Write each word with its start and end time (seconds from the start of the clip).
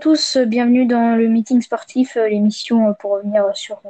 tous, 0.00 0.38
bienvenue 0.38 0.86
dans 0.86 1.14
le 1.14 1.28
meeting 1.28 1.60
sportif, 1.60 2.16
euh, 2.16 2.26
l'émission 2.26 2.88
euh, 2.88 2.92
pour 2.94 3.12
revenir 3.12 3.44
sur 3.54 3.80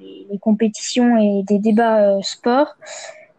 les, 0.00 0.38
compétitions 0.40 1.16
et 1.16 1.44
des 1.44 1.60
débats 1.60 2.20
sport. 2.22 2.76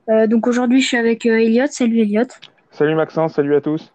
donc 0.08 0.48
aujourd'hui, 0.48 0.82
je 0.82 0.88
suis 0.88 0.98
avec 0.98 1.26
Elliot. 1.26 1.68
Salut 1.70 2.00
Elliot. 2.00 2.24
Salut 2.72 2.96
Maxence, 2.96 3.34
salut 3.34 3.54
à 3.54 3.62
tous. 3.62 3.92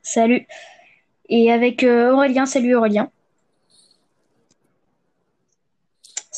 Salut. 0.00 0.46
Et 1.28 1.52
avec 1.52 1.82
Aurélien. 1.82 2.46
Salut 2.46 2.76
Aurélien. 2.76 3.10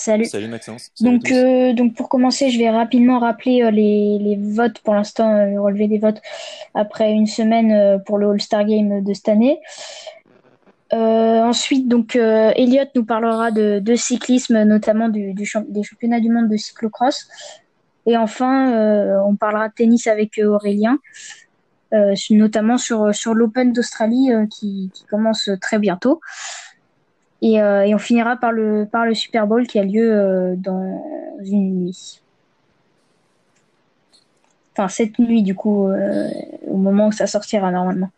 Salut. 0.01 0.25
Salut 0.25 0.49
Maxence. 0.49 0.93
donc, 1.03 1.31
euh, 1.31 1.75
donc 1.75 1.93
pour 1.95 2.09
commencer, 2.09 2.49
je 2.49 2.59
vais 2.59 2.71
rapidement 2.71 3.19
rappeler 3.19 3.63
euh, 3.63 3.71
les, 3.71 4.19
les, 4.19 4.37
votes 4.37 4.79
pour 4.79 4.95
l'instant, 4.95 5.31
euh, 5.37 5.45
le 5.45 5.61
relevé 5.61 5.89
des 5.89 5.99
votes 5.99 6.23
après 6.73 7.13
une 7.13 7.27
semaine 7.27 8.03
pour 8.07 8.17
le 8.17 8.31
All-Star 8.31 8.65
Game 8.65 9.05
de 9.05 9.13
cette 9.13 9.29
année. 9.29 9.61
ensuite, 10.91 11.87
donc 11.87 12.17
Elliot 12.17 12.87
nous 12.95 13.05
parlera 13.05 13.51
de, 13.51 13.79
de 13.79 13.95
cyclisme, 13.95 14.63
notamment 14.63 15.11
du, 15.11 15.35
du 15.35 15.47
des 15.69 15.83
championnats 15.83 16.21
du 16.21 16.31
monde 16.31 16.49
de 16.49 16.57
cyclocross. 16.57 17.29
Et 18.07 18.17
enfin, 18.17 19.21
on 19.27 19.37
parlera 19.37 19.69
de 19.69 19.75
tennis 19.75 20.07
avec 20.07 20.41
Aurélien, 20.43 20.99
notamment 22.31 22.79
sur, 22.79 23.15
sur 23.15 23.35
l'Open 23.35 23.75
d'Australie 23.75 24.31
qui, 24.51 24.91
qui, 24.95 25.05
commence 25.05 25.51
très 25.61 25.79
bientôt. 25.79 26.23
Et, 27.43 27.61
euh, 27.61 27.83
et, 27.83 27.95
on 27.95 27.99
finira 27.99 28.37
par 28.37 28.53
le, 28.53 28.87
par 28.91 29.07
le 29.07 29.15
Super 29.15 29.47
Bowl 29.47 29.67
qui 29.67 29.79
a 29.79 29.85
lieu 29.85 30.13
euh, 30.13 30.55
dans 30.57 31.03
une 31.43 31.85
nuit. 31.85 32.23
Enfin, 34.73 34.89
cette 34.89 35.19
nuit, 35.19 35.43
du 35.43 35.55
coup, 35.55 35.89
euh, 35.89 36.29
au 36.67 36.77
moment 36.77 37.09
où 37.09 37.13
ça 37.13 37.27
sortira 37.27 37.71
normalement. 37.71 38.11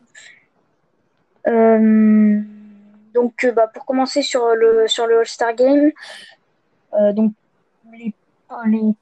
donc, 1.47 3.47
bah, 3.55 3.69
pour 3.73 3.85
commencer 3.85 4.23
sur 4.23 4.55
le, 4.55 4.87
All-Star 5.21 5.55
Game, 5.55 5.93
donc, 7.15 7.33
les 7.93 8.15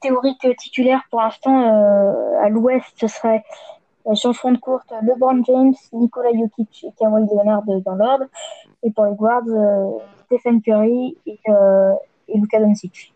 théoriques 0.00 0.46
titulaires 0.58 1.02
pour 1.10 1.20
l'instant 1.20 2.38
à 2.40 2.48
l'ouest, 2.48 2.86
ce 2.96 3.08
serait 3.08 3.42
sur 4.14 4.30
le 4.30 4.34
front 4.34 4.52
de 4.52 4.58
courte, 4.58 4.92
LeBron 5.02 5.42
James, 5.44 5.74
Nikola 5.92 6.30
Jokic 6.32 6.84
et 6.84 6.92
Kawhi 6.98 7.26
Leonard 7.26 7.62
dans 7.64 7.94
l'ordre. 7.94 8.24
Et 8.82 8.90
pour 8.90 9.04
les 9.04 9.14
guards, 9.14 9.42
euh, 9.48 9.90
Stephen 10.26 10.62
Curry 10.62 11.16
et, 11.26 11.38
euh, 11.48 11.92
et 12.28 12.38
Luka 12.38 12.60
Doncic. 12.60 13.12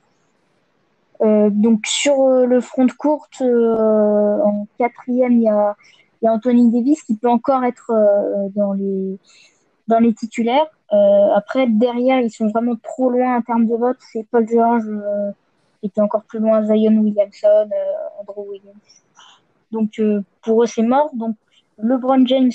Euh, 1.20 1.48
donc 1.50 1.86
sur 1.86 2.16
le 2.46 2.60
front 2.60 2.84
de 2.84 2.92
courte, 2.92 3.40
en 3.40 4.66
quatrième, 4.78 5.32
il 5.32 5.42
y 5.42 5.48
a, 5.48 5.74
y 6.22 6.26
a, 6.26 6.32
Anthony 6.32 6.70
Davis 6.70 7.02
qui 7.02 7.16
peut 7.16 7.30
encore 7.30 7.64
être 7.64 7.92
dans 8.54 8.72
les 8.72 9.18
dans 9.86 9.98
les 9.98 10.14
titulaires. 10.14 10.66
après, 11.34 11.66
derrière, 11.66 12.20
ils 12.20 12.30
sont 12.30 12.48
vraiment 12.48 12.76
trop 12.82 13.10
loin 13.10 13.36
en 13.36 13.42
termes 13.42 13.66
de 13.66 13.76
vote. 13.76 13.98
C'est 14.12 14.26
Paul 14.30 14.46
George 14.48 14.88
qui 15.80 15.86
était 15.86 16.00
encore 16.00 16.24
plus 16.24 16.38
loin, 16.38 16.64
Zion 16.64 16.96
Williamson, 16.98 17.68
Andrew 18.20 18.48
Williams. 18.48 19.03
Donc 19.74 19.98
euh, 19.98 20.22
pour 20.42 20.62
eux, 20.62 20.66
c'est 20.66 20.82
mort. 20.82 21.10
Donc 21.14 21.36
LeBron 21.78 22.24
James, 22.26 22.52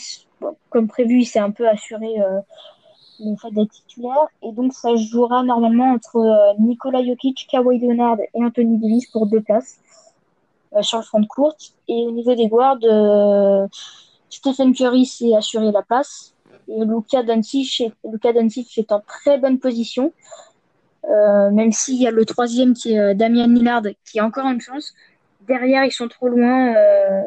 comme 0.70 0.88
prévu, 0.88 1.20
il 1.20 1.26
s'est 1.26 1.39
un 1.39 1.52
peu 1.52 1.67
assuré 1.67 2.20
euh, 2.22 2.39
le 3.20 3.36
fait 3.36 3.52
d'être 3.52 3.72
titulaire. 3.72 4.28
Et 4.42 4.52
donc 4.53 4.73
ça 4.73 4.95
jouera 4.95 5.44
normalement 5.44 5.92
entre 5.92 6.16
euh, 6.16 6.53
Nikola 6.59 7.04
Jokic, 7.05 7.48
Kawhi 7.52 7.77
Leonard 7.80 8.17
et 8.21 8.43
Anthony 8.43 8.77
Davis 8.80 9.05
pour 9.11 9.27
deux 9.27 9.42
places 9.42 9.80
sur 10.82 10.99
le 10.99 11.04
front 11.04 11.20
de 11.20 11.27
courte. 11.27 11.73
Et 11.88 12.05
au 12.08 12.11
niveau 12.11 12.36
des 12.36 12.48
guards, 12.48 12.77
Stephen 14.30 14.73
Curry 14.73 15.05
s'est 15.05 15.36
assuré 15.36 15.72
la 15.72 15.82
place. 15.82 16.33
Et 16.67 16.86
Luka 16.86 17.23
Doncic 17.23 17.82
est, 17.82 18.77
est 18.77 18.92
en 18.92 19.02
très 19.02 19.39
bonne 19.39 19.58
position. 19.58 20.14
même 21.60 21.72
s'il 21.72 21.99
y 21.99 22.05
a 22.05 22.11
le 22.11 22.23
troisième 22.23 22.76
qui 22.76 22.93
est 22.93 23.16
Damian 23.16 23.48
Lillard 23.48 23.82
qui 24.05 24.20
a 24.20 24.26
encore 24.26 24.48
une 24.48 24.61
chance 24.61 24.93
derrière, 25.49 25.83
ils 25.83 25.92
sont 25.92 26.08
trop 26.08 26.30
loin. 26.30 26.73
Euh, 26.76 27.21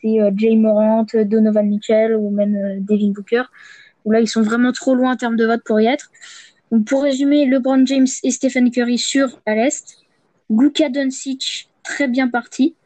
c'est 0.00 0.20
euh, 0.20 0.30
Jay 0.36 0.54
Morant, 0.54 1.04
Donovan 1.12 1.66
Mitchell 1.66 2.14
ou 2.14 2.30
même 2.30 2.54
euh, 2.54 2.76
Devin 2.80 3.10
Booker. 3.10 3.42
Là, 4.06 4.20
ils 4.20 4.28
sont 4.28 4.42
vraiment 4.42 4.72
trop 4.72 4.94
loin 4.94 5.12
en 5.12 5.16
termes 5.16 5.36
de 5.36 5.44
vote 5.44 5.62
pour 5.64 5.80
y 5.80 5.86
être. 5.86 6.10
Pour 6.86 7.02
résumer, 7.02 7.46
LeBron 7.46 7.84
James 7.84 8.06
et 8.22 8.30
Stephen 8.30 8.70
Curry 8.70 8.98
sur 8.98 9.40
à 9.44 9.54
l'est. 9.54 9.98
Luka 10.48 10.88
Doncic, 10.88 11.68
très 11.82 12.06
bien 12.06 12.28
parti. 12.28 12.76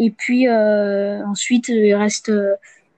Et 0.00 0.10
puis 0.10 0.48
ensuite, 0.48 1.68
il 1.68 1.94
reste 1.94 2.30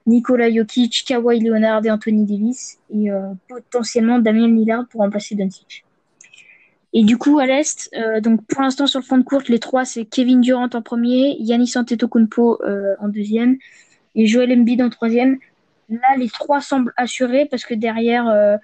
Nikola 0.07 0.51
Jokic, 0.51 1.05
Kawhi 1.07 1.41
Leonard 1.41 1.85
et 1.85 1.91
Anthony 1.91 2.25
Davis. 2.25 2.79
Et 2.93 3.11
potentiellement 3.49 4.19
Damien 4.19 4.49
Lillard 4.49 4.87
pour 4.89 5.03
remplacer 5.03 5.35
Doncic. 5.35 5.85
Et 6.93 7.05
du 7.05 7.17
coup, 7.19 7.39
à 7.39 7.47
l'Est, 7.47 7.89
euh, 7.97 8.21
donc 8.21 8.45
pour 8.47 8.63
l'instant 8.63 8.87
sur 8.87 8.99
le 9.01 9.05
front 9.05 9.19
de 9.19 9.23
courte, 9.23 9.49
les 9.49 9.61
trois, 9.61 9.85
c'est 9.85 10.05
Kevin 10.05 10.41
Durant 10.41 10.69
en 10.73 10.83
premier, 10.83 11.37
Yannis 11.39 11.73
Antetokounmpo 11.77 12.61
euh, 12.65 12.97
en 13.01 13.09
deuxième 13.09 13.59
et 14.17 14.27
Joel 14.27 14.53
Embiid 14.53 14.83
en 14.83 14.91
troisième. 14.91 15.39
Là, 15.89 16.17
les 16.19 16.29
trois 16.29 16.61
semblent 16.61 16.93
assurés 16.97 17.47
parce 17.47 17.65
que 17.65 17.75
derrière, 17.75 18.29
euh, 18.29 18.57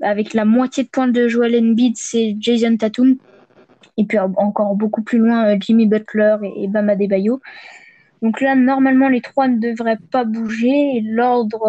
avec 0.00 0.32
la 0.34 0.44
moitié 0.44 0.84
de 0.84 0.88
points 0.88 1.08
de 1.08 1.28
Joel 1.28 1.56
Embiid, 1.56 1.96
c'est 1.96 2.36
Jason 2.38 2.76
Tatum. 2.76 3.16
Et 3.98 4.04
puis 4.04 4.18
encore 4.18 4.74
beaucoup 4.74 5.02
plus 5.02 5.18
loin, 5.18 5.46
euh, 5.46 5.56
Jimmy 5.58 5.86
Butler 5.86 6.36
et, 6.42 6.64
et 6.64 6.68
Bam 6.68 6.88
Adebayo. 6.88 7.40
Donc 8.22 8.40
là, 8.40 8.54
normalement, 8.54 9.08
les 9.08 9.20
trois 9.20 9.48
ne 9.48 9.58
devraient 9.58 9.98
pas 10.10 10.24
bouger. 10.24 11.00
L'ordre 11.02 11.66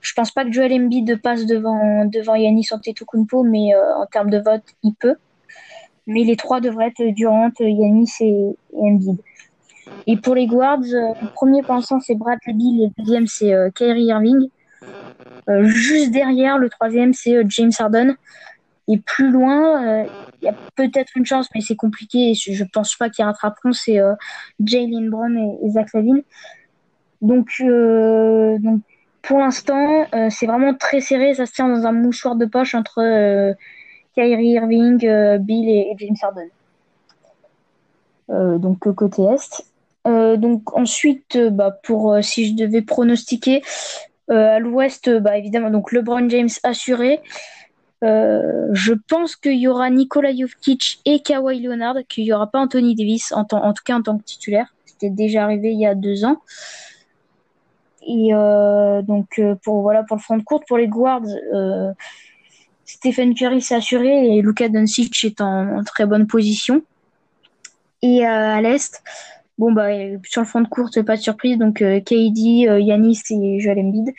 je 0.00 0.12
pense 0.14 0.30
pas 0.30 0.44
que 0.44 0.52
Joel 0.52 0.72
Embiid 0.72 1.20
passe 1.20 1.46
devant, 1.46 2.04
devant 2.06 2.34
Yannis 2.34 2.68
Antetokounmpo, 2.70 3.42
mais 3.42 3.74
euh, 3.74 3.96
en 3.96 4.06
termes 4.06 4.30
de 4.30 4.38
vote, 4.38 4.64
il 4.82 4.94
peut. 4.94 5.16
Mais 6.06 6.24
les 6.24 6.36
trois 6.36 6.60
devraient 6.60 6.92
être 6.96 7.14
Durant, 7.14 7.50
Yannis 7.60 8.12
et, 8.20 8.56
Embiid. 8.74 9.18
Et 10.06 10.16
pour 10.16 10.34
les 10.34 10.46
guards, 10.46 10.80
euh, 10.80 11.12
le 11.20 11.28
premier 11.32 11.62
pour 11.62 11.74
l'instant 11.74 12.00
c'est 12.00 12.14
Bradley 12.14 12.54
Bill 12.54 12.82
et 12.82 12.86
le 12.86 13.04
deuxième 13.04 13.26
c'est 13.26 13.52
euh, 13.52 13.70
Kyrie 13.74 14.04
Irving. 14.06 14.48
juste 15.62 16.10
derrière, 16.12 16.58
le 16.58 16.70
troisième 16.70 17.12
c'est 17.12 17.42
James 17.48 17.72
Harden. 17.78 18.14
Et 18.88 18.98
plus 18.98 19.30
loin, 19.30 20.04
il 20.42 20.44
y 20.44 20.48
a 20.48 20.54
peut-être 20.74 21.12
une 21.14 21.24
chance, 21.24 21.48
mais 21.54 21.60
c'est 21.60 21.76
compliqué. 21.76 22.34
je, 22.34 22.64
ne 22.64 22.68
pense 22.72 22.96
pas 22.96 23.08
qu'ils 23.08 23.24
rattraperont. 23.24 23.72
C'est 23.72 24.00
Jalen 24.64 25.10
Brown 25.10 25.38
et, 25.62 25.70
Zach 25.70 25.92
Lavine. 25.94 26.22
Donc, 27.20 27.62
donc 27.62 28.80
pour 29.22 29.38
l'instant, 29.38 30.06
euh, 30.14 30.28
c'est 30.30 30.46
vraiment 30.46 30.74
très 30.74 31.00
serré. 31.00 31.34
Ça 31.34 31.46
se 31.46 31.52
tient 31.52 31.68
dans 31.68 31.86
un 31.86 31.92
mouchoir 31.92 32.36
de 32.36 32.46
poche 32.46 32.74
entre 32.74 33.00
euh, 33.02 33.52
Kyrie 34.14 34.50
Irving, 34.50 35.06
euh, 35.06 35.38
Bill 35.38 35.68
et, 35.68 35.94
James 35.98 36.16
Harden. 36.22 36.48
donc 38.58 38.78
côté 38.94 39.22
est. 39.22 39.62
donc 40.38 40.76
ensuite, 40.76 41.36
bah, 41.36 41.76
pour 41.82 42.16
si 42.22 42.48
je 42.48 42.54
devais 42.54 42.82
pronostiquer 42.82 43.62
à 44.28 44.60
l'ouest, 44.60 45.10
bah, 45.10 45.36
évidemment 45.36 45.70
donc 45.70 45.92
LeBron 45.92 46.28
James 46.28 46.48
assuré. 46.62 47.20
je 48.02 48.92
pense 49.08 49.36
qu'il 49.36 49.58
y 49.58 49.68
aura 49.68 49.90
Nikola 49.90 50.30
Jokic 50.34 51.00
et 51.04 51.20
Kawhi 51.20 51.60
Leonard, 51.60 51.96
qu'il 52.08 52.24
n'y 52.24 52.32
aura 52.32 52.46
pas 52.46 52.60
Anthony 52.60 52.94
Davis 52.94 53.32
en, 53.32 53.44
en 53.50 53.72
tout 53.72 53.82
cas 53.84 53.96
en 53.96 54.02
tant 54.02 54.16
que 54.16 54.24
titulaire. 54.24 54.72
C'était 54.86 55.10
déjà 55.10 55.44
arrivé 55.44 55.72
il 55.72 55.80
y 55.80 55.86
a 55.86 55.94
deux 55.94 56.24
ans. 56.24 56.38
Et 58.06 58.30
euh, 58.32 59.02
donc 59.02 59.38
euh, 59.38 59.54
pour 59.62 59.82
voilà 59.82 60.02
pour 60.02 60.16
le 60.16 60.22
front 60.22 60.36
de 60.36 60.42
courte, 60.42 60.64
pour 60.66 60.78
les 60.78 60.88
guards, 60.88 61.22
euh, 61.52 61.92
Stephen 62.84 63.34
Curry 63.34 63.60
s'est 63.60 63.74
assuré 63.74 64.36
et 64.36 64.42
Luka 64.42 64.68
Doncic 64.68 65.24
est 65.24 65.40
en, 65.40 65.82
très 65.84 66.06
bonne 66.06 66.26
position. 66.26 66.82
Et 68.02 68.24
à 68.24 68.60
l'est, 68.62 69.02
bon 69.58 69.72
bah 69.72 69.88
sur 70.24 70.40
le 70.40 70.46
front 70.46 70.62
de 70.62 70.68
courte, 70.68 71.02
pas 71.02 71.16
de 71.16 71.22
surprise, 71.22 71.58
donc 71.58 71.76
KD, 71.76 72.66
Yanis 72.80 73.22
et 73.30 73.60
Joel 73.60 73.78
Embiid. 73.78 74.10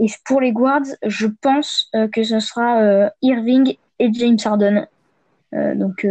Et 0.00 0.06
pour 0.24 0.40
les 0.40 0.52
guards, 0.52 0.86
je 1.04 1.26
pense 1.26 1.90
que 2.12 2.22
ce 2.22 2.38
sera 2.38 3.10
Irving 3.20 3.76
et 3.98 4.12
James 4.12 4.38
Harden. 4.44 4.86
donc, 5.52 6.06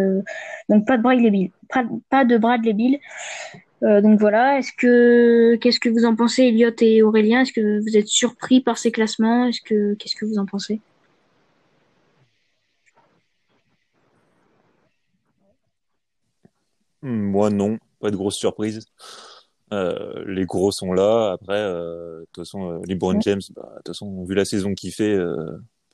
donc 0.68 0.86
pas 0.86 0.98
de 0.98 1.01
Bradley 1.01 1.31
Bill. 1.31 1.51
Pas, 2.10 2.25
de 2.25 2.38
Bradley 2.38 2.74
Bill. 2.74 3.00
Euh, 3.83 4.01
donc 4.01 4.19
voilà, 4.19 4.57
est-ce 4.57 4.71
que 4.75 5.56
qu'est-ce 5.57 5.79
que 5.79 5.89
vous 5.89 6.06
en 6.06 6.15
pensez, 6.15 6.44
Elliot 6.44 6.71
et 6.81 7.03
Aurélien? 7.03 7.41
Est-ce 7.41 7.53
que 7.53 7.79
vous 7.81 7.95
êtes 7.97 8.07
surpris 8.07 8.62
par 8.62 8.77
ces 8.77 8.91
classements? 8.91 9.45
Est-ce 9.47 9.62
que 9.62 9.94
qu'est-ce 9.95 10.15
que 10.15 10.25
vous 10.25 10.39
en 10.39 10.45
pensez? 10.45 10.81
Hmm, 17.01 17.29
Moi 17.31 17.50
non, 17.51 17.77
pas 18.00 18.09
de 18.12 18.15
grosse 18.15 18.38
surprise. 18.38 18.85
Euh, 19.74 20.24
les 20.25 20.45
gros 20.45 20.71
sont 20.71 20.94
là. 20.94 21.33
Après, 21.33 21.57
euh, 21.59 22.21
de 22.21 22.25
toute 22.31 22.45
façon, 22.45 22.81
LeBron 22.88 23.19
James, 23.21 23.41
bah, 23.56 23.69
de 23.71 23.75
toute 23.77 23.88
façon, 23.88 24.24
vu 24.25 24.33
la 24.33 24.45
saison 24.45 24.74
qu'il 24.74 24.91
fait, 24.94 25.18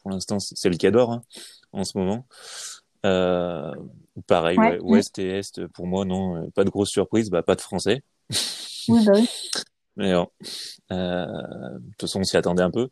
pour 0.02 0.12
l'instant, 0.12 0.40
c'est 0.40 0.70
le 0.70 0.78
cador 0.78 1.12
hein, 1.12 1.24
en 1.72 1.84
ce 1.84 1.98
moment. 1.98 2.28
Euh, 3.06 3.74
pareil, 4.28 4.58
ouest 4.82 5.20
et 5.20 5.40
est, 5.40 5.68
pour 5.68 5.88
moi, 5.88 6.06
non, 6.06 6.50
pas 6.52 6.64
de 6.64 6.70
grosse 6.70 6.90
surprise, 6.90 7.30
bah, 7.30 7.44
pas 7.44 7.56
de 7.56 7.62
français. 7.62 8.02
Oui, 8.90 9.06
bah 9.06 9.14
oui. 9.16 9.30
Mais. 9.96 10.12
Euh, 10.12 11.26
de 11.26 11.92
toute 11.92 12.02
façon, 12.02 12.22
on 12.22 12.24
s'y 12.24 12.38
attendait 12.38 12.64
un 12.64 12.72
peu. 12.72 12.90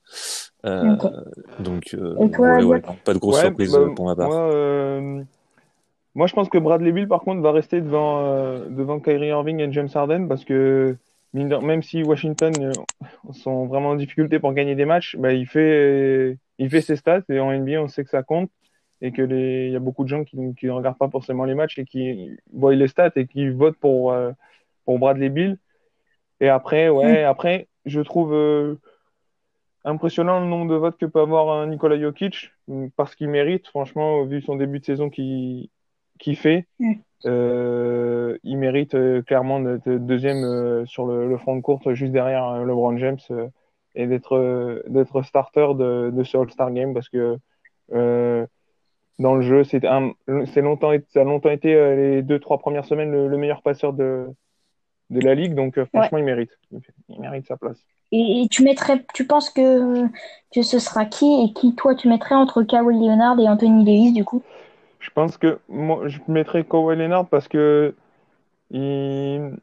Euh. 0.66 0.96
Donc, 1.60 1.96
euh, 1.96 2.16
toi, 2.30 2.58
ouais, 2.58 2.64
ouais, 2.64 2.82
pas 3.04 3.14
de 3.14 3.20
grosse 3.20 3.38
Ouais, 3.38 3.48
surprise 3.48 3.72
bah, 3.72 3.80
euh, 3.80 3.96
pour 3.96 4.06
ma 4.06 4.16
part. 4.16 4.30
Moi, 4.30 4.54
euh, 4.54 5.24
moi, 6.14 6.28
je 6.28 6.34
pense 6.34 6.50
que 6.50 6.58
Bradley 6.58 6.92
Bill, 6.92 7.08
par 7.08 7.22
contre, 7.22 7.42
va 7.42 7.52
rester 7.52 7.82
devant, 7.82 8.20
euh, 8.26 8.66
devant 8.70 9.00
Kyrie 9.00 9.30
Irving 9.30 9.60
et 9.60 9.72
James 9.72 9.90
Harden 9.94 10.28
parce 10.28 10.46
que 10.46 10.96
même 11.34 11.82
si 11.82 12.04
Washington 12.04 12.54
euh, 12.60 12.72
sont 13.32 13.66
vraiment 13.66 13.90
en 13.90 13.96
difficulté 13.96 14.38
pour 14.40 14.54
gagner 14.54 14.76
des 14.76 14.86
matchs, 14.86 15.16
bah, 15.18 15.34
il 15.34 15.48
fait, 15.48 16.38
il 16.60 16.70
fait 16.70 16.82
ses 16.82 16.98
stats 16.98 17.24
et 17.30 17.40
en 17.40 17.52
NBA, 17.52 17.82
on 17.82 17.88
sait 17.88 18.04
que 18.04 18.10
ça 18.10 18.22
compte 18.22 18.52
et 19.02 19.12
que 19.12 19.22
les, 19.22 19.68
il 19.68 19.74
y 19.74 19.76
a 19.76 19.80
beaucoup 19.80 20.04
de 20.04 20.10
gens 20.10 20.24
qui, 20.24 20.38
qui 20.56 20.68
ne 20.68 20.72
regardent 20.72 20.98
pas 20.98 21.10
forcément 21.10 21.46
les 21.46 21.56
matchs 21.56 21.80
et 21.80 21.86
qui 21.86 22.38
voient 22.54 22.76
les 22.76 22.88
stats 22.88 23.12
et 23.16 23.28
qui 23.28 23.50
votent 23.50 23.78
pour, 23.78 24.12
euh, 24.12 24.32
pour 24.86 25.00
Bradley 25.00 25.30
Bill. 25.30 25.58
Et 26.40 26.50
après, 26.50 26.90
ouais, 26.90 27.24
après, 27.24 27.68
je 27.86 28.02
trouve 28.02 28.34
euh, 28.34 28.76
impressionnant 29.84 30.40
le 30.40 30.48
nombre 30.48 30.72
de 30.72 30.76
votes 30.76 30.98
que 30.98 31.06
peut 31.06 31.22
avoir 31.22 31.50
un 31.50 31.68
Nikola 31.68 32.00
Jokic 32.00 32.52
parce 32.96 33.16
qu'il 33.16 33.30
mérite, 33.30 33.68
franchement, 33.68 34.24
vu 34.26 34.42
son 34.42 34.56
début 34.56 34.80
de 34.80 34.86
saison 34.86 35.10
qu'il 35.10 35.70
qu'il 36.20 36.36
fait. 36.36 36.68
Mm. 36.80 36.94
Euh, 37.26 38.38
il 38.44 38.58
mérite 38.58 38.96
euh, 38.96 39.22
clairement 39.22 39.60
d'être 39.60 39.88
deuxième 39.88 40.44
euh, 40.44 40.86
sur 40.86 41.06
le, 41.06 41.30
le 41.30 41.38
front 41.38 41.56
de 41.56 41.62
courte 41.62 41.94
juste 41.94 42.12
derrière 42.12 42.48
euh, 42.48 42.66
LeBron 42.66 42.98
James 42.98 43.20
euh, 43.30 43.48
et 43.94 44.08
d'être 44.08 44.36
euh, 44.36 44.82
d'être 44.88 45.22
starter 45.22 45.76
de, 45.76 46.10
de 46.12 46.24
ce 46.24 46.38
All-Star 46.38 46.72
Game 46.72 46.96
parce 46.96 47.10
que 47.10 47.38
euh, 47.94 48.48
dans 49.22 49.36
le 49.36 49.42
jeu, 49.42 49.64
c'est 49.64 49.86
un, 49.86 50.14
c'est 50.52 50.62
longtemps, 50.62 50.92
ça 51.14 51.22
a 51.22 51.24
longtemps 51.24 51.50
été 51.60 51.74
euh, 51.76 51.96
les 51.96 52.22
deux 52.30 52.40
trois 52.40 52.58
premières 52.58 52.86
semaines 52.86 53.12
le, 53.12 53.28
le 53.28 53.38
meilleur 53.38 53.62
passeur 53.62 53.94
de 53.94 54.28
de 55.10 55.20
la 55.20 55.36
ligue, 55.36 55.56
donc 55.56 55.78
euh, 55.78 55.86
franchement, 55.86 56.20
il 56.20 56.24
mérite, 56.24 56.52
il 57.10 57.20
mérite 57.20 57.46
sa 57.46 57.58
place. 57.58 57.80
Et, 58.14 58.42
et 58.42 58.48
tu 58.48 58.64
mettrais, 58.64 59.04
tu 59.14 59.26
penses 59.26 59.50
que, 59.50 60.06
que 60.54 60.62
ce 60.62 60.80
sera 60.80 61.04
qui 61.06 61.30
et 61.44 61.54
qui 61.54 61.76
toi 61.76 61.96
tu 61.96 62.08
mettrais 62.08 62.36
entre 62.36 62.64
Kawhi 62.64 62.96
Leonard 62.96 63.38
et 63.40 63.48
Anthony 63.48 63.84
Davis 63.84 64.14
du 64.14 64.24
coup? 64.24 64.42
Je 65.00 65.10
pense 65.10 65.38
que 65.38 65.60
moi, 65.68 66.08
je 66.08 66.20
mettrais 66.28 66.64
Kawhi 66.64 66.96
Leonard 66.96 67.28
parce 67.28 67.48
que 67.48 67.94
il, 68.70 69.58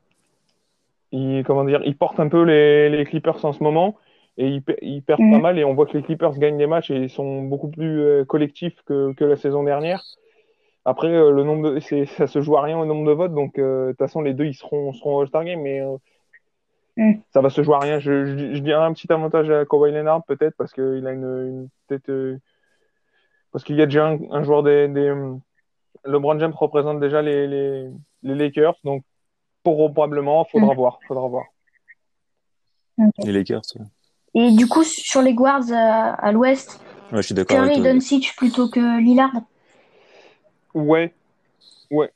il, 1.13 1.45
comment 1.47 1.65
dire, 1.65 1.81
il 1.85 1.97
porte 1.97 2.21
un 2.21 2.29
peu 2.29 2.43
les, 2.43 2.91
les 2.91 3.05
Clippers 3.05 3.43
en 3.45 3.53
ce 3.53 3.63
moment 3.63 3.97
et 4.39 4.47
il, 4.49 4.63
il 4.81 5.03
perd 5.03 5.21
Mhm. 5.21 5.33
pas 5.33 5.39
mal 5.41 5.59
et 5.59 5.65
on 5.65 5.75
voit 5.75 5.85
que 5.87 5.97
les 5.99 6.03
Clippers 6.03 6.39
gagnent 6.39 6.57
des 6.57 6.67
matchs 6.67 6.91
et 6.91 6.97
ils 6.97 7.11
sont 7.11 7.43
beaucoup 7.43 7.69
plus 7.69 8.01
euh, 8.01 8.25
collectifs 8.25 8.81
que, 8.87 9.13
que 9.13 9.25
la 9.25 9.37
saison 9.37 9.63
dernière. 9.65 10.03
Après, 10.85 11.09
euh, 11.09 11.31
le 11.31 11.43
nombre 11.45 11.71
de, 11.73 11.81
c'est, 11.81 12.07
ça 12.07 12.27
se 12.27 12.41
joue 12.41 12.57
à 12.57 12.63
rien 12.63 12.79
au 12.79 12.87
nombre 12.87 13.07
de 13.07 13.13
votes, 13.13 13.35
donc 13.35 13.59
euh, 13.59 13.87
de 13.87 13.91
toute 13.91 13.99
façon 13.99 14.23
les 14.23 14.33
deux 14.35 14.47
ils 14.47 14.55
seront, 14.55 14.93
seront 14.95 15.17
au 15.17 15.21
All-Star 15.21 15.45
Game, 15.45 15.61
mais 15.61 15.81
euh, 15.81 15.97
Mhm. 16.97 17.21
ça 17.31 17.41
va 17.41 17.51
se 17.51 17.63
jouer 17.63 17.75
à 17.77 17.79
rien. 17.81 17.99
Je, 18.01 18.25
je, 18.27 18.55
je 18.55 18.59
dirais 18.61 18.83
un 18.83 18.93
petit 18.93 19.13
avantage 19.13 19.51
à 19.51 19.65
Kawhi 19.65 19.93
Leonard 19.93 20.25
peut-être 20.25 20.57
parce 20.57 20.73
qu'il 20.73 21.07
a 21.07 21.13
une, 21.13 21.25
une 21.25 21.69
tête, 21.87 22.09
euh, 22.09 22.39
parce 23.53 23.65
qu'il 23.65 23.77
y 23.77 23.83
a 23.83 23.87
déjà 23.87 24.07
un, 24.09 24.19
un 24.31 24.43
joueur 24.43 24.63
des, 24.63 24.89
des 24.89 25.15
LeBron 26.05 26.39
James 26.39 26.55
représente 26.55 27.01
déjà 27.01 27.23
les, 27.23 27.47
les, 27.47 27.89
les 28.23 28.35
Lakers, 28.35 28.77
donc 28.85 29.03
probablement, 29.65 30.45
faudra 30.45 30.73
Mm. 30.75 30.77
voir, 30.77 30.99
faudra 31.07 31.29
voir. 31.29 31.45
Les 33.19 33.33
Lakers, 33.33 33.63
ouais. 33.79 33.87
Et 34.39 34.53
du 34.53 34.69
coup 34.69 34.85
sur 34.85 35.21
les 35.21 35.35
guards 35.35 35.73
à, 35.73 36.15
à 36.15 36.31
l'ouest, 36.33 36.81
Ouais, 37.13 37.23
je 37.23 37.35
suis 37.35 37.35
Curry. 37.35 37.81
Doncic 37.81 38.37
plutôt 38.37 38.69
que 38.69 39.01
Lillard. 39.01 39.33
Ouais, 40.75 41.13
ouais. 41.91 42.11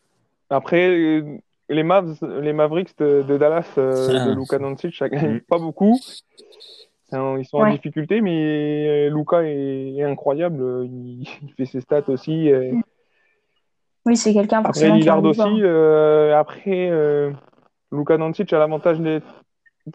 Après, 0.51 0.89
euh, 0.89 1.39
les 1.69 1.83
Mavs, 1.83 2.17
les 2.41 2.53
Mavericks 2.53 2.97
de, 2.99 3.25
de 3.27 3.39
Dallas, 3.39 3.67
euh, 3.79 4.07
de 4.07 4.35
Luka 4.39 4.59
Doncic, 4.59 4.95
ça 4.95 5.09
gagne 5.09 5.37
Mm. 5.37 5.41
pas 5.41 5.59
beaucoup. 5.59 5.99
Hein, 7.13 7.37
Ils 7.39 7.45
sont 7.45 7.59
en 7.59 7.71
difficulté, 7.71 8.21
mais 8.21 9.09
euh, 9.09 9.11
Luka 9.15 9.43
est, 9.43 9.95
est 9.97 10.03
incroyable. 10.05 10.85
Il, 10.85 11.23
il 11.43 11.53
fait 11.57 11.67
ses 11.67 11.81
stats 11.81 12.09
aussi. 12.09 12.53
euh. 12.53 12.75
Oui, 14.05 14.17
c'est 14.17 14.33
quelqu'un 14.33 14.63
Après, 14.63 14.91
Lillard 14.91 15.25
aussi. 15.25 15.41
euh, 15.63 16.39
après, 16.39 16.89
euh, 16.91 17.33
Luka 17.91 18.17
Doncic 18.17 18.53
a 18.53 18.59
l'avantage 18.59 19.01
d'être, 19.01 19.42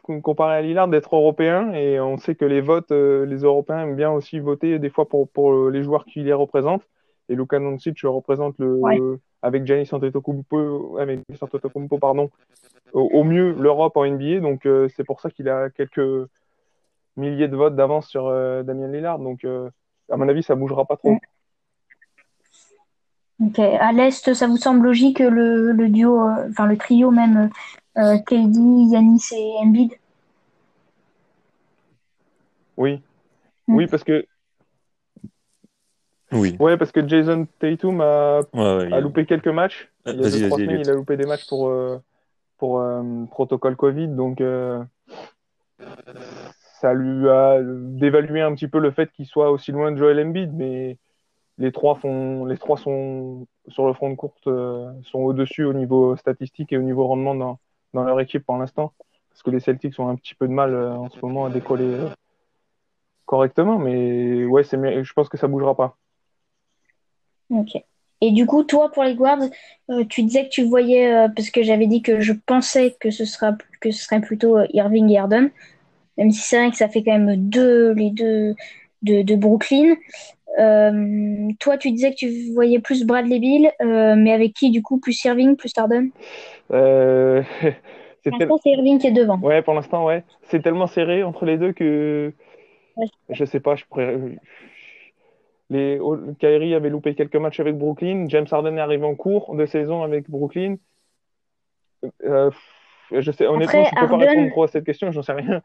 comparé 0.01 0.55
à 0.55 0.61
Lillard, 0.61 0.87
d'être 0.87 1.15
européen. 1.15 1.73
Et 1.73 1.99
on 1.99 2.17
sait 2.17 2.35
que 2.35 2.45
les 2.45 2.61
votes, 2.61 2.91
euh, 2.91 3.25
les 3.25 3.37
Européens 3.37 3.83
aiment 3.83 3.95
bien 3.95 4.11
aussi 4.11 4.39
voter 4.39 4.79
des 4.79 4.89
fois 4.89 5.07
pour, 5.07 5.29
pour 5.29 5.69
les 5.69 5.83
joueurs 5.83 6.05
qui 6.05 6.21
les 6.23 6.33
représentent. 6.33 6.87
Et 7.29 7.35
Luka 7.35 7.59
Doncic 7.59 7.99
représente 8.03 8.57
le, 8.59 8.73
Ouais. 8.75 8.99
avec 9.41 9.65
Giannis 9.65 9.89
Antetokounmpo, 9.91 10.97
avec 10.99 11.19
Giannis 11.27 11.39
Antetokounmpo, 11.41 11.97
pardon, 11.97 12.29
au, 12.93 13.01
au 13.01 13.23
mieux 13.23 13.53
l'Europe 13.59 13.97
en 13.97 14.05
NBA. 14.05 14.39
Donc 14.39 14.65
euh, 14.65 14.87
c'est 14.95 15.03
pour 15.03 15.19
ça 15.19 15.29
qu'il 15.29 15.49
a 15.49 15.69
quelques 15.69 16.27
milliers 17.17 17.47
de 17.47 17.55
votes 17.57 17.75
d'avance 17.75 18.07
sur 18.07 18.27
euh, 18.27 18.63
Damien 18.63 18.87
Lillard. 18.87 19.19
Donc 19.19 19.43
euh, 19.43 19.69
à 20.09 20.15
mon 20.17 20.29
avis, 20.29 20.43
ça 20.43 20.55
bougera 20.55 20.85
pas 20.85 20.95
trop. 20.95 21.17
Ok. 23.39 23.59
À 23.59 23.91
l'est, 23.91 24.33
ça 24.33 24.47
vous 24.47 24.57
semble 24.57 24.83
logique 24.85 25.19
le, 25.19 25.71
le 25.71 25.89
duo, 25.89 26.21
euh, 26.27 26.47
enfin 26.49 26.65
le 26.65 26.77
trio 26.77 27.11
même, 27.11 27.49
euh, 27.97 28.17
KD, 28.19 28.57
Yanis 28.91 29.29
et 29.33 29.53
Embiid? 29.59 29.91
Oui, 32.77 33.01
Mm. 33.67 33.75
oui, 33.75 33.87
parce 33.87 34.03
que 34.03 34.25
Oui. 36.31 36.55
ouais, 36.59 36.77
parce 36.77 36.91
que 36.91 37.07
Jason 37.07 37.47
Tatum 37.59 38.01
a 38.01 38.41
Ouais, 38.53 38.77
ouais, 38.77 38.93
a 38.93 38.99
loupé 38.99 39.25
quelques 39.25 39.47
matchs. 39.47 39.89
Il 40.05 40.19
y 40.19 40.25
a 40.25 40.29
deux, 40.29 40.47
trois 40.47 40.57
semaines, 40.57 40.81
il 40.81 40.89
a 40.89 40.93
loupé 40.93 41.17
des 41.17 41.25
matchs 41.25 41.47
pour, 41.47 41.69
euh, 41.69 41.97
pour 42.57 42.79
euh, 42.79 43.25
protocole 43.31 43.75
Covid. 43.75 44.09
Donc, 44.09 44.41
euh, 44.41 44.83
ça 46.81 46.93
lui 46.93 47.27
a 47.29 47.59
dévalué 47.63 48.41
un 48.41 48.53
petit 48.55 48.67
peu 48.67 48.79
le 48.79 48.91
fait 48.91 49.11
qu'il 49.11 49.25
soit 49.25 49.51
aussi 49.51 49.71
loin 49.71 49.91
de 49.91 49.97
Joel 49.97 50.19
Embiid. 50.19 50.53
Mais 50.53 50.97
les 51.57 51.71
trois, 51.71 51.95
font, 51.95 52.45
les 52.45 52.57
trois 52.57 52.77
sont 52.77 53.47
sur 53.69 53.87
le 53.87 53.93
front 53.93 54.09
de 54.09 54.15
courte, 54.15 54.47
euh, 54.47 54.91
sont 55.03 55.19
au-dessus 55.19 55.63
au 55.63 55.73
niveau 55.73 56.15
statistique 56.17 56.71
et 56.73 56.77
au 56.77 56.83
niveau 56.83 57.07
rendement 57.07 57.35
dans, 57.35 57.59
dans 57.93 58.03
leur 58.03 58.19
équipe 58.19 58.45
pour 58.45 58.57
l'instant. 58.57 58.93
Parce 59.29 59.43
que 59.43 59.51
les 59.51 59.59
Celtics 59.59 59.99
ont 59.99 60.09
un 60.09 60.15
petit 60.15 60.35
peu 60.35 60.47
de 60.47 60.53
mal 60.53 60.73
euh, 60.73 60.93
en 60.93 61.09
ce 61.09 61.19
moment 61.21 61.45
à 61.45 61.49
décoller 61.49 61.85
euh, 61.85 62.09
correctement. 63.25 63.77
Mais 63.77 64.45
ouais, 64.45 64.63
je 64.63 65.13
pense 65.13 65.29
que 65.29 65.37
ça 65.37 65.47
bougera 65.47 65.75
pas. 65.75 65.95
Ok. 67.49 67.77
Et 68.19 68.31
du 68.31 68.47
coup, 68.47 68.63
toi, 68.63 68.91
pour 68.91 69.03
les 69.03 69.13
guards, 69.13 69.43
euh, 69.91 70.03
tu 70.09 70.23
disais 70.23 70.45
que 70.45 70.49
tu 70.49 70.63
voyais, 70.63 71.27
parce 71.35 71.51
que 71.51 71.61
j'avais 71.61 71.85
dit 71.85 72.01
que 72.01 72.19
je 72.19 72.33
pensais 72.33 72.97
que 72.99 73.11
ce 73.11 73.25
sera, 73.25 73.55
que 73.79 73.91
ce 73.91 74.03
serait 74.03 74.21
plutôt 74.21 74.57
Irving 74.73 75.07
et 75.11 75.19
Harden, 75.19 75.51
même 76.17 76.31
si 76.31 76.41
c'est 76.41 76.57
vrai 76.57 76.71
que 76.71 76.77
ça 76.77 76.89
fait 76.89 77.03
quand 77.03 77.17
même 77.17 77.47
deux, 77.47 77.93
les 77.93 78.09
deux 78.09 78.55
de, 79.03 79.21
de 79.21 79.35
Brooklyn. 79.35 79.95
Euh, 80.59 81.49
toi, 81.59 81.77
tu 81.77 81.91
disais 81.91 82.11
que 82.11 82.15
tu 82.15 82.53
voyais 82.53 82.79
plus 82.79 83.05
Bradley 83.05 83.39
Beal, 83.39 83.71
euh, 83.81 84.15
mais 84.15 84.31
avec 84.31 84.53
qui, 84.53 84.71
du 84.71 84.81
coup, 84.81 84.99
plus 84.99 85.23
Irving, 85.25 85.55
plus 85.55 85.71
Harden? 85.77 86.09
Euh, 86.71 87.43
c'est 88.23 88.31
tel- 88.37 88.49
Irving 88.65 88.99
qui 88.99 89.07
est 89.07 89.11
devant. 89.11 89.39
Ouais, 89.39 89.61
pour 89.61 89.73
l'instant, 89.73 90.05
ouais. 90.05 90.23
C'est 90.43 90.61
tellement 90.61 90.87
serré 90.87 91.23
entre 91.23 91.45
les 91.45 91.57
deux 91.57 91.73
que 91.73 92.33
Ouais. 92.95 93.05
je 93.29 93.45
sais 93.45 93.59
pas, 93.59 93.75
je 93.75 93.85
pourrais. 93.85 94.17
Les... 95.69 95.99
Kyrie 96.39 96.73
avait 96.73 96.89
loupé 96.89 97.13
quelques 97.13 97.35
matchs 97.35 97.59
avec 97.59 97.77
Brooklyn. 97.77 98.25
James 98.29 98.47
Harden 98.49 98.77
est 98.77 98.81
arrivé 98.81 99.05
en 99.05 99.15
cours 99.15 99.55
de 99.55 99.65
saison 99.65 100.01
avec 100.01 100.29
Brooklyn. 100.29 100.77
Euh, 102.23 102.49
je 103.11 103.31
sais, 103.31 103.45
honnêtement, 103.47 103.81
Après, 103.81 103.95
je 103.95 104.05
peux 104.05 104.09
pas 104.09 104.17
répondre 104.17 104.49
trop 104.51 104.63
à 104.63 104.67
cette 104.67 104.85
question, 104.85 105.11
j'en 105.11 105.21
sais 105.21 105.33
rien. 105.33 105.61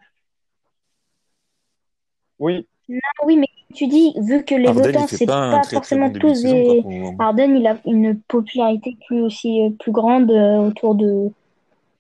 Oui, 2.39 2.67
Ah 2.91 3.25
oui, 3.27 3.37
mais 3.37 3.49
tu 3.75 3.87
dis, 3.87 4.15
vu 4.19 4.45
que 4.45 4.55
les 4.55 4.71
votants, 4.71 5.07
c'est 5.07 5.27
pas 5.27 5.51
pas 5.51 5.61
très 5.61 5.63
très 5.63 5.77
forcément 5.77 6.09
bon 6.09 6.19
tous 6.19 6.35
saison 6.35 6.55
des... 6.55 6.83
moment. 6.83 7.17
Harden, 7.19 7.57
il 7.57 7.67
a 7.67 7.77
une 7.87 8.19
popularité 8.21 8.97
plus 9.07 9.23
aussi 9.23 9.65
euh, 9.65 9.71
plus 9.79 9.93
grande 9.93 10.31
euh, 10.31 10.59
autour 10.59 10.95
de 10.95 11.31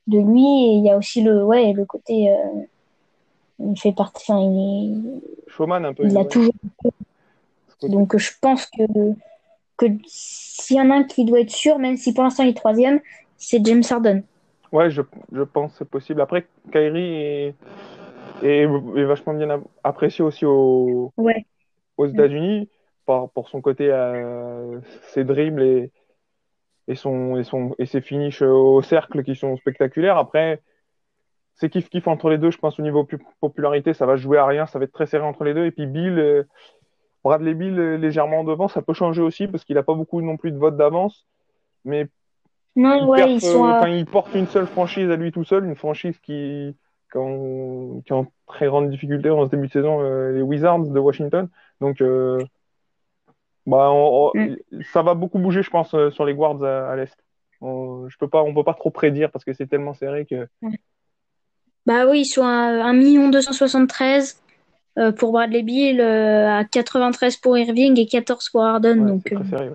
de 0.08 0.18
lui 0.18 0.42
et 0.42 0.72
il 0.78 0.84
y 0.84 0.90
a 0.90 0.96
aussi 0.96 1.22
le 1.22 1.44
ouais 1.44 1.72
le 1.72 1.84
côté 1.84 2.28
euh, 2.28 2.34
il 3.60 3.78
fait 3.78 3.92
partie 3.92 4.32
enfin 4.32 4.40
il 4.42 5.20
Showman 5.46 5.84
un 5.84 5.94
peu. 5.94 6.04
est, 6.04 6.08
il 6.08 6.16
a 6.16 6.22
ouais. 6.22 6.28
toujours 6.28 6.52
donc 7.84 8.16
je 8.16 8.30
pense 8.40 8.66
que 8.66 8.82
que 9.76 9.86
s'il 10.04 10.76
y 10.76 10.80
en 10.80 10.90
a 10.90 10.94
un 10.96 11.04
qui 11.04 11.24
doit 11.24 11.40
être 11.40 11.50
sûr 11.50 11.78
même 11.78 11.96
si 11.96 12.12
pour 12.12 12.24
l'instant 12.24 12.42
il 12.42 12.48
est 12.48 12.56
troisième 12.56 12.98
c'est 13.36 13.64
James 13.64 13.84
Harden 13.88 14.24
Ouais, 14.72 14.90
je, 14.90 15.02
je 15.32 15.42
pense 15.42 15.72
que 15.72 15.78
c'est 15.78 15.88
possible. 15.88 16.22
Après, 16.22 16.46
Kyrie 16.72 17.14
est, 17.14 17.54
est 18.42 19.04
vachement 19.04 19.34
bien 19.34 19.50
ap- 19.50 19.64
apprécié 19.84 20.24
aussi 20.24 20.44
au, 20.44 21.12
ouais 21.16 21.46
aux 21.96 22.06
États-Unis 22.06 22.68
par, 23.06 23.30
pour 23.30 23.48
son 23.48 23.60
côté 23.60 23.90
euh, 23.90 24.80
ses 25.08 25.24
dribbles 25.24 25.62
et, 25.62 25.92
et, 26.88 26.94
son, 26.94 27.36
et, 27.36 27.44
son, 27.44 27.74
et 27.78 27.86
ses 27.86 28.00
finishes 28.00 28.42
au 28.42 28.82
cercle 28.82 29.22
qui 29.22 29.34
sont 29.34 29.56
spectaculaires. 29.56 30.16
Après, 30.16 30.62
c'est 31.54 31.68
kiff 31.68 31.88
kiff 31.88 32.08
entre 32.08 32.30
les 32.30 32.38
deux. 32.38 32.50
Je 32.50 32.58
pense 32.58 32.78
au 32.78 32.82
niveau 32.82 33.04
pu- 33.04 33.18
popularité, 33.40 33.94
ça 33.94 34.06
va 34.06 34.16
jouer 34.16 34.38
à 34.38 34.46
rien. 34.46 34.66
Ça 34.66 34.78
va 34.78 34.84
être 34.84 34.92
très 34.92 35.06
serré 35.06 35.24
entre 35.24 35.44
les 35.44 35.54
deux. 35.54 35.66
Et 35.66 35.70
puis 35.70 35.86
Bill, 35.86 36.18
euh, 36.18 36.44
Bradley 37.24 37.54
Bill 37.54 37.78
euh, 37.78 37.96
légèrement 37.96 38.42
devant, 38.42 38.68
ça 38.68 38.82
peut 38.82 38.94
changer 38.94 39.22
aussi 39.22 39.46
parce 39.46 39.64
qu'il 39.64 39.76
n'a 39.76 39.82
pas 39.82 39.94
beaucoup 39.94 40.20
non 40.22 40.36
plus 40.36 40.50
de 40.50 40.58
votes 40.58 40.76
d'avance. 40.76 41.26
Mais 41.84 42.08
non 42.74 43.02
il, 43.02 43.08
ouais 43.08 43.18
perf, 43.18 43.30
ils 43.30 43.40
sont 43.40 43.64
euh, 43.66 43.80
à- 43.80 43.88
il 43.90 44.06
porte 44.06 44.34
une 44.34 44.46
seule 44.46 44.66
franchise 44.66 45.10
à 45.10 45.16
lui 45.16 45.30
tout 45.30 45.44
seul, 45.44 45.64
une 45.64 45.76
franchise 45.76 46.18
qui, 46.20 46.74
qui 47.12 47.18
ont, 47.18 48.02
qui 48.06 48.12
ont 48.12 48.26
très 48.46 48.66
grande 48.66 48.90
difficulté 48.90 49.30
en 49.30 49.44
ce 49.44 49.50
début 49.50 49.68
de 49.68 49.72
saison, 49.72 50.00
les 50.32 50.42
Wizards 50.42 50.88
de 50.88 50.98
Washington. 50.98 51.48
Donc, 51.80 52.02
bah, 53.66 53.92
mm. 54.34 54.56
ça 54.92 55.02
va 55.02 55.14
beaucoup 55.14 55.38
bouger, 55.38 55.62
je 55.62 55.70
pense, 55.70 55.94
sur 56.10 56.24
les 56.24 56.34
guards 56.34 56.64
à, 56.64 56.96
l'Est. 56.96 57.16
On, 57.60 58.08
je 58.08 58.18
peux 58.18 58.28
pas, 58.28 58.42
on 58.42 58.52
peut 58.54 58.64
pas 58.64 58.74
trop 58.74 58.90
prédire 58.90 59.30
parce 59.30 59.44
que 59.44 59.52
c'est 59.52 59.66
tellement 59.66 59.94
serré 59.94 60.26
que. 60.26 60.48
Bah 61.86 62.06
oui, 62.08 62.20
ils 62.20 62.26
sont 62.26 62.44
à 62.44 62.84
1 62.84 63.30
273 63.30 64.42
euh, 64.98 65.10
pour 65.10 65.32
Bradley 65.32 65.62
Bill, 65.62 66.00
euh, 66.00 66.58
à 66.58 66.64
93 66.64 67.36
pour 67.38 67.56
Irving 67.56 67.98
et 67.98 68.06
14 68.06 68.50
pour 68.50 68.62
Harden. 68.62 69.20
euh, 69.32 69.70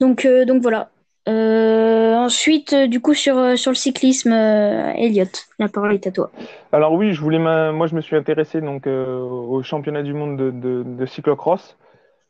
donc, 0.00 0.26
donc 0.46 0.62
voilà. 0.62 0.90
Ensuite, 1.26 2.74
du 2.74 3.00
coup, 3.00 3.14
sur, 3.14 3.58
sur 3.58 3.70
le 3.70 3.76
cyclisme, 3.76 4.32
Elliot, 4.32 5.24
la 5.58 5.68
parole 5.68 5.94
est 5.94 6.06
à 6.06 6.10
toi. 6.10 6.30
Alors 6.72 6.92
oui, 6.92 7.12
je 7.12 7.20
voulais 7.20 7.38
moi 7.38 7.86
je 7.86 7.94
me 7.94 8.00
suis 8.00 8.16
intéressé 8.16 8.60
donc 8.60 8.86
au 8.86 9.62
championnat 9.62 10.02
du 10.02 10.14
monde 10.14 10.36
de, 10.36 10.50
de, 10.50 10.82
de 10.82 11.06
cyclocross 11.06 11.76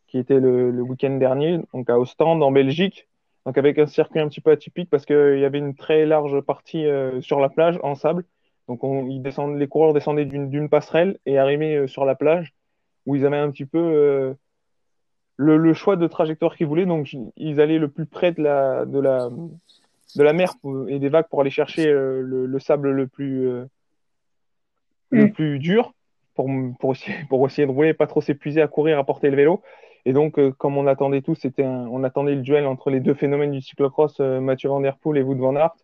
qui 0.06 0.18
était 0.18 0.38
le, 0.38 0.70
le 0.70 0.82
week-end 0.82 1.16
dernier, 1.16 1.60
donc 1.72 1.90
à 1.90 1.98
Ostende 1.98 2.42
en 2.42 2.52
Belgique. 2.52 3.08
Donc 3.46 3.58
avec 3.58 3.78
un 3.78 3.86
circuit 3.86 4.20
un 4.20 4.28
petit 4.28 4.40
peu 4.40 4.52
atypique 4.52 4.88
parce 4.88 5.04
qu'il 5.04 5.38
y 5.38 5.44
avait 5.44 5.58
une 5.58 5.74
très 5.74 6.06
large 6.06 6.40
partie 6.40 6.86
sur 7.20 7.40
la 7.40 7.48
plage 7.48 7.78
en 7.82 7.94
sable 7.94 8.24
donc 8.68 8.82
on, 8.82 9.06
ils 9.06 9.22
descendent, 9.22 9.58
les 9.58 9.68
coureurs 9.68 9.92
descendaient 9.92 10.24
d'une 10.24 10.68
passerelle 10.68 11.18
et 11.26 11.38
arrivaient 11.38 11.76
euh, 11.76 11.86
sur 11.86 12.04
la 12.04 12.14
plage 12.14 12.54
où 13.06 13.16
ils 13.16 13.26
avaient 13.26 13.36
un 13.36 13.50
petit 13.50 13.66
peu 13.66 13.78
euh, 13.78 14.34
le, 15.36 15.56
le, 15.56 15.74
choix 15.74 15.96
de 15.96 16.06
trajectoire 16.06 16.56
qu'ils 16.56 16.66
voulaient. 16.66 16.86
Donc 16.86 17.14
ils 17.36 17.60
allaient 17.60 17.78
le 17.78 17.88
plus 17.88 18.06
près 18.06 18.32
de 18.32 18.42
la, 18.42 18.84
de 18.84 18.98
la, 18.98 19.28
de 20.16 20.22
la 20.22 20.32
mer 20.32 20.54
et 20.88 20.98
des 20.98 21.08
vagues 21.08 21.26
pour 21.28 21.40
aller 21.40 21.50
chercher 21.50 21.88
euh, 21.88 22.20
le, 22.22 22.46
le, 22.46 22.58
sable 22.58 22.90
le 22.90 23.06
plus, 23.06 23.44
le 25.10 25.26
mm. 25.26 25.32
plus 25.32 25.58
dur 25.58 25.92
pour, 26.34 26.48
pour, 26.80 26.92
essayer, 26.92 27.16
pour 27.28 27.46
essayer 27.46 27.66
de 27.66 27.72
rouler, 27.72 27.94
pas 27.94 28.06
trop 28.06 28.20
s'épuiser 28.20 28.62
à 28.62 28.68
courir, 28.68 28.98
à 28.98 29.04
porter 29.04 29.30
le 29.30 29.36
vélo. 29.36 29.62
Et 30.06 30.12
donc, 30.12 30.38
comme 30.58 30.76
on 30.76 30.86
attendait 30.86 31.22
tous, 31.22 31.36
c'était 31.36 31.64
on 31.64 32.04
attendait 32.04 32.34
le 32.34 32.42
duel 32.42 32.66
entre 32.66 32.90
les 32.90 33.00
deux 33.00 33.14
phénomènes 33.14 33.52
du 33.52 33.62
cyclocross, 33.62 34.20
Mathieu 34.20 34.68
Van 34.68 34.80
Der 34.80 34.98
Poel 34.98 35.16
et 35.16 35.22
Wout 35.22 35.36
Van 35.36 35.56
Aert 35.56 35.74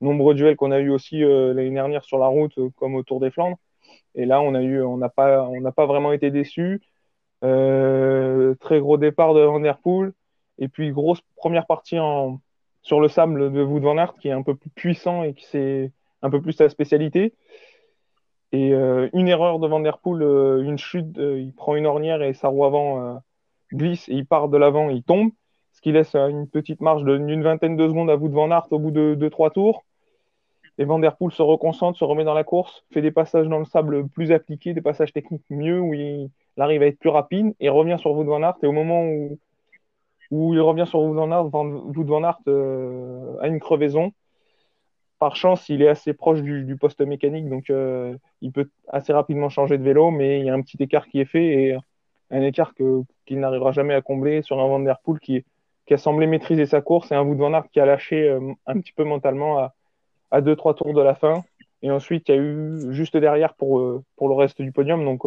nombreux 0.00 0.34
duels 0.34 0.56
qu'on 0.56 0.70
a 0.70 0.78
eu 0.78 0.90
aussi 0.90 1.22
euh, 1.22 1.52
l'année 1.54 1.70
dernière 1.70 2.04
sur 2.04 2.18
la 2.18 2.26
route, 2.26 2.56
euh, 2.58 2.70
comme 2.76 2.94
au 2.94 3.02
Tour 3.02 3.20
des 3.20 3.30
Flandres. 3.30 3.58
Et 4.14 4.26
là, 4.26 4.40
on 4.40 4.54
a 4.54 4.62
eu, 4.62 4.82
on 4.82 4.96
n'a 4.96 5.08
pas, 5.08 5.42
on 5.42 5.60
n'a 5.60 5.72
pas 5.72 5.86
vraiment 5.86 6.12
été 6.12 6.30
déçus. 6.30 6.80
Euh, 7.44 8.54
très 8.60 8.80
gros 8.80 8.96
départ 8.96 9.34
de 9.34 9.40
Van 9.40 9.60
Der 9.60 9.78
Poel. 9.78 10.12
Et 10.58 10.68
puis 10.68 10.90
grosse 10.90 11.20
première 11.36 11.66
partie 11.66 11.98
sur 12.82 13.00
le 13.00 13.08
sable 13.08 13.52
de 13.52 13.62
Wout 13.62 13.80
van 13.80 13.96
Aert, 13.98 14.14
qui 14.14 14.28
est 14.28 14.32
un 14.32 14.42
peu 14.42 14.56
plus 14.56 14.70
puissant 14.70 15.22
et 15.22 15.34
qui 15.34 15.44
c'est 15.44 15.92
un 16.22 16.30
peu 16.30 16.40
plus 16.42 16.52
sa 16.52 16.68
spécialité. 16.68 17.34
Et 18.50 18.72
une 18.72 19.28
erreur 19.28 19.60
de 19.60 19.68
Van 19.68 19.78
Der 19.78 19.98
Poel, 19.98 20.22
une 20.64 20.78
chute, 20.78 21.16
il 21.16 21.52
prend 21.54 21.76
une 21.76 21.86
ornière 21.86 22.22
et 22.22 22.34
sa 22.34 22.48
roue 22.48 22.64
avant 22.64 23.20
glisse 23.72 24.08
et 24.08 24.14
il 24.14 24.26
part 24.26 24.48
de 24.48 24.56
l'avant, 24.56 24.88
il 24.88 25.02
tombe, 25.02 25.30
ce 25.72 25.80
qui 25.80 25.92
laisse 25.92 26.14
une 26.14 26.48
petite 26.48 26.80
marge 26.80 27.04
d'une 27.04 27.42
vingtaine 27.42 27.76
de 27.76 27.86
secondes 27.86 28.10
à 28.10 28.16
Wout 28.16 28.30
van 28.30 28.50
Aert 28.50 28.66
au 28.72 28.78
bout 28.78 28.90
de 28.90 29.14
2-3 29.14 29.52
tours. 29.52 29.84
Et 30.78 30.84
Van 30.84 30.98
Der 30.98 31.16
Poel 31.16 31.32
se 31.32 31.42
reconcentre, 31.42 31.98
se 31.98 32.04
remet 32.04 32.24
dans 32.24 32.34
la 32.34 32.44
course, 32.44 32.84
fait 32.92 33.02
des 33.02 33.10
passages 33.10 33.48
dans 33.48 33.58
le 33.58 33.64
sable 33.64 34.08
plus 34.08 34.30
appliqués, 34.30 34.74
des 34.74 34.80
passages 34.80 35.12
techniques 35.12 35.44
mieux, 35.50 35.80
où 35.80 35.92
il, 35.92 36.30
arrive 36.60 36.82
à 36.82 36.86
être 36.86 36.98
plus 36.98 37.10
rapide, 37.10 37.54
et 37.60 37.68
revient 37.68 37.96
sur 37.98 38.12
Wout 38.12 38.24
Van 38.24 38.42
Aert. 38.42 38.56
Et 38.62 38.66
au 38.66 38.72
moment 38.72 39.04
où, 39.04 39.38
où 40.30 40.54
il 40.54 40.60
revient 40.60 40.86
sur 40.86 41.00
Wout 41.00 41.14
Van 41.14 41.48
Wout 41.50 42.04
Van 42.04 42.34
euh, 42.48 43.36
a 43.40 43.48
une 43.48 43.60
crevaison. 43.60 44.12
Par 45.18 45.34
chance, 45.34 45.68
il 45.68 45.82
est 45.82 45.88
assez 45.88 46.12
proche 46.12 46.42
du, 46.42 46.76
poste 46.76 47.00
mécanique, 47.00 47.48
donc 47.48 47.70
euh, 47.70 48.16
il 48.40 48.52
peut 48.52 48.70
assez 48.88 49.12
rapidement 49.12 49.48
changer 49.48 49.76
de 49.76 49.82
vélo, 49.82 50.10
mais 50.10 50.38
il 50.38 50.46
y 50.46 50.50
a 50.50 50.54
un 50.54 50.62
petit 50.62 50.76
écart 50.80 51.08
qui 51.08 51.20
est 51.20 51.24
fait, 51.24 51.46
et 51.46 51.76
un 52.30 52.42
écart 52.42 52.72
qu'il 52.74 53.40
n'arrivera 53.40 53.72
jamais 53.72 53.94
à 53.94 54.00
combler 54.00 54.42
sur 54.42 54.60
un 54.60 54.68
Van 54.68 54.78
Der 54.78 55.00
Poel 55.00 55.18
qui, 55.18 55.44
a 55.90 55.96
semblé 55.96 56.28
maîtriser 56.28 56.66
sa 56.66 56.82
course, 56.82 57.10
et 57.10 57.16
un 57.16 57.22
Wout 57.22 57.36
Van 57.36 57.52
Aert 57.52 57.68
qui 57.72 57.80
a 57.80 57.86
lâché 57.86 58.28
euh, 58.28 58.52
un 58.66 58.78
petit 58.80 58.92
peu 58.92 59.04
mentalement 59.04 59.58
à 59.58 59.74
à 60.30 60.40
2-3 60.40 60.74
tours 60.74 60.94
de 60.94 61.00
la 61.00 61.14
fin. 61.14 61.42
Et 61.82 61.90
ensuite, 61.90 62.28
il 62.28 62.34
y 62.34 62.38
a 62.38 62.40
eu 62.40 62.92
juste 62.92 63.16
derrière 63.16 63.54
pour, 63.54 64.02
pour 64.16 64.28
le 64.28 64.34
reste 64.34 64.60
du 64.60 64.72
podium. 64.72 65.04
Donc, 65.04 65.24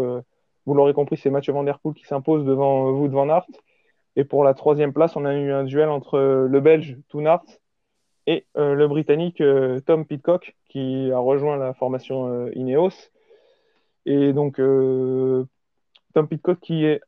vous 0.65 0.74
l'aurez 0.74 0.94
compris, 0.94 1.18
c'est 1.18 1.30
Mathieu 1.30 1.53
Van 1.53 1.63
Der 1.63 1.80
Poel 1.80 1.96
qui 1.96 2.06
s'impose 2.06 2.46
devant 2.46 2.89
Wout 2.89 3.10
Van 3.10 3.30
Aert. 3.30 3.48
Et 4.15 4.24
pour 4.24 4.44
la 4.44 4.53
troisième 4.53 4.94
place, 4.94 5.15
on 5.15 5.25
a 5.25 5.34
eu 5.34 5.51
un 5.51 5.63
duel 5.63 5.89
entre 5.89 6.20
le 6.20 6.60
Belge 6.60 6.98
Toon 7.10 7.25
Aert 7.25 7.46
et 8.27 8.46
euh, 8.58 8.75
le 8.75 8.88
Britannique 8.88 9.41
Tom 9.86 10.06
Pitcock 10.06 10.56
qui 10.70 11.12
a 11.12 11.18
rejoint 11.20 11.58
la 11.58 11.74
formation 11.74 12.48
Ineos. 12.53 13.10
Et 14.06 14.34
donc, 14.34 14.58
Tom 14.58 16.27
Pitcock 16.27 16.60
qui 16.60 16.86
est 16.86 17.01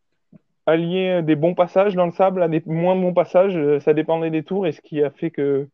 allié 0.66 1.22
des 1.24 1.36
bons 1.36 1.56
passages 1.56 1.96
dans 1.96 2.06
le 2.06 2.12
sable 2.12 2.42
à 2.42 2.48
des 2.48 2.64
moins 2.66 2.96
bons 2.96 3.14
passages. 3.14 3.80
Ça 3.80 3.94
dépendait 3.94 4.32
des 4.32 4.44
tours 4.44 4.66
et 4.66 4.72
ce 4.72 4.82
qui 4.82 5.04
a 5.04 5.10
fait 5.10 5.32
que 5.32 5.68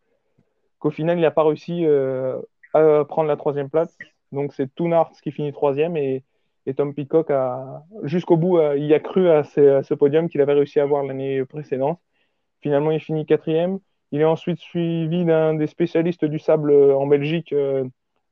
qu'au 0.80 0.92
final, 0.92 1.18
il 1.18 1.22
n'a 1.22 1.32
pas 1.32 1.44
réussi 1.44 1.86
euh, 1.86 2.40
à 2.74 3.06
prendre 3.06 3.28
la 3.28 3.38
troisième 3.38 3.70
place. 3.70 3.96
Donc 4.32 4.54
c'est 4.54 4.74
Toonart 4.74 5.12
qui 5.22 5.32
finit 5.32 5.52
troisième 5.52 5.96
et, 5.98 6.24
et 6.66 6.74
Tom 6.74 6.94
Peacock 6.94 7.32
a 7.32 7.84
jusqu'au 8.04 8.38
bout 8.38 8.60
il 8.78 8.94
a 8.94 9.00
cru 9.00 9.30
à 9.30 9.44
ce, 9.44 9.94
podium 9.94 10.30
qu'il 10.30 10.42
avait 10.42 10.54
réussi 10.54 10.80
à 10.80 10.84
avoir 10.84 11.04
l'année 11.04 11.44
précédente. 11.46 12.00
Finalement, 12.62 12.92
il 12.92 13.00
finit 13.00 13.25
quatrième. 13.25 13.80
Il 14.12 14.22
est 14.22 14.25
ensuite 14.25 14.60
suivi 14.60 15.24
d'un 15.24 15.54
des 15.54 15.68
spécialistes 15.68 16.25
du 16.25 16.39
sable 16.39 16.72
en 16.74 17.08
Belgique, 17.08 17.54
euh, 17.54 17.86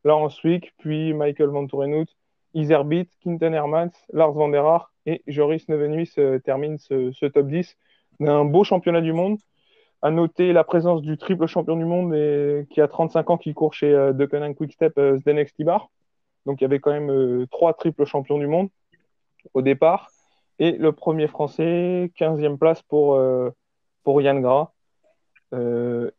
Lars 0.03 0.31
Wick, 0.43 0.73
puis 0.77 1.13
Michael 1.13 1.49
Van 1.49 1.67
Tourenhout, 1.67 2.07
Iserbit, 2.53 3.09
Quinten 3.21 3.53
Hermans, 3.53 3.91
Lars 4.11 4.31
Van 4.31 4.49
der 4.49 4.65
Haar 4.65 4.91
et 5.05 5.21
Joris 5.27 5.67
Nevenhuis 5.69 6.11
euh, 6.17 6.39
termine 6.39 6.77
ce, 6.77 7.25
top 7.27 7.47
10 7.47 7.77
d'un 8.19 8.45
beau 8.45 8.63
championnat 8.63 9.01
du 9.01 9.13
monde 9.13 9.37
à 10.01 10.11
noter 10.11 10.53
la 10.53 10.63
présence 10.63 11.01
du 11.01 11.17
triple 11.17 11.47
champion 11.47 11.75
du 11.75 11.85
monde 11.85 12.13
et, 12.13 12.65
qui 12.69 12.81
a 12.81 12.87
35 12.87 13.29
ans, 13.29 13.37
qui 13.37 13.53
court 13.53 13.73
chez 13.73 13.91
euh, 13.91 14.53
Quickstep 14.55 14.97
euh, 14.97 15.17
Zdenek 15.17 15.49
Stibar. 15.49 15.89
Donc 16.47 16.59
il 16.59 16.63
y 16.63 16.65
avait 16.65 16.79
quand 16.79 16.91
même 16.91 17.11
euh, 17.11 17.45
trois 17.51 17.73
triples 17.73 18.05
champions 18.05 18.39
du 18.39 18.47
monde 18.47 18.69
au 19.53 19.61
départ. 19.61 20.09
Et 20.57 20.71
le 20.71 20.91
premier 20.91 21.27
français, 21.27 22.11
15e 22.17 22.57
place 22.57 22.81
pour, 22.81 23.13
euh, 23.13 23.51
pour 24.03 24.19
Yann 24.23 24.41
Gras, 24.41 24.71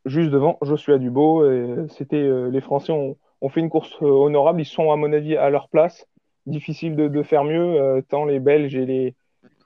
juste 0.05 0.31
devant 0.31 0.59
Joshua 0.63 0.99
Dubo. 0.99 1.45
C'était 1.89 2.49
les 2.49 2.61
Français 2.61 2.93
ont, 2.93 3.17
ont, 3.41 3.49
fait 3.49 3.59
une 3.61 3.69
course 3.69 4.01
honorable. 4.01 4.61
Ils 4.61 4.65
sont 4.65 4.93
à 4.93 4.97
mon 4.97 5.13
avis 5.13 5.37
à 5.37 5.51
leur 5.51 5.69
place. 5.69 6.07
Difficile 6.47 6.95
de, 6.95 7.23
faire 7.25 7.43
mieux, 7.43 8.03
tant 8.09 8.25
les 8.25 8.39
Belges 8.39 8.77
et 8.77 8.87
les, 8.87 9.17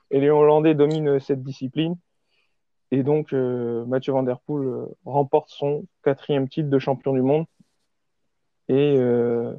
et 0.09 0.19
les 0.19 0.29
Hollandais 0.31 0.73
dominent 0.73 1.19
cette 1.19 1.43
discipline. 1.43 1.95
Et 2.93 3.01
donc, 3.01 3.33
euh, 3.33 3.85
Mathieu 3.85 4.13
Van 4.13 4.21
Der 4.21 4.39
Poel 4.39 4.67
euh, 4.67 4.85
remporte 5.03 5.49
son 5.49 5.83
quatrième 6.03 6.47
titre 6.47 6.69
de 6.69 6.77
champion 6.77 7.11
du 7.13 7.23
monde 7.23 7.45
et, 8.67 8.95
euh, 8.99 9.55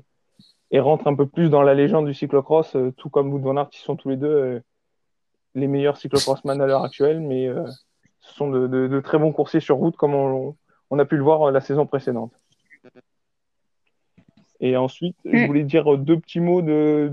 et, 0.75 0.81
rentre 0.81 1.07
un 1.07 1.15
peu 1.15 1.27
plus 1.27 1.51
dans 1.51 1.63
la 1.63 1.75
légende 1.75 2.07
du 2.07 2.15
cyclocross, 2.15 2.77
tout 2.97 3.11
comme 3.11 3.33
Wout 3.33 3.41
Van 3.41 3.57
Aert, 3.57 3.71
qui 3.71 3.81
sont 3.81 3.97
tous 3.97 4.09
les 4.09 4.17
deux 4.17 4.63
les 5.55 5.69
meilleurs 5.69 5.97
cyclocrossman 5.97 6.61
à 6.61 6.67
l'heure 6.67 6.83
actuelle, 6.83 7.21
mais 7.21 7.49
ce 8.21 8.35
sont 8.35 8.51
de, 8.51 8.67
de, 8.67 8.89
de, 8.89 9.01
très 9.01 9.19
bons 9.19 9.33
coursiers 9.33 9.61
sur 9.61 9.77
route, 9.77 9.97
comme 9.97 10.15
on, 10.15 10.57
on, 10.91 10.99
a 10.99 11.05
pu 11.05 11.17
le 11.17 11.23
voir 11.23 11.53
la 11.53 11.61
saison 11.61 11.87
précédente. 11.87 12.33
Et 14.61 14.77
ensuite, 14.77 15.17
je 15.25 15.37
mm. 15.37 15.47
voulais 15.47 15.63
dire 15.63 15.97
deux 15.97 16.19
petits 16.19 16.41
mots 16.41 16.63
de, 16.63 17.13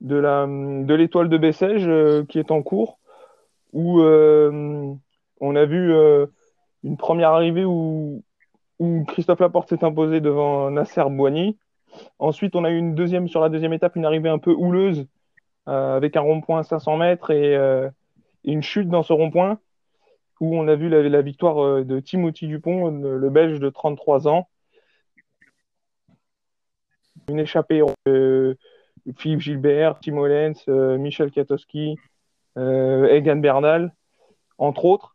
de 0.00 0.94
l'étoile 0.94 1.28
de, 1.28 1.36
de 1.36 1.40
Bessèges 1.40 2.26
qui 2.26 2.40
est 2.40 2.50
en 2.50 2.62
cours, 2.62 2.98
où 3.72 4.02
on 5.40 5.56
a 5.56 5.64
vu 5.64 5.92
euh, 5.92 6.26
une 6.84 6.96
première 6.96 7.30
arrivée 7.30 7.64
où, 7.64 8.22
Christophe 9.08 9.40
Laporte 9.40 9.68
s'est 9.68 9.84
imposé 9.84 10.20
devant 10.22 10.70
Nasser 10.70 11.04
Boigny. 11.10 11.58
Ensuite, 12.18 12.56
on 12.56 12.64
a 12.64 12.70
eu 12.70 12.76
une 12.76 12.94
deuxième 12.94 13.28
sur 13.28 13.40
la 13.40 13.48
deuxième 13.48 13.72
étape, 13.72 13.96
une 13.96 14.04
arrivée 14.04 14.28
un 14.28 14.38
peu 14.38 14.52
houleuse 14.52 15.06
euh, 15.68 15.96
avec 15.96 16.16
un 16.16 16.20
rond-point 16.20 16.60
à 16.60 16.62
500 16.62 16.96
mètres 16.96 17.32
euh, 17.32 17.90
et, 18.44 18.52
une 18.52 18.62
chute 18.62 18.88
dans 18.88 19.02
ce 19.02 19.12
rond-point 19.12 19.58
où 20.40 20.56
on 20.56 20.68
a 20.68 20.74
vu 20.74 20.88
la, 20.88 21.22
victoire 21.22 21.84
de 21.84 22.00
Timothy 22.00 22.46
Dupont, 22.46 22.88
le 22.90 23.28
Belge 23.28 23.60
de 23.60 23.68
33 23.68 24.26
ans. 24.26 24.48
Une 27.28 27.38
échappée 27.38 27.82
de 28.06 28.56
Philippe 29.18 29.40
Gilbert, 29.40 29.98
Tim 30.00 30.16
Hollens, 30.16 30.66
Michel 30.66 31.30
Katowski, 31.30 31.96
Egan 32.56 33.36
Bernal, 33.36 33.92
entre 34.56 34.86
autres 34.86 35.14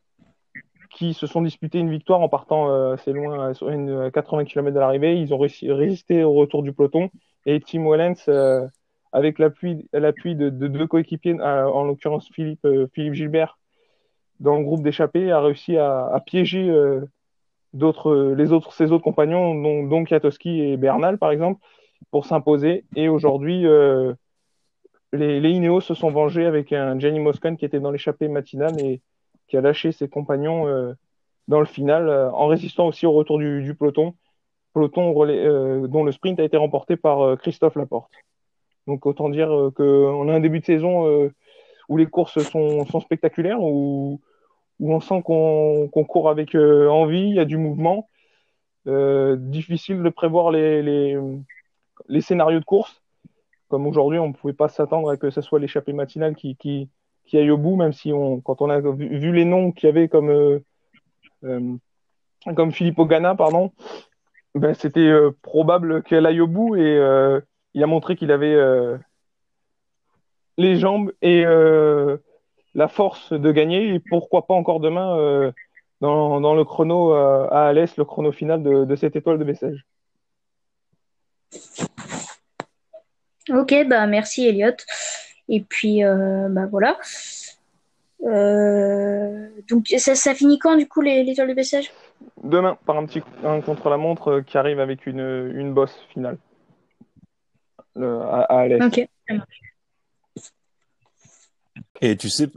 qui 0.95 1.13
se 1.13 1.27
sont 1.27 1.41
disputés 1.41 1.79
une 1.79 1.91
victoire 1.91 2.21
en 2.21 2.29
partant 2.29 2.69
euh, 2.69 2.93
assez 2.93 3.11
loin, 3.11 3.51
à 3.51 4.11
80 4.11 4.45
km 4.45 4.73
de 4.73 4.79
l'arrivée. 4.79 5.19
Ils 5.19 5.33
ont 5.33 5.37
réussi, 5.37 5.69
résisté 5.69 6.23
au 6.23 6.33
retour 6.33 6.63
du 6.63 6.71
peloton. 6.71 7.09
Et 7.45 7.59
Tim 7.59 7.83
Wellens, 7.83 8.29
euh, 8.29 8.65
avec 9.11 9.37
l'appui 9.37 9.75
de, 9.93 10.49
de, 10.49 10.67
deux 10.67 10.87
coéquipiers, 10.87 11.37
euh, 11.37 11.65
en 11.65 11.83
l'occurrence 11.83 12.29
Philippe, 12.31 12.65
Gilbert, 12.95 13.59
dans 14.39 14.57
le 14.57 14.63
groupe 14.63 14.83
d'échappés, 14.83 15.31
a 15.31 15.41
réussi 15.41 15.77
à, 15.77 16.21
piéger 16.25 16.63
les 17.73 17.83
autres, 17.83 18.73
ses 18.73 18.91
autres 18.93 19.03
compagnons, 19.03 19.53
dont, 19.53 19.83
dont 19.83 20.05
Kiatowski 20.05 20.61
et 20.61 20.77
Bernal, 20.77 21.17
par 21.17 21.31
exemple, 21.31 21.59
pour 22.09 22.25
s'imposer. 22.25 22.85
Et 22.95 23.09
aujourd'hui, 23.09 23.67
euh, 23.67 24.13
les, 25.11 25.41
les 25.41 25.49
Ineos 25.49 25.81
se 25.81 25.93
sont 25.93 26.09
vengés 26.09 26.45
avec 26.45 26.71
un 26.71 26.97
Jenny 26.99 27.19
Moscon 27.19 27.57
qui 27.57 27.65
était 27.65 27.81
dans 27.81 27.91
l'échappée 27.91 28.29
matinale 28.29 28.79
et 28.79 29.01
qui 29.47 29.57
a 29.57 29.61
lâché 29.61 29.91
ses 29.91 30.07
compagnons 30.07 30.67
euh, 30.67 30.93
dans 31.47 31.59
le 31.59 31.65
final, 31.65 32.09
euh, 32.09 32.31
en 32.31 32.47
résistant 32.47 32.87
aussi 32.87 33.05
au 33.05 33.11
retour 33.11 33.37
du, 33.37 33.75
peloton, 33.77 34.15
peloton 34.73 35.13
relais, 35.13 35.43
dont 35.87 36.03
le 36.03 36.11
sprint 36.11 36.39
a 36.39 36.43
été 36.43 36.57
remporté 36.57 36.97
par 36.97 37.37
Christophe 37.37 37.75
Laporte. 37.75 38.11
Donc 38.87 39.05
autant 39.05 39.29
dire 39.29 39.49
qu'on 39.75 40.29
a 40.29 40.33
un 40.33 40.39
début 40.39 40.59
de 40.59 40.65
saison 40.65 41.31
où 41.87 41.97
les 41.97 42.05
courses 42.05 42.39
sont, 42.43 42.99
spectaculaires, 42.99 43.61
où, 43.61 44.19
on 44.79 44.99
sent 44.99 45.21
qu'on 45.23 45.87
court 45.89 46.29
avec 46.29 46.55
envie, 46.55 47.29
il 47.29 47.35
y 47.35 47.39
a 47.39 47.45
du 47.45 47.57
mouvement. 47.57 48.09
Euh, 48.87 49.35
difficile 49.35 50.03
de 50.03 50.09
prévoir 50.09 50.51
les, 50.51 51.17
scénarios 52.21 52.59
de 52.59 52.65
course. 52.65 53.01
Comme 53.67 53.87
aujourd'hui, 53.87 54.19
on 54.19 54.27
ne 54.27 54.33
pouvait 54.33 54.53
pas 54.53 54.69
s'attendre 54.69 55.09
à 55.09 55.17
que 55.17 55.31
ce 55.31 55.41
soit 55.41 55.59
l'échappée 55.59 55.93
matinale 55.93 56.35
qui, 56.35 56.89
qui, 57.27 57.37
aille 57.37 57.51
au 57.51 57.57
bout, 57.57 57.75
même 57.75 57.93
si 57.93 58.13
on, 58.13 58.41
quand 58.41 58.61
on 58.61 58.69
a 58.69 58.79
vu, 58.79 59.31
les 59.31 59.45
noms 59.45 59.71
qu'il 59.71 59.87
y 59.87 59.89
avait 59.89 60.07
comme, 60.07 60.29
euh, 60.29 60.59
euh, 61.43 61.75
comme 62.55 62.71
Philippe 62.71 62.99
Ogana, 62.99 63.35
pardon, 63.35 63.71
ben, 64.53 64.73
c'était 64.73 64.99
euh, 64.99 65.31
probable 65.41 66.03
qu'elle 66.03 66.25
aille 66.25 66.41
au 66.41 66.47
bout 66.47 66.75
et 66.75 66.99
il 67.73 67.83
a 67.83 67.87
montré 67.87 68.15
qu'il 68.15 68.31
avait 68.31 68.57
les 70.57 70.77
jambes 70.77 71.11
et 71.21 71.43
la 71.43 72.87
force 72.87 73.33
de 73.33 73.51
gagner 73.51 73.93
et 73.93 73.99
pourquoi 73.99 74.47
pas 74.47 74.53
encore 74.53 74.79
demain 74.79 75.51
dans, 76.01 76.39
dans, 76.39 76.55
le 76.55 76.63
chrono 76.63 77.11
à 77.13 77.67
Alès, 77.67 77.97
le 77.97 78.05
chrono 78.05 78.31
final 78.31 78.63
de, 78.63 78.95
cette 78.95 79.15
étoile 79.15 79.39
de 79.39 79.43
Bessèges. 79.43 79.85
Ok, 83.49 83.75
bah 83.87 84.07
merci 84.07 84.47
Elliot. 84.47 84.75
Et 85.49 85.61
puis 85.61 86.03
euh, 86.03 86.47
bah 86.49 86.65
voilà. 86.65 86.97
Euh, 88.23 89.49
donc 89.69 89.87
ça, 89.97 90.15
ça, 90.15 90.33
finit 90.33 90.57
quand 90.57 90.77
du 90.77 90.87
coup 90.87 91.01
les, 91.01 91.23
les 91.23 91.35
tours 91.35 91.45
de 91.45 91.53
Bessèges 91.53 91.91
Demain, 92.43 92.77
par 92.85 92.97
un 92.97 93.05
petit 93.05 93.21
un 93.43 93.61
contre 93.61 93.89
la 93.89 93.97
montre 93.97 94.31
euh, 94.31 94.41
qui 94.41 94.57
arrive 94.57 94.79
avec 94.79 95.05
une, 95.05 95.51
une 95.53 95.73
bosse 95.73 95.95
finale 96.11 96.37
le, 97.95 98.21
à, 98.21 98.41
à 98.41 98.59
Alès. 98.61 98.83
Ok, 98.83 99.07
ça 99.27 99.33
marche. 99.35 99.61
Et 102.01 102.17
tu 102.17 102.29
sais, 102.29 102.47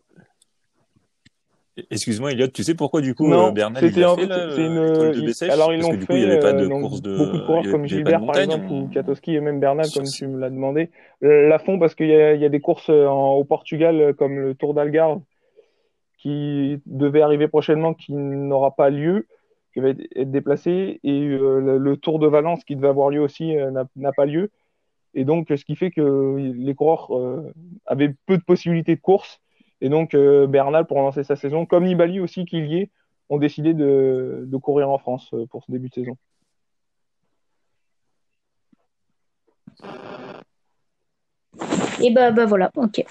Excuse-moi, 1.90 2.32
Elliot, 2.32 2.48
tu 2.48 2.62
sais 2.62 2.74
pourquoi 2.74 3.00
du 3.00 3.14
coup 3.14 3.26
non, 3.28 3.48
euh, 3.48 3.50
Bernal 3.50 3.82
il 3.84 4.02
a 4.02 4.14
fait 4.16 4.26
là, 4.26 4.44
une... 4.56 4.74
de 4.74 5.50
Alors 5.50 5.72
ils 5.72 5.80
l'ont 5.80 5.92
fait. 5.92 5.98
coup 6.06 6.12
il 6.12 6.20
n'y 6.20 6.24
avait 6.24 6.40
pas 6.40 6.52
de 6.52 6.64
euh, 6.64 6.68
course 6.68 7.02
de. 7.02 7.16
beaucoup 7.16 7.36
de 7.36 7.42
coureurs 7.42 7.60
avait- 7.62 7.70
comme 7.70 7.86
Gilbert 7.86 8.24
par 8.26 8.38
exemple 8.38 8.66
on- 8.70 8.82
ou 8.82 8.88
Katowski 8.88 9.34
et 9.34 9.40
même 9.40 9.60
Bernal 9.60 9.86
comme 9.94 10.04
tu 10.04 10.26
me 10.26 10.38
l'as 10.38 10.50
demandé 10.50 10.90
euh, 11.22 11.48
la 11.48 11.58
font 11.58 11.78
parce 11.78 11.94
qu'il 11.94 12.08
y 12.08 12.14
a, 12.14 12.34
il 12.34 12.40
y 12.40 12.44
a 12.44 12.48
des 12.48 12.60
courses 12.60 12.88
en- 12.90 13.32
au 13.34 13.44
Portugal 13.44 14.14
comme 14.18 14.38
le 14.38 14.54
Tour 14.54 14.74
d'Algarve 14.74 15.20
qui 16.18 16.80
devait 16.86 17.22
arriver 17.22 17.48
prochainement 17.48 17.94
qui 17.94 18.12
n'aura 18.12 18.74
pas 18.74 18.90
lieu 18.90 19.26
qui 19.74 19.80
va 19.80 19.90
être 19.90 20.30
déplacé 20.30 20.98
et 21.04 21.20
euh, 21.28 21.78
le, 21.78 21.96
Tour 21.96 22.18
de 22.18 22.26
Valence 22.26 22.64
qui 22.64 22.74
devait 22.76 22.88
avoir 22.88 23.10
lieu 23.10 23.20
aussi 23.20 23.56
euh, 23.56 23.70
n'a 23.70 23.84
n'a 23.96 24.12
pas 24.12 24.26
lieu 24.26 24.50
et 25.14 25.24
donc 25.24 25.46
ce 25.48 25.64
qui 25.64 25.76
fait 25.76 25.90
que 25.90 26.36
les 26.56 26.74
coureurs 26.74 27.16
euh, 27.16 27.52
avaient 27.86 28.14
peu 28.26 28.36
de 28.36 28.42
possibilités 28.42 28.96
de 28.96 29.00
course 29.00 29.40
et 29.80 29.88
donc 29.88 30.14
euh, 30.14 30.46
Bernal 30.46 30.86
pour 30.86 30.98
lancer 30.98 31.24
sa 31.24 31.36
saison 31.36 31.66
comme 31.66 31.84
Nibali 31.84 32.20
aussi 32.20 32.44
qui 32.44 32.58
y 32.58 32.76
est 32.78 32.90
ont 33.28 33.38
décidé 33.38 33.74
de, 33.74 34.44
de 34.46 34.56
courir 34.56 34.88
en 34.90 34.98
France 34.98 35.28
euh, 35.34 35.46
pour 35.46 35.62
ce 35.64 35.70
début 35.70 35.88
de 35.88 35.94
saison. 35.94 36.16
Et 42.00 42.10
bah 42.10 42.30
bah 42.30 42.46
voilà, 42.46 42.70
ok. 42.76 43.04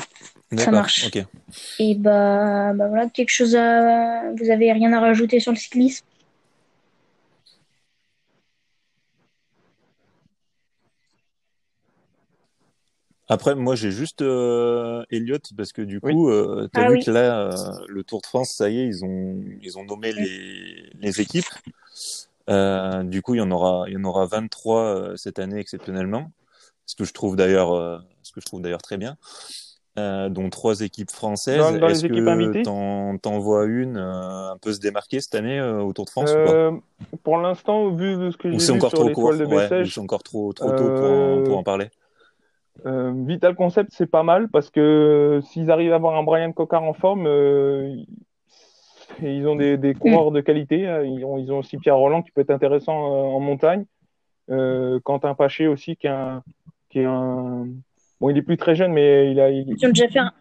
D'accord, 0.51 0.73
marche. 0.73 1.09
Et 1.79 1.95
bah, 1.95 2.73
bah 2.73 2.87
voilà, 2.87 3.09
quelque 3.09 3.29
chose 3.29 3.55
à. 3.55 4.31
Vous 4.33 4.49
avez 4.49 4.71
rien 4.71 4.93
à 4.93 4.99
rajouter 4.99 5.39
sur 5.39 5.51
le 5.51 5.57
cyclisme? 5.57 6.05
Après, 13.29 13.55
moi, 13.55 13.75
j'ai 13.75 13.91
juste 13.91 14.21
euh, 14.21 15.03
Elliot 15.09 15.37
parce 15.57 15.73
que 15.73 15.81
du 15.81 15.99
Oui. 16.01 16.17
coup, 16.17 16.29
euh, 16.29 16.69
t'as 16.71 16.83
Ah 16.83 16.85
vu 16.85 16.97
oui. 16.97 16.99
que 16.99 17.11
là, 17.11 17.41
euh, 17.41 17.85
le 17.89 18.03
Tour 18.03 18.21
de 18.21 18.25
France, 18.27 18.51
ça 18.51 18.69
y 18.69 18.79
est, 18.79 18.87
ils 18.87 19.03
ont 19.03 19.43
ils 19.61 19.77
ont 19.77 19.83
nommé 19.83 20.13
les 20.13 20.89
les 20.95 21.21
équipes. 21.21 21.45
Euh, 22.49 23.03
du 23.03 23.21
coup, 23.21 23.35
il 23.35 23.39
y 23.39 23.41
en 23.41 23.51
aura 23.51 23.85
il 23.89 23.93
y 23.93 23.97
en 23.97 24.03
aura 24.05 24.25
23 24.25 24.83
euh, 24.83 25.17
cette 25.17 25.39
année 25.39 25.59
exceptionnellement, 25.59 26.31
ce 26.85 26.95
que 26.95 27.05
je 27.05 27.13
trouve 27.13 27.35
d'ailleurs 27.37 27.73
euh, 27.73 27.99
ce 28.23 28.31
que 28.33 28.41
je 28.41 28.45
trouve 28.45 28.61
d'ailleurs 28.61 28.81
très 28.83 28.97
bien. 28.97 29.17
Euh, 29.99 30.29
dont 30.29 30.49
trois 30.49 30.81
équipes 30.81 31.11
françaises. 31.11 31.71
Dans- 31.71 31.77
dans 31.77 31.89
les 31.89 31.91
Est-ce 31.91 32.05
équipes 32.05 32.27
que 32.27 32.27
invitées? 32.27 32.63
t'en 32.63 33.17
t'en 33.19 33.39
vois 33.39 33.65
une 33.65 33.97
euh, 33.97 34.51
un 34.53 34.57
peu 34.59 34.73
se 34.73 34.79
démarquer 34.79 35.21
cette 35.21 35.35
année 35.35 35.59
euh, 35.59 35.81
au 35.81 35.93
Tour 35.93 36.05
de 36.05 36.11
France 36.11 36.37
ou 36.37 36.41
pas? 36.41 36.59
Pour 37.23 37.37
l'instant, 37.37 37.91
vu 37.95 38.17
de 38.17 38.31
ce 38.31 38.37
que 38.37 38.51
Ou 38.51 38.59
j'ai 38.59 38.59
c'est 38.59 38.71
vu 38.71 38.81
encore 38.81 38.93
sur 38.93 39.03
trop 39.03 39.09
court 39.09 39.33
de? 39.37 39.45
Ouais, 39.45 39.71
ou 39.77 39.87
Bessèges, 39.87 39.89
c'est 39.89 40.01
encore 40.01 40.21
trop 40.23 40.51
trop 40.51 40.73
tôt 40.73 40.91
pour 40.91 41.11
en, 41.11 41.41
pour 41.41 41.55
en 41.57 41.63
parler? 41.63 41.89
Euh, 42.85 43.11
Vital 43.25 43.55
Concept, 43.55 43.89
c'est 43.91 44.09
pas 44.09 44.23
mal 44.23 44.49
parce 44.49 44.69
que 44.69 45.39
s'ils 45.43 45.71
arrivent 45.71 45.93
à 45.93 45.95
avoir 45.95 46.15
un 46.15 46.23
Brian 46.23 46.51
Cocard 46.51 46.83
en 46.83 46.93
forme, 46.93 47.25
euh, 47.27 47.95
ils 49.21 49.47
ont 49.47 49.55
des, 49.55 49.77
des 49.77 49.93
coureurs 49.95 50.31
de 50.31 50.41
qualité. 50.41 50.87
euh, 50.87 51.05
Ils 51.05 51.23
ont, 51.25 51.37
ils 51.37 51.51
ont 51.51 51.59
aussi 51.59 51.77
Pierre 51.77 51.97
Roland 51.97 52.21
qui 52.21 52.31
peut 52.31 52.41
être 52.41 52.51
intéressant 52.51 52.97
euh, 53.05 53.35
en 53.35 53.39
montagne. 53.39 53.85
Euh, 54.49 54.99
Quentin 55.03 55.33
Paché 55.33 55.67
aussi 55.67 55.95
qui 55.97 56.07
est 56.07 56.11
un, 56.11 56.43
qui 56.89 56.99
est 56.99 57.05
un... 57.05 57.67
Bon, 58.21 58.29
il 58.29 58.37
est 58.37 58.41
plus 58.41 58.57
très 58.57 58.75
jeune, 58.75 58.93
mais 58.93 59.31
il 59.31 59.39
a, 59.39 59.49
il, 59.49 59.67
Ils 59.69 59.85
ont 59.85 59.89
déjà 59.89 60.07
fait 60.07 60.19
un, 60.19 60.31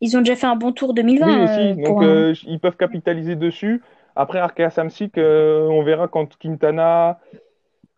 ils 0.00 0.16
ont 0.16 0.20
déjà 0.20 0.36
fait 0.36 0.46
un 0.46 0.56
bon 0.56 0.72
tour 0.72 0.94
2020. 0.94 1.26
Oui, 1.26 1.32
euh, 1.38 1.44
aussi. 1.44 1.82
Donc, 1.82 2.02
un- 2.02 2.06
euh, 2.06 2.34
ils 2.46 2.60
peuvent 2.60 2.76
capitaliser 2.76 3.36
dessus. 3.36 3.82
Après, 4.16 4.38
Arkea 4.38 4.70
Samsic, 4.70 5.18
euh, 5.18 5.66
on 5.68 5.82
verra 5.82 6.08
quand 6.08 6.36
Quintana. 6.36 7.18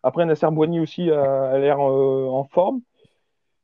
Après, 0.03 0.25
Nasser 0.25 0.47
Boigny 0.51 0.79
aussi 0.79 1.11
a, 1.11 1.51
a 1.51 1.57
l'air 1.57 1.79
euh, 1.79 2.27
en 2.29 2.43
forme. 2.45 2.81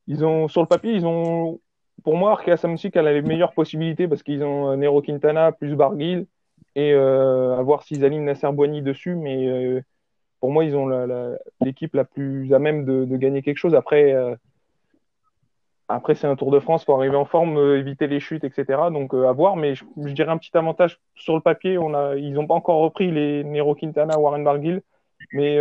Ils 0.08 0.26
ont, 0.26 0.48
sur 0.48 0.62
le 0.62 0.68
papier, 0.68 0.94
ils 0.94 1.06
ont. 1.06 1.60
Pour 2.04 2.18
moi, 2.18 2.32
Arkea 2.32 2.58
Samsic 2.58 2.98
a 2.98 3.02
les 3.02 3.22
meilleures 3.22 3.54
possibilités 3.54 4.08
parce 4.08 4.24
qu'ils 4.24 4.44
ont 4.44 4.72
euh, 4.72 4.76
Nero 4.76 5.02
Quintana 5.02 5.52
plus 5.52 5.76
Barguil 5.76 6.26
et 6.76 6.92
euh, 6.94 7.58
à 7.58 7.62
voir 7.62 7.84
s'ils 7.84 8.04
alignent 8.04 8.26
Nasser 8.26 8.52
Boigny 8.52 8.82
dessus. 8.82 9.16
Mais 9.16 9.48
euh, 9.48 9.82
pour 10.40 10.52
moi, 10.52 10.66
ils 10.66 10.76
ont 10.76 10.90
l'équipe 11.62 11.96
la, 11.96 12.04
plus 12.04 12.54
à 12.54 12.60
même 12.60 12.84
de, 12.84 13.16
gagner 13.16 13.42
quelque 13.42 13.58
chose. 13.58 13.76
Après. 13.76 14.14
après, 15.88 16.16
c'est 16.16 16.28
un 16.28 16.36
Tour 16.36 16.52
de 16.52 16.60
France, 16.60 16.84
faut 16.84 16.96
arriver 16.96 17.16
en 17.16 17.26
forme, 17.26 17.58
éviter 17.78 18.08
les 18.08 18.20
chutes, 18.20 18.44
etc. 18.44 18.90
Donc, 18.92 19.14
à 19.14 19.32
voir. 19.32 19.56
Mais 19.56 19.76
je, 19.76 19.86
dirais 19.96 20.32
un 20.32 20.38
petit 20.38 20.58
avantage 20.58 21.00
sur 21.16 21.36
le 21.36 21.42
papier. 21.42 21.78
Ils 22.18 22.34
n'ont 22.34 22.48
pas 22.48 22.56
encore 22.56 22.82
repris 22.82 23.10
les 23.12 23.46
Nero 23.46 23.76
Quintana, 23.76 24.20
Warren 24.20 24.44
Barguil, 24.44 24.82
mais 25.32 25.58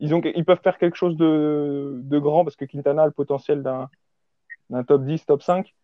ils, 0.00 0.14
ont, 0.14 0.20
ils 0.22 0.44
peuvent 0.44 0.60
faire 0.62 0.78
quelque 0.78 0.96
chose 0.96 1.16
de, 1.16 2.00
de 2.02 2.18
grand 2.18 2.44
parce 2.44 2.56
que 2.56 2.64
Quintana 2.64 3.02
a 3.02 3.06
le 3.06 3.12
potentiel 3.12 3.62
d'un 3.62 3.88
top 4.84 5.04
10, 5.04 5.26
top 5.26 5.42
5. 5.42 5.74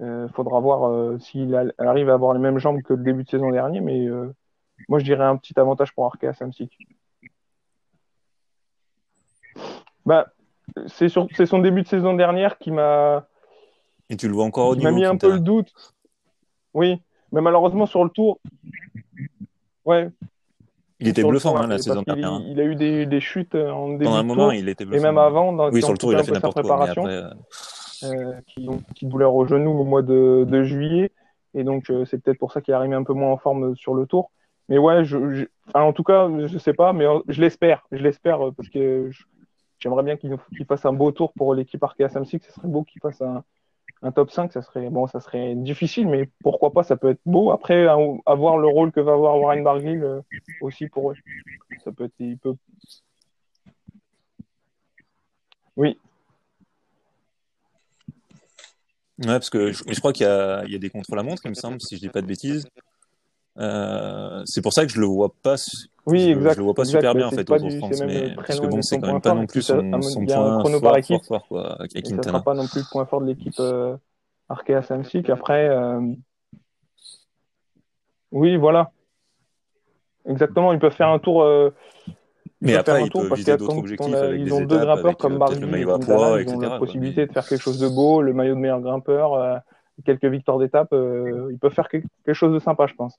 Euh, 0.00 0.28
faudra 0.28 0.60
voir 0.60 0.88
euh, 0.88 1.18
s'il 1.18 1.54
arrive 1.78 2.08
à 2.08 2.14
avoir 2.14 2.32
les 2.32 2.40
mêmes 2.40 2.58
jambes 2.58 2.80
que 2.82 2.94
le 2.94 3.02
début 3.02 3.24
de 3.24 3.28
saison 3.28 3.50
dernier. 3.50 3.80
Mais 3.80 4.06
euh, 4.06 4.34
moi, 4.88 4.98
je 4.98 5.04
dirais 5.04 5.24
un 5.24 5.36
petit 5.36 5.58
avantage 5.58 5.92
pour 5.94 6.06
Arkea 6.06 6.32
Samsic. 6.32 6.76
Bah, 10.06 10.32
c'est 10.86 11.08
son 11.08 11.58
début 11.58 11.82
de 11.82 11.88
saison 11.88 12.14
dernière 12.14 12.56
qui 12.58 12.70
m'a 12.70 13.26
Et 14.08 14.16
tu 14.16 14.28
le 14.28 14.34
vois 14.34 14.44
encore 14.44 14.68
au 14.68 14.76
m'a 14.76 14.90
mis 14.90 15.04
un 15.04 15.16
peu 15.16 15.32
le 15.32 15.40
doute. 15.40 15.72
Oui, 16.72 17.02
mais 17.32 17.40
malheureusement 17.40 17.84
sur 17.84 18.04
le 18.04 18.10
tour, 18.10 18.40
ouais, 19.84 20.08
Il 21.00 21.08
était 21.08 21.22
bluffant 21.24 21.56
hein, 21.56 21.66
la 21.66 21.78
saison 21.78 22.02
dernière. 22.02 22.40
il 22.46 22.60
a 22.60 22.64
eu 22.64 22.74
des, 22.76 23.06
des 23.06 23.20
chutes 23.20 23.54
euh, 23.54 23.70
en 23.70 23.88
début 23.90 24.04
Pendant 24.04 24.16
un 24.18 24.22
moment, 24.22 24.44
tour, 24.44 24.54
il 24.54 24.68
était 24.68 24.84
et 24.84 24.86
bluffant. 24.86 25.02
même 25.02 25.18
avant, 25.18 25.52
dans, 25.52 25.70
Oui, 25.70 25.80
sur 25.80 25.92
le 25.92 25.98
tour, 25.98 26.12
il 26.12 26.16
a 26.18 26.22
fait 26.22 26.32
n'importe 26.32 26.62
quoi. 26.62 26.82
Après, 26.84 27.00
euh, 27.06 27.30
euh, 28.04 28.32
qui 28.46 28.68
ont 28.68 28.74
une 28.74 28.82
petite 28.82 29.08
douleur 29.08 29.34
au 29.34 29.46
genou 29.46 29.70
au 29.78 29.84
mois 29.84 30.02
de, 30.02 30.44
de 30.48 30.62
juillet, 30.62 31.10
et 31.54 31.64
donc 31.64 31.90
euh, 31.90 32.04
c'est 32.04 32.22
peut-être 32.22 32.38
pour 32.38 32.52
ça 32.52 32.60
qu'il 32.60 32.72
est 32.72 32.76
arrivé 32.76 32.94
un 32.94 33.02
peu 33.02 33.12
moins 33.12 33.30
en 33.32 33.36
forme 33.38 33.74
sur 33.76 33.94
le 33.94 34.06
tour. 34.06 34.30
Mais 34.68 34.78
ouais, 34.78 35.04
je, 35.04 35.32
je- 35.34 35.46
enfin, 35.68 35.84
en 35.84 35.92
tout 35.92 36.04
cas, 36.04 36.28
je 36.46 36.58
sais 36.58 36.74
pas, 36.74 36.92
mais 36.92 37.04
je 37.28 37.40
l'espère, 37.40 37.86
je 37.92 38.02
l'espère 38.02 38.38
parce 38.56 38.68
que 38.68 39.10
j'aimerais 39.78 40.02
bien 40.02 40.16
qu'il 40.16 40.36
qu'il 40.56 40.64
fasse 40.66 40.84
un 40.86 40.92
beau 40.92 41.10
tour 41.12 41.32
pour 41.32 41.54
l'équipe 41.54 41.82
Arkea 41.82 42.08
Samsic. 42.08 42.44
Ce 42.44 42.52
serait 42.52 42.68
beau 42.68 42.84
qu'il 42.84 43.00
fasse 43.00 43.20
un, 43.20 43.42
un 44.02 44.12
top 44.12 44.30
5, 44.30 44.52
ça 44.52 44.62
serait 44.62 44.88
bon, 44.90 45.06
ça 45.06 45.20
serait 45.20 45.54
difficile, 45.54 46.08
mais 46.08 46.28
pourquoi 46.42 46.72
pas, 46.72 46.82
ça 46.82 46.96
peut 46.96 47.10
être 47.10 47.20
beau. 47.26 47.50
Après, 47.50 47.86
à, 47.86 47.96
à 48.26 48.34
voir 48.34 48.58
le 48.58 48.68
rôle 48.68 48.92
que 48.92 49.00
va 49.00 49.12
avoir 49.12 49.38
Warren 49.38 49.62
Barguil 49.62 50.02
euh, 50.02 50.20
aussi 50.60 50.88
pour 50.88 51.10
eux. 51.10 51.14
Ça 51.84 51.92
peut 51.92 52.04
être, 52.04 52.14
il 52.18 52.38
peut. 52.38 52.54
Oui, 55.76 55.96
Ouais, 59.20 59.26
parce 59.26 59.50
que 59.50 59.70
je, 59.70 59.98
crois 59.98 60.14
qu'il 60.14 60.24
y 60.24 60.28
a, 60.28 60.64
il 60.64 60.72
y 60.72 60.74
a 60.74 60.78
des 60.78 60.88
contre-la-montre, 60.88 61.42
il 61.44 61.50
me 61.50 61.54
semble, 61.54 61.78
si 61.82 61.96
je 61.96 62.00
dis 62.00 62.08
pas 62.08 62.22
de 62.22 62.26
bêtises. 62.26 62.66
Euh, 63.60 64.42
c'est 64.46 64.62
pour 64.62 64.72
ça 64.72 64.86
que 64.86 64.92
je 64.92 65.00
le 65.00 65.06
vois 65.06 65.32
pas. 65.42 65.56
Oui, 66.06 66.30
exact. 66.30 66.54
Je 66.54 66.58
le 66.58 66.64
vois 66.64 66.74
pas 66.74 66.84
exact, 66.84 67.00
super 67.00 67.14
bien 67.14 67.26
en 67.26 67.30
fait 67.30 67.44
pas 67.44 67.56
au 67.56 67.58
Tour 67.58 67.68
de 67.68 67.72
du- 67.74 67.78
France, 67.78 68.02
mais 68.06 68.34
parce 68.34 68.60
que 68.60 68.66
bon, 68.66 68.82
c'est 68.82 68.98
quand 68.98 69.12
même 69.12 69.20
pas 69.20 69.30
fort, 69.30 69.38
non 69.38 69.46
plus 69.46 69.62
son, 69.62 70.02
son 70.02 70.26
point 70.26 70.58
chrono 70.58 70.80
fort, 70.80 70.80
par 70.80 70.98
fort, 70.98 70.98
équipe. 70.98 71.24
fort, 71.26 71.46
quoi, 71.48 71.78
Et 71.94 72.00
ça 72.02 72.08
Quintana. 72.08 72.24
sera 72.24 72.42
pas 72.42 72.54
non 72.54 72.66
plus 72.66 72.80
le 72.80 72.86
point 72.90 73.06
fort 73.06 73.20
de 73.20 73.26
l'équipe 73.26 73.60
euh, 73.60 73.96
Arkea 74.48 74.82
Samsic. 74.82 75.28
Après, 75.30 75.68
euh, 75.68 76.00
oui, 78.32 78.56
voilà. 78.56 78.90
Exactement, 80.28 80.72
ils 80.72 80.78
peuvent 80.78 80.94
faire 80.94 81.08
un 81.08 81.18
tour. 81.18 81.42
euh, 81.42 81.70
ils 82.06 82.12
Mais 82.62 82.72
peuvent 82.72 82.80
après, 82.80 83.02
un 83.02 83.06
il 83.06 83.10
tour 83.10 83.22
peut 83.22 83.28
parce 83.28 83.40
viser 83.40 83.56
d'autres 83.56 83.78
objectifs 83.78 84.14
avec 84.14 84.40
ils 84.40 84.52
ont 84.52 84.60
deux 84.62 84.78
grimpeurs 84.78 85.16
comme 85.16 85.38
poids, 85.38 86.40
ils 86.40 86.48
ont 86.48 86.60
la 86.60 86.68
quoi. 86.68 86.78
possibilité 86.78 87.26
de 87.26 87.32
faire 87.32 87.46
quelque 87.46 87.60
chose 87.60 87.78
de 87.78 87.88
beau, 87.88 88.22
le 88.22 88.32
maillot 88.32 88.54
de 88.54 88.60
meilleur 88.60 88.80
grimpeur, 88.80 89.62
quelques 90.04 90.24
victoires 90.26 90.58
d'étape. 90.58 90.92
euh, 90.92 91.48
ils 91.52 91.58
peuvent 91.58 91.72
faire 91.72 91.88
quelque 91.88 92.32
chose 92.32 92.52
de 92.52 92.58
sympa, 92.58 92.86
je 92.86 92.94
pense. 92.94 93.18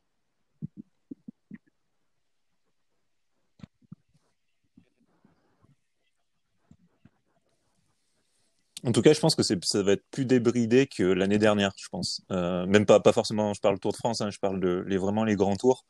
En 8.85 8.91
tout 8.91 9.01
cas, 9.01 9.13
je 9.13 9.19
pense 9.19 9.35
que 9.35 9.43
ça 9.43 9.83
va 9.83 9.91
être 9.93 10.03
plus 10.11 10.25
débridé 10.25 10.87
que 10.87 11.03
l'année 11.03 11.37
dernière, 11.37 11.71
je 11.77 11.87
pense. 11.89 12.21
Euh, 12.31 12.65
même 12.65 12.85
pas, 12.85 12.99
forcément, 13.13 13.53
je 13.53 13.61
parle 13.61 13.79
Tour 13.79 13.91
de 13.91 13.97
France, 13.97 14.21
hein, 14.21 14.29
je 14.31 14.39
parle 14.39 14.59
vraiment 14.97 15.23
les 15.23 15.35
grands 15.35 15.55
tours. 15.55 15.85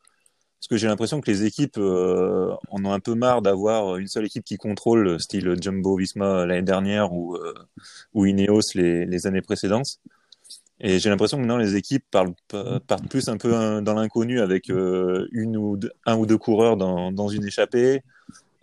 Parce 0.60 0.68
que 0.68 0.76
j'ai 0.76 0.86
l'impression 0.86 1.20
que 1.20 1.28
les 1.28 1.44
équipes 1.44 1.78
euh, 1.78 2.54
en 2.70 2.84
ont 2.84 2.92
un 2.92 3.00
peu 3.00 3.14
marre 3.14 3.42
d'avoir 3.42 3.96
une 3.96 4.06
seule 4.06 4.26
équipe 4.26 4.44
qui 4.44 4.58
contrôle, 4.58 5.18
style 5.18 5.56
Jumbo 5.60 5.96
Visma 5.96 6.46
l'année 6.46 6.62
dernière 6.62 7.12
ou, 7.12 7.34
euh, 7.34 7.54
Ineos 8.14 8.74
les, 8.74 9.26
années 9.26 9.42
précédentes. 9.42 9.98
Et 10.78 10.98
j'ai 10.98 11.10
l'impression 11.10 11.36
que 11.36 11.42
maintenant 11.42 11.58
les 11.58 11.76
équipes 11.76 12.04
partent 12.10 13.08
plus 13.08 13.28
un 13.28 13.38
peu 13.38 13.80
dans 13.82 13.94
l'inconnu 13.94 14.40
avec 14.40 14.70
euh, 14.70 15.26
un 16.06 16.16
ou 16.16 16.26
deux 16.26 16.38
coureurs 16.38 16.76
dans, 16.76 17.10
dans 17.10 17.28
une 17.28 17.44
échappée, 17.44 18.02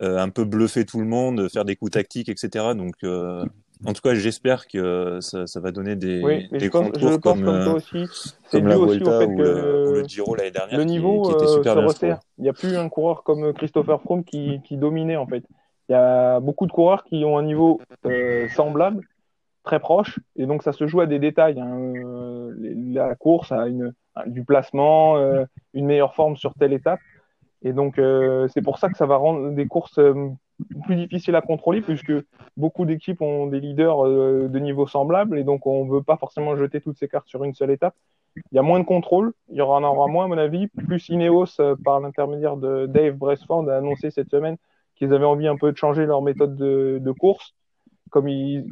euh, 0.01 0.17
un 0.17 0.29
peu 0.29 0.45
bluffer 0.45 0.85
tout 0.85 1.01
le 1.01 1.05
monde, 1.05 1.49
faire 1.49 1.65
des 1.65 1.75
coups 1.75 1.91
tactiques, 1.91 2.29
etc. 2.29 2.73
Donc, 2.73 2.95
euh, 3.03 3.43
en 3.85 3.93
tout 3.93 4.01
cas, 4.01 4.13
j'espère 4.13 4.67
que 4.67 5.19
ça, 5.21 5.47
ça 5.47 5.59
va 5.59 5.71
donner 5.71 5.95
des, 5.95 6.21
Oui, 6.21 6.47
mais 6.51 6.57
des 6.59 6.65
je 6.65 6.71
pense, 6.71 6.81
grands 6.81 6.91
je 6.93 6.99
tours 6.99 7.21
pense 7.21 7.21
comme, 7.21 7.45
comme 7.45 7.63
toi 7.63 7.73
euh, 7.73 7.75
aussi. 7.75 8.05
C'est 8.47 8.59
comme 8.59 8.67
la 8.67 8.77
aussi 8.77 9.01
au 9.01 9.05
Vuelta 9.05 9.19
fait 9.19 9.25
ou 9.25 9.37
que 9.37 9.41
le, 9.41 9.93
le 10.01 10.03
Giro 10.03 10.35
l'année 10.35 10.51
dernière 10.51 10.77
le 10.77 10.83
qui, 10.83 10.89
niveau 10.91 11.21
qui 11.21 11.31
était 11.31 11.43
euh, 11.45 11.47
super 11.47 11.73
se 11.73 11.79
bien, 11.79 11.87
resserre. 11.87 12.19
Il 12.37 12.43
n'y 12.43 12.49
a 12.49 12.53
plus 12.53 12.75
un 12.75 12.89
coureur 12.89 13.23
comme 13.23 13.53
Christopher 13.53 14.01
Froome 14.01 14.23
qui, 14.23 14.61
qui 14.63 14.77
dominait 14.77 15.15
en 15.15 15.27
fait. 15.27 15.43
Il 15.87 15.93
y 15.93 15.95
a 15.95 16.39
beaucoup 16.39 16.67
de 16.67 16.71
coureurs 16.71 17.03
qui 17.03 17.23
ont 17.25 17.37
un 17.37 17.43
niveau 17.43 17.79
euh, 18.05 18.47
semblable, 18.49 19.01
très 19.63 19.79
proche, 19.79 20.19
et 20.35 20.45
donc 20.45 20.61
ça 20.61 20.71
se 20.71 20.85
joue 20.85 21.01
à 21.01 21.07
des 21.07 21.17
détails. 21.19 21.59
hein. 21.59 21.93
Euh, 21.95 22.53
la 22.93 23.15
course 23.15 23.51
a 23.51 23.67
une, 23.67 23.93
du 24.27 24.43
placement, 24.43 25.17
euh, 25.17 25.45
une 25.73 25.85
meilleure 25.85 26.13
forme 26.13 26.35
sur 26.37 26.53
telle 26.53 26.73
étape, 26.73 26.99
et 27.63 27.73
donc 27.73 27.97
euh, 27.97 28.47
c'est 28.53 28.61
pour 28.61 28.77
ça 28.77 28.89
que 28.89 28.97
ça 28.97 29.05
va 29.07 29.15
rendre 29.15 29.51
des 29.51 29.65
courses 29.65 29.97
euh, 29.97 30.13
plus 30.83 30.95
difficiles 30.95 31.35
à 31.35 31.41
contrôler, 31.41 31.81
puisque 31.81 32.13
beaucoup 32.57 32.85
d'équipes 32.85 33.21
ont 33.21 33.47
des 33.47 33.59
leaders 33.59 34.05
euh, 34.05 34.47
de 34.49 34.59
niveau 34.59 34.87
semblable, 34.87 35.39
et 35.39 35.43
donc 35.43 35.65
on 35.65 35.85
ne 35.85 35.91
veut 35.91 36.03
pas 36.03 36.17
forcément 36.17 36.55
jeter 36.55 36.81
toutes 36.81 36.97
ces 36.97 37.07
cartes 37.07 37.27
sur 37.27 37.43
une 37.43 37.53
seule 37.53 37.71
étape. 37.71 37.95
Il 38.35 38.55
y 38.55 38.59
a 38.59 38.61
moins 38.61 38.79
de 38.79 38.85
contrôle, 38.85 39.33
il 39.49 39.57
y 39.57 39.61
en 39.61 39.83
aura 39.83 40.07
moins 40.07 40.25
à 40.25 40.27
mon 40.27 40.37
avis. 40.37 40.67
Plus 40.67 41.09
Ineos, 41.09 41.59
euh, 41.59 41.75
par 41.83 41.99
l'intermédiaire 41.99 42.57
de 42.57 42.85
Dave 42.85 43.15
Bresford, 43.15 43.69
a 43.69 43.77
annoncé 43.77 44.11
cette 44.11 44.29
semaine 44.29 44.57
qu'ils 44.95 45.13
avaient 45.13 45.25
envie 45.25 45.47
un 45.47 45.57
peu 45.57 45.71
de 45.71 45.77
changer 45.77 46.05
leur 46.05 46.21
méthode 46.21 46.55
de, 46.55 46.99
de 47.01 47.11
course. 47.11 47.55
Comme 48.09 48.27
ils... 48.27 48.69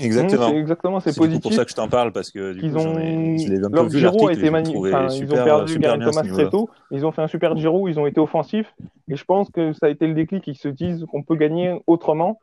Exactement. 0.00 0.48
c'est 0.48 0.56
exactement, 0.56 1.00
c'est 1.00 1.16
pour 1.16 1.26
positif. 1.26 1.52
ça 1.54 1.64
que 1.64 1.70
je 1.70 1.76
t'en 1.76 1.88
parle 1.88 2.12
parce 2.12 2.30
que 2.30 2.52
du 2.52 2.60
qu'ils 2.60 2.72
coup, 2.72 2.78
ai, 2.78 3.38
je 3.38 3.64
ont 3.64 3.70
peu 3.70 3.76
leur 3.76 3.88
vu 3.88 3.98
Giro 3.98 4.28
a 4.28 4.32
été 4.32 4.50
magnifique. 4.50 4.76
Enfin, 4.76 5.06
ils 5.08 5.24
ont 5.32 5.44
perdu 5.44 5.72
super 5.72 5.98
Garen 5.98 6.10
Thomas 6.10 6.22
très 6.22 6.48
tôt, 6.50 6.70
ils 6.90 7.04
ont 7.06 7.12
fait 7.12 7.22
un 7.22 7.28
super 7.28 7.56
Giro, 7.56 7.88
ils 7.88 7.98
ont 7.98 8.06
été 8.06 8.20
offensifs 8.20 8.74
et 9.08 9.16
je 9.16 9.24
pense 9.24 9.50
que 9.50 9.72
ça 9.72 9.86
a 9.86 9.88
été 9.88 10.06
le 10.06 10.14
déclic. 10.14 10.46
Ils 10.46 10.56
se 10.56 10.68
disent 10.68 11.04
qu'on 11.10 11.22
peut 11.22 11.36
gagner 11.36 11.80
autrement, 11.86 12.38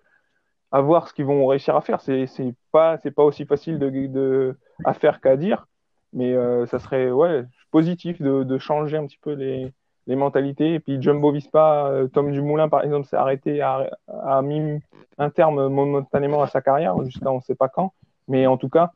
à 0.71 0.81
voir 0.81 1.07
ce 1.07 1.13
qu'ils 1.13 1.25
vont 1.25 1.45
réussir 1.47 1.75
à 1.75 1.81
faire. 1.81 2.01
C'est 2.01 2.27
c'est 2.27 2.53
pas 2.71 2.97
c'est 3.03 3.11
pas 3.11 3.23
aussi 3.23 3.45
facile 3.45 3.79
de, 3.79 3.89
de 3.89 4.55
à 4.83 4.93
faire 4.93 5.21
qu'à 5.21 5.37
dire, 5.37 5.67
mais 6.13 6.33
euh, 6.33 6.65
ça 6.65 6.79
serait 6.79 7.11
ouais 7.11 7.43
positif 7.71 8.21
de, 8.21 8.43
de 8.43 8.57
changer 8.57 8.97
un 8.97 9.05
petit 9.05 9.19
peu 9.21 9.33
les 9.33 9.71
les 10.07 10.15
mentalités. 10.15 10.75
Et 10.75 10.79
puis 10.79 11.01
Jumbo 11.01 11.31
Vispa, 11.31 11.87
euh, 11.87 12.07
Tom 12.07 12.31
Dumoulin 12.31 12.69
par 12.69 12.83
exemple, 12.83 13.07
s'est 13.07 13.17
arrêté 13.17 13.61
à, 13.61 13.89
a 14.07 14.41
mis 14.41 14.79
un 15.17 15.29
terme 15.29 15.67
momentanément 15.67 16.41
à 16.41 16.47
sa 16.47 16.61
carrière 16.61 17.01
jusqu'à 17.03 17.31
on 17.31 17.41
sait 17.41 17.55
pas 17.55 17.69
quand, 17.69 17.93
mais 18.27 18.47
en 18.47 18.57
tout 18.57 18.69
cas 18.69 18.91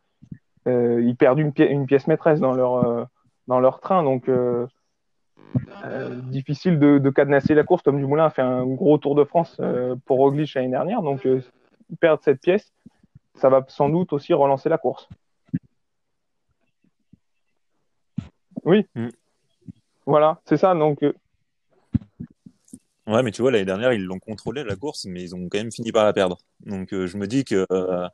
euh, 0.67 1.01
ils 1.03 1.15
perdent 1.15 1.39
une, 1.39 1.53
pi 1.53 1.63
une, 1.63 1.85
pièce 1.85 2.07
maîtresse 2.07 2.39
dans 2.39 2.53
leur, 2.53 3.07
euh, 3.49 3.71
train. 3.81 4.03
Donc, 4.03 4.29
euh, 4.29 4.67
difficile 6.23 6.79
de, 6.79 6.99
de, 6.99 7.09
cadenasser 7.09 7.55
la 7.55 7.63
course. 7.63 7.83
Tom 7.83 7.97
Dumoulin 7.97 8.25
a 8.25 8.29
fait 8.29 8.41
un 8.41 8.65
gros 8.65 8.97
Tour 8.97 9.15
de 9.15 9.23
France 9.23 9.59
pour 10.05 10.17
Roglic 10.17 10.53
l'année 10.53 10.69
dernière. 10.69 11.01
Donc, 11.01 11.27
perdre 11.99 12.21
cette 12.23 12.41
pièce, 12.41 12.71
ça 13.35 13.49
va 13.49 13.63
sans 13.67 13.89
doute 13.89 14.13
aussi 14.13 14.33
relancer 14.33 14.69
la 14.69 14.77
course. 14.77 15.07
Oui. 18.63 18.85
Mm. 18.95 19.07
Voilà, 20.09 20.39
c'est 20.45 20.57
ça. 20.57 20.73
Donc, 20.73 21.03
euh, 21.03 21.13
Ouais, 23.09 23.23
mais 23.23 23.31
tu 23.31 23.41
vois, 23.41 23.49
l'année 23.49 23.65
dernière, 23.65 23.91
ils 23.91 24.03
l'ont 24.03 24.19
contrôlé 24.19 24.63
la 24.63 24.75
course, 24.75 25.05
mais 25.05 25.23
ils 25.23 25.35
ont 25.35 25.47
quand 25.49 25.57
même 25.57 25.71
fini 25.71 25.91
par 25.91 26.05
la 26.05 26.13
perdre. 26.13 26.37
Donc, 26.63 26.93
euh, 26.93 27.07
je 27.07 27.17
me 27.17 27.25
dis 27.25 27.43
que 27.43 27.65
euh, 27.71 28.07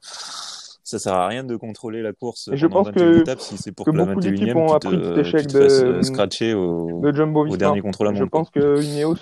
ça 0.86 1.00
sert 1.00 1.14
à 1.14 1.28
rien 1.28 1.44
de 1.44 1.58
contrôler 1.58 2.02
la 2.02 2.14
course 2.14 2.50
Et 2.54 2.56
je 2.56 2.66
pense 2.66 2.88
21 2.88 2.94
que, 2.94 3.20
étapes 3.20 3.42
si 3.42 3.58
c'est 3.58 3.74
pour 3.74 3.86
que 3.86 3.92
que, 3.92 3.98
la 3.98 4.06
beaucoup 4.06 4.22
d'équipes 4.22 4.48
21e, 4.48 4.58
ont 4.58 4.74
appris 4.74 5.04
cet 5.04 5.18
échec 5.18 5.48
de, 5.48 5.60
euh, 5.60 6.02
scratcher 6.02 6.54
au, 6.54 7.02
de 7.02 7.12
Jumbo 7.12 7.46
au 7.46 7.58
dernier 7.58 7.82
contre-la-montre. 7.82 8.24
Je 8.24 8.30
pense 8.30 8.50
que 8.50 8.82
Ineos 8.82 9.18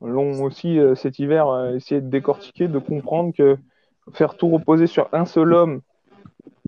l'ont 0.00 0.42
aussi 0.42 0.78
cet 0.96 1.18
hiver 1.18 1.72
essayé 1.74 2.02
de 2.02 2.08
décortiquer, 2.08 2.68
de 2.68 2.78
comprendre 2.78 3.32
que 3.34 3.56
faire 4.12 4.36
tout 4.36 4.48
reposer 4.48 4.86
sur 4.86 5.08
un 5.12 5.24
seul 5.24 5.54
homme, 5.54 5.80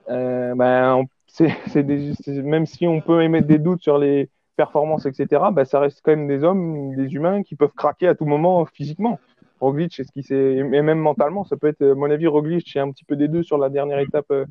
ben, 0.09 1.05
c'est 1.27 1.83
même 1.83 2.65
si 2.65 2.87
on 2.87 3.03
peut 3.03 3.23
émettre 3.23 3.47
des 3.47 3.59
doutes 3.59 3.83
sur 3.83 3.99
les 3.99 4.31
performances, 4.65 5.07
etc., 5.07 5.43
ben, 5.53 5.65
ça 5.65 5.81
reste 5.81 6.03
quand 6.05 6.15
même 6.15 6.29
des 6.29 6.45
hommes, 6.45 6.95
des 6.95 7.15
humains 7.15 7.43
qui 7.43 7.57
peuvent 7.57 7.73
craquer 7.75 8.09
à 8.09 8.15
tout 8.15 8.27
moment 8.27 8.67
physiquement. 8.67 9.19
Roglic, 9.59 9.99
est-ce 9.99 10.13
qu'il 10.13 10.23
s'est 10.23 10.57
et 10.57 10.83
même 10.83 10.99
mentalement, 10.99 11.45
ça 11.45 11.57
peut 11.57 11.69
être, 11.69 11.83
à 11.83 11.95
mon 11.95 12.11
avis, 12.11 12.27
Roglic, 12.27 12.69
c'est 12.71 12.79
un 12.79 12.91
petit 12.91 13.05
peu 13.05 13.17
des 13.17 13.29
deux 13.29 13.43
sur 13.43 13.57
la 13.57 13.71
dernière 13.71 14.01
étape 14.01 14.31
euh, 14.31 14.45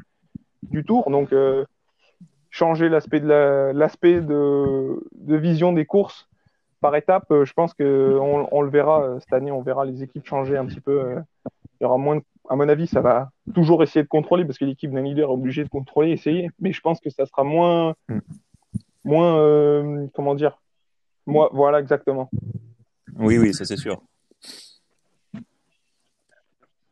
du 0.64 0.84
tour. 0.84 1.12
Donc, 1.12 1.32
euh, 1.32 1.64
changer 2.50 2.90
l'aspect 2.90 3.20
de 3.20 5.36
vision 5.36 5.74
des 5.74 5.86
courses 5.86 6.28
par 6.82 6.96
étape, 6.96 7.32
euh, 7.32 7.46
je 7.46 7.54
pense 7.54 7.76
que 7.76 8.18
on, 8.20 8.62
le 8.62 8.70
verra 8.72 9.20
cette 9.20 9.34
année, 9.34 9.52
on 9.52 9.62
verra 9.62 9.86
les 9.86 10.02
équipes 10.02 10.26
changer 10.26 10.58
un 10.58 10.66
petit 10.66 10.82
peu. 10.82 11.18
il 11.80 11.84
y 11.84 11.86
aura 11.86 11.98
moins, 11.98 12.20
à 12.50 12.56
mon 12.56 12.68
avis, 12.68 12.88
ça 12.88 13.02
va 13.02 13.30
toujours 13.54 13.84
essayer 13.84 14.02
de 14.02 14.08
contrôler 14.08 14.46
parce 14.46 14.58
que 14.58 14.66
l'équipe 14.66 14.92
d'un 14.92 15.04
leader 15.04 15.30
est 15.30 15.34
obligée 15.34 15.64
de 15.64 15.70
contrôler, 15.70 16.10
essayer. 16.10 16.50
Mais 16.60 16.72
je 16.72 16.82
pense 16.82 17.00
que 17.00 17.12
ça 17.12 17.28
sera 17.28 17.44
moins, 17.44 17.94
mm. 18.08 18.20
Moins, 19.10 19.40
euh, 19.40 20.08
comment 20.14 20.36
dire, 20.36 20.62
moi, 21.26 21.50
voilà 21.52 21.80
exactement. 21.80 22.30
Oui, 23.18 23.38
oui, 23.38 23.54
ça 23.54 23.66
c'est 23.66 23.78
sûr. 23.78 24.02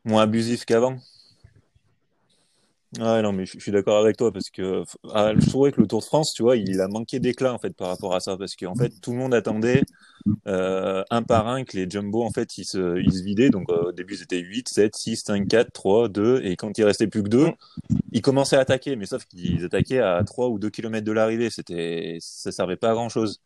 Moins 0.04 0.22
abusif 0.22 0.64
qu'avant. 0.64 0.96
Ouais, 2.96 3.20
non, 3.20 3.32
mais 3.32 3.44
je, 3.44 3.58
suis 3.58 3.70
d'accord 3.70 3.98
avec 3.98 4.16
toi 4.16 4.32
parce 4.32 4.48
que 4.48 4.82
ah, 5.12 5.32
je 5.36 5.46
trouvais 5.46 5.72
que 5.72 5.80
le 5.80 5.86
Tour 5.86 6.00
de 6.00 6.04
France, 6.06 6.32
tu 6.32 6.42
vois, 6.42 6.56
il 6.56 6.80
a 6.80 6.88
manqué 6.88 7.20
d'éclat 7.20 7.52
en 7.52 7.58
fait 7.58 7.76
par 7.76 7.88
rapport 7.88 8.14
à 8.14 8.20
ça 8.20 8.38
parce 8.38 8.56
qu'en 8.56 8.74
fait 8.74 8.90
tout 9.02 9.12
le 9.12 9.18
monde 9.18 9.34
attendait 9.34 9.82
euh, 10.46 11.04
un 11.10 11.22
par 11.22 11.48
un 11.48 11.64
que 11.64 11.76
les 11.76 11.88
jumbo 11.88 12.22
en 12.22 12.30
fait 12.30 12.56
ils 12.56 12.64
se, 12.64 12.98
ils 12.98 13.12
se 13.12 13.22
vidaient. 13.22 13.50
Donc 13.50 13.68
euh, 13.68 13.88
au 13.88 13.92
début 13.92 14.16
c'était 14.16 14.38
8, 14.38 14.68
7, 14.70 14.96
6, 14.96 15.16
5, 15.18 15.48
4, 15.48 15.70
3, 15.70 16.08
2 16.08 16.40
et 16.44 16.56
quand 16.56 16.78
il 16.78 16.84
restait 16.84 17.08
plus 17.08 17.22
que 17.22 17.28
deux, 17.28 17.50
ils 18.12 18.22
commençaient 18.22 18.56
à 18.56 18.60
attaquer, 18.60 18.96
mais 18.96 19.04
sauf 19.04 19.26
qu'ils 19.26 19.66
attaquaient 19.66 20.00
à 20.00 20.24
3 20.24 20.48
ou 20.48 20.58
2 20.58 20.70
km 20.70 21.04
de 21.04 21.12
l'arrivée. 21.12 21.50
C'était, 21.50 22.16
ça 22.20 22.52
servait 22.52 22.76
pas 22.76 22.90
à 22.90 22.94
grand 22.94 23.10
chose. 23.10 23.42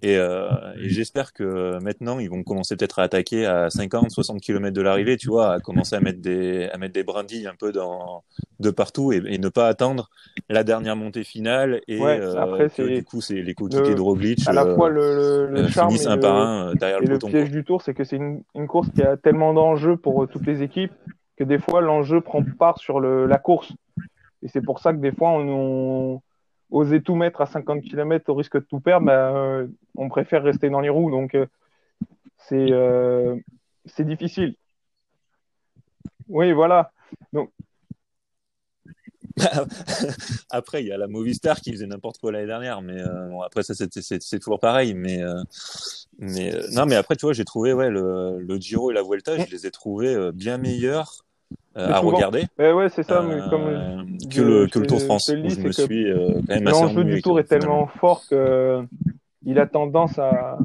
Et, 0.00 0.16
euh, 0.16 0.48
et 0.80 0.88
j'espère 0.88 1.34
que 1.34 1.78
maintenant 1.82 2.18
ils 2.18 2.30
vont 2.30 2.42
commencer 2.42 2.76
peut-être 2.76 2.98
à 2.98 3.02
attaquer 3.02 3.44
à 3.44 3.68
50, 3.68 4.10
60 4.10 4.40
km 4.40 4.74
de 4.74 4.80
l'arrivée, 4.80 5.18
tu 5.18 5.28
vois, 5.28 5.52
à 5.52 5.60
commencer 5.60 5.94
à 5.94 6.00
mettre 6.00 6.20
des, 6.20 6.68
à 6.72 6.78
mettre 6.78 6.94
des 6.94 7.04
brindilles 7.04 7.46
un 7.46 7.54
peu 7.54 7.72
dans, 7.72 8.24
de 8.58 8.70
partout 8.70 9.12
et, 9.12 9.22
et 9.26 9.38
ne 9.38 9.48
pas 9.50 9.68
attendre 9.68 10.10
la 10.48 10.64
dernière 10.64 10.96
montée 10.96 11.24
finale 11.24 11.82
et 11.88 12.00
ouais, 12.00 12.18
euh, 12.18 12.36
après, 12.36 12.70
que 12.70 12.82
du 12.82 13.04
coup 13.04 13.20
c'est 13.20 13.42
les 13.42 13.54
coéquipiers 13.54 13.90
le, 13.90 13.94
de 13.96 14.00
Roglic 14.00 14.48
à 14.48 14.52
la 14.52 14.74
fois 14.74 14.88
le, 14.88 15.02
euh, 15.02 15.68
charme 15.68 15.94
et 15.94 16.06
un 16.06 16.16
le, 16.16 16.20
par 16.20 16.36
un 16.36 16.74
derrière 16.74 16.98
et 16.98 17.00
le 17.00 17.12
le 17.12 17.18
peloton. 17.18 17.28
piège 17.28 17.50
quoi. 17.50 17.58
du 17.58 17.64
tour, 17.64 17.82
c'est 17.82 17.92
que 17.92 18.04
c'est 18.04 18.16
une, 18.16 18.42
une, 18.54 18.66
course 18.66 18.88
qui 18.94 19.02
a 19.02 19.18
tellement 19.18 19.52
d'enjeux 19.52 19.96
pour 19.96 20.26
toutes 20.26 20.46
les 20.46 20.62
équipes 20.62 20.92
que 21.36 21.44
des 21.44 21.58
fois 21.58 21.82
l'enjeu 21.82 22.22
prend 22.22 22.42
part 22.58 22.78
sur 22.78 22.98
la 23.00 23.38
course. 23.38 23.72
Et 24.42 24.48
c'est 24.48 24.62
pour 24.62 24.80
ça 24.80 24.92
que 24.92 24.98
des 24.98 25.12
fois 25.12 25.30
on, 25.30 26.14
on 26.14 26.22
oser 26.72 27.02
tout 27.02 27.14
mettre 27.14 27.40
à 27.42 27.46
50 27.46 27.82
km 27.82 28.30
au 28.30 28.34
risque 28.34 28.56
de 28.56 28.64
tout 28.64 28.80
perdre, 28.80 29.06
bah, 29.06 29.36
euh, 29.36 29.68
on 29.94 30.08
préfère 30.08 30.42
rester 30.42 30.70
dans 30.70 30.80
les 30.80 30.88
roues. 30.88 31.10
Donc, 31.10 31.34
euh, 31.34 31.46
c'est 32.38 32.72
euh, 32.72 33.36
difficile. 34.00 34.56
Oui, 36.28 36.52
voilà. 36.52 36.90
Donc, 37.32 37.50
après, 40.50 40.82
il 40.82 40.88
y 40.88 40.92
a 40.92 40.98
la 40.98 41.06
Movistar 41.06 41.60
qui 41.60 41.72
faisait 41.72 41.86
n'importe 41.86 42.18
quoi 42.18 42.32
l'année 42.32 42.46
dernière, 42.46 42.82
mais 42.82 43.00
euh, 43.00 43.28
bon, 43.28 43.40
après 43.40 43.62
ça 43.62 43.74
c'est 43.74 44.38
toujours 44.38 44.60
pareil. 44.60 44.94
Mais 44.94 45.22
euh, 45.22 45.42
mais 46.18 46.54
euh, 46.54 46.66
non, 46.72 46.84
mais 46.86 46.96
après 46.96 47.16
tu 47.16 47.24
vois, 47.24 47.32
j'ai 47.32 47.44
trouvé 47.44 47.72
ouais 47.72 47.88
le, 47.88 48.40
le 48.40 48.56
Giro 48.58 48.90
et 48.90 48.94
la 48.94 49.02
Vuelta, 49.02 49.38
je 49.38 49.50
les 49.50 49.66
ai 49.66 49.70
trouvés 49.70 50.32
bien 50.32 50.58
meilleurs 50.58 51.24
à 51.74 51.98
regarder. 52.00 52.44
Eh 52.58 52.72
ouais, 52.72 52.88
c'est 52.88 53.02
ça, 53.02 53.22
mais 53.22 53.38
comme 53.50 54.18
que 54.30 54.40
le 54.40 54.66
que 54.66 54.78
le 54.78 54.86
Tour 54.86 54.98
de 54.98 55.02
France. 55.02 55.30
Où 55.30 55.48
je 55.48 55.60
me 55.60 55.72
suis 55.72 56.12
quand 56.12 56.54
même 56.54 56.66
assez 56.66 56.82
L'enjeu 56.82 57.04
du 57.04 57.22
Tour 57.22 57.40
est 57.40 57.44
tellement 57.44 57.86
fort 57.86 58.22
que 58.28 58.82
il 59.44 59.58
a 59.58 59.66
tendance 59.66 60.18
à 60.18 60.58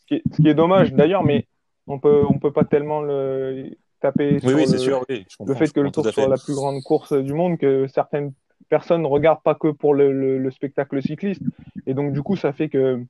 ce 0.00 0.06
qui 0.06 0.14
est, 0.14 0.22
ce 0.32 0.42
qui 0.42 0.48
est 0.48 0.54
dommage 0.54 0.92
d'ailleurs, 0.92 1.24
mais 1.24 1.46
on 1.86 1.98
peut 1.98 2.22
on 2.28 2.38
peut 2.38 2.52
pas 2.52 2.64
tellement 2.64 3.00
le 3.00 3.70
taper 4.00 4.38
sur 4.40 4.48
oui, 4.50 4.64
le, 4.70 4.78
sûr, 4.78 5.04
oui, 5.08 5.26
le 5.46 5.54
fait 5.54 5.72
que 5.72 5.80
le 5.80 5.90
Tour 5.90 6.06
soit 6.08 6.28
la 6.28 6.36
plus 6.36 6.54
grande 6.54 6.82
course 6.82 7.12
du 7.12 7.32
monde, 7.32 7.58
que 7.58 7.86
certaines 7.88 8.32
personnes 8.68 9.02
ne 9.02 9.06
regardent 9.06 9.42
pas 9.42 9.54
que 9.54 9.68
pour 9.68 9.94
le, 9.94 10.12
le, 10.12 10.38
le, 10.38 10.50
spectacle 10.50 11.02
cycliste. 11.02 11.42
Et 11.86 11.94
donc, 11.94 12.12
du 12.12 12.22
coup, 12.22 12.36
ça 12.36 12.52
fait 12.52 12.68
que 12.68 13.02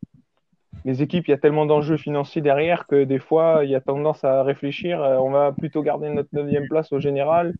les 0.85 1.03
équipes, 1.03 1.27
il 1.29 1.31
y 1.31 1.35
a 1.35 1.39
tellement 1.39 1.67
d'enjeux 1.67 1.97
financiers 1.97 2.43
derrière 2.43 2.87
que 2.87 3.05
des 3.05 3.19
fois, 3.19 3.61
il 3.65 3.71
y 3.71 3.75
a 3.75 3.81
tendance 3.81 4.25
à 4.25 4.43
réfléchir. 4.43 5.03
Euh, 5.03 5.17
on 5.17 5.31
va 5.31 5.53
plutôt 5.53 5.83
garder 5.83 6.09
notre 6.09 6.31
neuvième 6.33 6.69
place 6.69 6.93
au 6.93 7.01
général, 7.01 7.55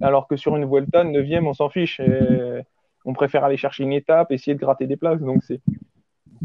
alors 0.00 0.26
que 0.28 0.36
sur 0.36 0.56
une 0.56 0.64
Vuelta, 0.64 1.04
neuvième, 1.04 1.46
on 1.46 1.54
s'en 1.54 1.68
fiche. 1.68 2.00
Et 2.00 2.62
on 3.04 3.12
préfère 3.12 3.44
aller 3.44 3.56
chercher 3.56 3.84
une 3.84 3.92
étape, 3.92 4.32
essayer 4.32 4.54
de 4.54 4.60
gratter 4.60 4.86
des 4.86 4.96
places. 4.96 5.20
Donc, 5.20 5.42
c'est 5.42 5.60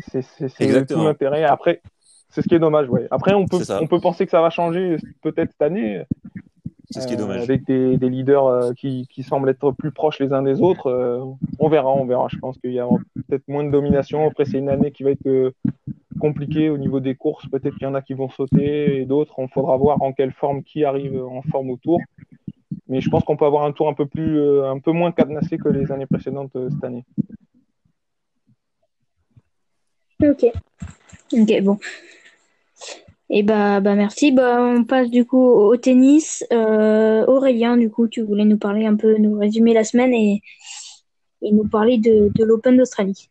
c'est 0.08 0.86
tout 0.86 1.04
l'intérêt. 1.04 1.44
Après, 1.44 1.82
c'est 2.30 2.42
ce 2.42 2.48
qui 2.48 2.56
est 2.56 2.60
dommage, 2.60 2.90
ouais. 2.90 3.08
Après, 3.12 3.34
on 3.34 3.46
peut, 3.46 3.60
on 3.82 3.88
peut 3.88 4.00
penser 4.00 4.26
que 4.26 4.32
ça 4.32 4.42
va 4.42 4.50
changer 4.50 4.98
peut-être 5.22 5.52
cette 5.52 5.62
année. 5.62 6.04
C'est 6.92 7.02
ce 7.02 7.08
qui 7.08 7.14
est 7.14 7.18
dommage. 7.18 7.42
Euh, 7.42 7.44
avec 7.44 7.66
des, 7.66 7.98
des 7.98 8.10
leaders 8.10 8.48
euh, 8.48 8.74
qui, 8.74 9.08
qui, 9.12 9.22
semblent 9.22 9.50
être 9.50 9.72
plus 9.72 9.92
proches 9.92 10.20
les 10.20 10.34
uns 10.34 10.42
des 10.42 10.62
autres. 10.62 10.88
Euh, 10.88 11.24
on 11.60 11.70
verra, 11.70 11.90
on 11.90 12.06
verra. 12.06 12.28
Je 12.30 12.38
pense 12.38 12.58
qu'il 12.58 12.74
y 12.74 12.80
a 12.80 12.88
peut-être 13.28 13.48
moins 13.48 13.64
de 13.64 13.70
domination. 13.70 14.26
Après, 14.26 14.46
c'est 14.46 14.58
une 14.58 14.70
année 14.70 14.92
qui 14.92 15.04
va 15.04 15.12
être 15.12 15.54
compliquée 16.20 16.70
au 16.70 16.78
niveau 16.78 17.00
des 17.00 17.14
courses. 17.14 17.48
Peut-être 17.48 17.76
qu'il 17.76 17.84
y 17.84 17.90
en 17.90 17.94
a 17.94 18.02
qui 18.02 18.16
vont 18.16 18.30
sauter 18.30 19.02
et 19.02 19.06
d'autres. 19.06 19.38
On 19.38 19.48
faudra 19.48 19.78
voir 19.78 20.02
en 20.02 20.14
quelle 20.14 20.32
forme 20.32 20.64
qui 20.64 20.84
arrive 20.84 21.24
en 21.24 21.44
forme 21.44 21.70
au 21.70 21.78
tour. 21.78 22.00
Mais 22.88 23.02
je 23.02 23.10
pense 23.12 23.24
qu'on 23.24 23.38
peut 23.38 23.46
avoir 23.46 23.66
un 23.66 23.72
tour 23.72 23.88
un 23.88 23.94
peu 23.94 24.08
plus, 24.08 24.64
un 24.64 24.80
peu 24.80 24.92
moins 24.92 25.12
cadenassé 25.12 25.60
que 25.60 25.70
les 25.70 25.92
années 25.92 26.08
précédentes 26.08 26.58
cette 26.72 26.84
année. 26.84 27.06
Ok. 30.24 30.46
Ok, 31.34 31.62
bon. 31.62 31.78
Et 33.30 33.44
bah, 33.44 33.80
bah 33.80 33.96
merci. 33.96 34.32
Bah, 34.32 34.62
on 34.62 34.84
passe 34.84 35.10
du 35.10 35.26
coup 35.26 35.38
au 35.38 35.78
tennis. 35.78 36.44
Euh, 36.52 37.26
Aurélien, 37.28 37.78
du 37.78 37.90
coup, 37.90 38.08
tu 38.08 38.22
voulais 38.22 38.46
nous 38.46 38.58
parler 38.58 38.86
un 38.86 38.96
peu, 38.96 39.18
nous 39.18 39.38
résumer 39.38 39.74
la 39.74 39.84
semaine 39.84 40.14
et, 40.14 40.42
nous 41.42 41.68
parler 41.68 41.98
de, 41.98 42.32
de 42.36 42.44
l'Open 42.44 42.78
d'Australie. 42.78 43.30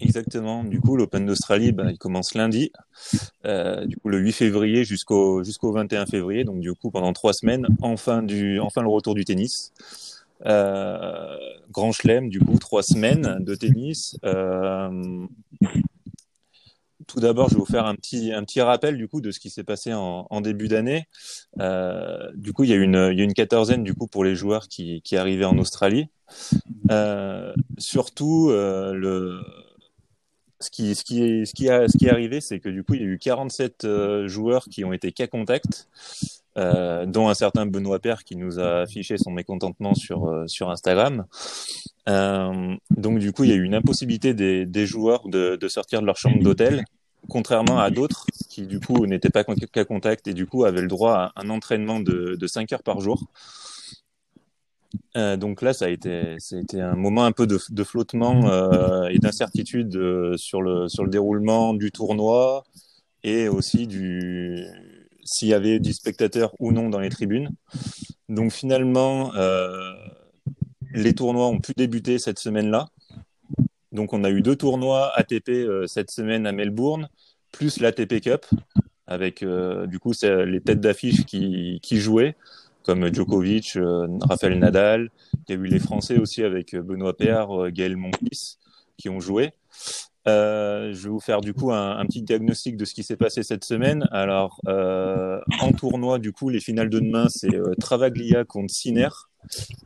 Exactement. 0.00 0.64
Du 0.64 0.80
coup, 0.80 0.96
l'Open 0.96 1.24
d'Australie, 1.26 1.72
bah, 1.72 1.90
il 1.90 1.98
commence 1.98 2.34
lundi, 2.34 2.70
euh, 3.46 3.86
du 3.86 3.96
coup 3.96 4.08
le 4.08 4.18
8 4.18 4.32
février 4.32 4.84
jusqu'au 4.84 5.42
jusqu'au 5.42 5.72
21 5.72 6.06
février. 6.06 6.44
Donc 6.44 6.60
du 6.60 6.72
coup, 6.74 6.90
pendant 6.90 7.12
trois 7.12 7.32
semaines, 7.32 7.66
enfin 7.80 8.22
du 8.22 8.60
enfin 8.60 8.82
le 8.82 8.88
retour 8.88 9.14
du 9.14 9.24
tennis. 9.24 9.72
Euh, 10.44 11.36
Grand 11.70 11.92
Chelem, 11.92 12.28
du 12.28 12.40
coup, 12.40 12.58
trois 12.58 12.82
semaines 12.82 13.38
de 13.40 13.54
tennis. 13.54 14.18
Euh, 14.24 15.26
tout 17.06 17.20
d'abord, 17.20 17.48
je 17.48 17.54
vais 17.54 17.60
vous 17.60 17.66
faire 17.66 17.86
un 17.86 17.94
petit, 17.94 18.32
un 18.32 18.42
petit 18.42 18.60
rappel 18.60 18.96
du 18.96 19.08
coup 19.08 19.20
de 19.20 19.30
ce 19.30 19.40
qui 19.40 19.48
s'est 19.48 19.64
passé 19.64 19.92
en, 19.94 20.40
début 20.40 20.68
d'année. 20.68 21.06
Euh, 21.60 22.30
du 22.34 22.52
coup, 22.52 22.64
il 22.64 22.70
y 22.70 22.72
a 22.72 22.76
une, 22.76 23.10
il 23.12 23.18
y 23.18 23.20
a 23.20 23.24
une 23.24 23.34
quatorzaine 23.34 23.84
du 23.84 23.94
coup 23.94 24.06
pour 24.06 24.24
les 24.24 24.34
joueurs 24.34 24.68
qui, 24.68 25.02
qui 25.02 25.16
arrivaient 25.16 25.44
en 25.44 25.58
Australie. 25.58 26.08
Surtout, 27.78 28.48
le, 28.50 29.40
ce 30.60 30.70
qui, 30.70 30.94
ce 30.94 31.04
qui 31.04 31.22
est, 31.22 31.44
ce 31.44 31.54
qui 31.54 31.68
a, 31.68 31.88
ce 31.88 31.96
qui 31.96 32.06
est 32.06 32.10
arrivé, 32.10 32.40
c'est 32.40 32.60
que 32.60 32.68
du 32.68 32.82
coup, 32.82 32.94
il 32.94 33.00
y 33.02 33.04
a 33.04 33.06
eu 33.06 33.18
47 33.18 33.84
euh, 33.84 34.28
joueurs 34.28 34.66
qui 34.68 34.84
ont 34.84 34.92
été 34.92 35.12
cas 35.12 35.26
contact. 35.26 35.88
Euh, 36.56 37.04
dont 37.04 37.28
un 37.28 37.34
certain 37.34 37.66
Benoît 37.66 37.98
Père 37.98 38.24
qui 38.24 38.34
nous 38.34 38.58
a 38.58 38.80
affiché 38.80 39.18
son 39.18 39.30
mécontentement 39.30 39.94
sur, 39.94 40.26
euh, 40.26 40.46
sur 40.46 40.70
Instagram. 40.70 41.26
Euh, 42.08 42.74
donc 42.90 43.18
du 43.18 43.32
coup, 43.32 43.44
il 43.44 43.50
y 43.50 43.52
a 43.52 43.56
eu 43.56 43.62
une 43.62 43.74
impossibilité 43.74 44.32
des, 44.32 44.64
des 44.64 44.86
joueurs 44.86 45.28
de, 45.28 45.56
de 45.56 45.68
sortir 45.68 46.00
de 46.00 46.06
leur 46.06 46.16
chambre 46.16 46.42
d'hôtel, 46.42 46.84
contrairement 47.28 47.78
à 47.78 47.90
d'autres 47.90 48.26
qui 48.48 48.66
du 48.66 48.80
coup 48.80 49.04
n'étaient 49.06 49.28
pas 49.28 49.44
qu'à 49.44 49.84
contact 49.84 50.28
et 50.28 50.34
du 50.34 50.46
coup 50.46 50.64
avaient 50.64 50.80
le 50.80 50.88
droit 50.88 51.12
à 51.12 51.32
un 51.36 51.50
entraînement 51.50 52.00
de, 52.00 52.36
de 52.36 52.46
5 52.46 52.72
heures 52.72 52.82
par 52.82 53.00
jour. 53.00 53.22
Euh, 55.16 55.36
donc 55.36 55.62
là, 55.62 55.72
ça 55.72 55.86
a 55.86 55.88
été, 55.88 56.36
ça 56.38 56.56
a 56.56 56.60
été 56.60 56.80
un 56.80 56.94
moment 56.94 57.24
un 57.24 57.32
peu 57.32 57.46
de, 57.46 57.58
de 57.68 57.84
flottement 57.84 58.48
euh, 58.48 59.08
et 59.08 59.18
d'incertitude 59.18 59.94
euh, 59.96 60.36
sur 60.36 60.62
le 60.62 60.88
sur 60.88 61.04
le 61.04 61.10
déroulement 61.10 61.74
du 61.74 61.90
tournoi 61.90 62.64
et 63.22 63.48
aussi 63.48 63.86
du 63.86 64.64
s'il 65.26 65.48
y 65.48 65.54
avait 65.54 65.80
du 65.80 65.92
spectateur 65.92 66.54
ou 66.58 66.72
non 66.72 66.88
dans 66.88 67.00
les 67.00 67.10
tribunes. 67.10 67.50
Donc 68.28 68.52
finalement, 68.52 69.34
euh, 69.34 69.92
les 70.92 71.14
tournois 71.14 71.48
ont 71.48 71.60
pu 71.60 71.72
débuter 71.76 72.18
cette 72.18 72.38
semaine-là. 72.38 72.88
Donc 73.92 74.12
on 74.12 74.24
a 74.24 74.30
eu 74.30 74.40
deux 74.40 74.56
tournois 74.56 75.12
ATP 75.16 75.48
euh, 75.50 75.86
cette 75.86 76.10
semaine 76.10 76.46
à 76.46 76.52
Melbourne, 76.52 77.08
plus 77.52 77.80
l'ATP 77.80 78.20
Cup, 78.20 78.46
avec 79.06 79.42
euh, 79.42 79.86
du 79.86 79.98
coup 79.98 80.12
les 80.22 80.60
têtes 80.60 80.80
d'affiche 80.80 81.24
qui, 81.24 81.80
qui, 81.82 81.98
jouaient, 81.98 82.36
comme 82.84 83.12
Djokovic, 83.12 83.78
Rafael 84.20 84.58
Nadal. 84.58 85.10
Il 85.48 85.54
y 85.54 85.58
a 85.58 85.60
eu 85.60 85.66
les 85.66 85.80
Français 85.80 86.18
aussi 86.18 86.42
avec 86.44 86.76
Benoît 86.76 87.16
Paire, 87.16 87.70
Gaël 87.70 87.96
Monfils 87.96 88.58
qui 88.96 89.08
ont 89.08 89.20
joué. 89.20 89.52
Euh, 90.28 90.92
je 90.92 91.04
vais 91.04 91.08
vous 91.08 91.20
faire 91.20 91.40
du 91.40 91.54
coup 91.54 91.72
un, 91.72 92.04
petit 92.06 92.22
diagnostic 92.22 92.76
de 92.76 92.84
ce 92.84 92.94
qui 92.94 93.02
s'est 93.02 93.16
passé 93.16 93.42
cette 93.42 93.64
semaine. 93.64 94.08
Alors, 94.10 94.60
euh, 94.66 95.40
en 95.60 95.72
tournoi, 95.72 96.18
du 96.18 96.32
coup, 96.32 96.48
les 96.48 96.60
finales 96.60 96.90
de 96.90 96.98
demain, 96.98 97.26
c'est 97.28 97.54
euh, 97.54 97.74
Travaglia 97.80 98.44
contre 98.44 98.72
Sinner. 98.72 99.08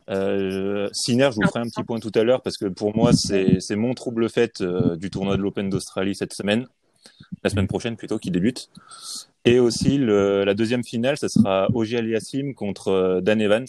Euh, 0.09 0.89
Sinner, 0.91 1.29
je 1.31 1.35
vous 1.35 1.47
ferai 1.47 1.59
un 1.59 1.69
petit 1.69 1.83
point 1.83 1.99
tout 1.99 2.11
à 2.15 2.23
l'heure 2.23 2.41
parce 2.41 2.57
que 2.57 2.65
pour 2.65 2.95
moi, 2.95 3.11
c'est 3.13 3.75
mon 3.75 3.93
trouble 3.93 4.29
fait 4.29 4.63
du 4.97 5.09
tournoi 5.09 5.37
de 5.37 5.41
l'Open 5.41 5.69
d'Australie 5.69 6.15
cette 6.15 6.33
semaine, 6.33 6.65
la 7.43 7.49
semaine 7.49 7.67
prochaine 7.67 7.95
plutôt, 7.95 8.17
qui 8.17 8.31
débute. 8.31 8.69
Et 9.45 9.59
aussi, 9.59 9.99
la 9.99 10.53
deuxième 10.53 10.83
finale, 10.83 11.17
ce 11.17 11.27
sera 11.27 11.67
Ogier 11.73 11.99
Aliassim 11.99 12.53
contre 12.53 13.21
Dan 13.23 13.41
Evans. 13.41 13.67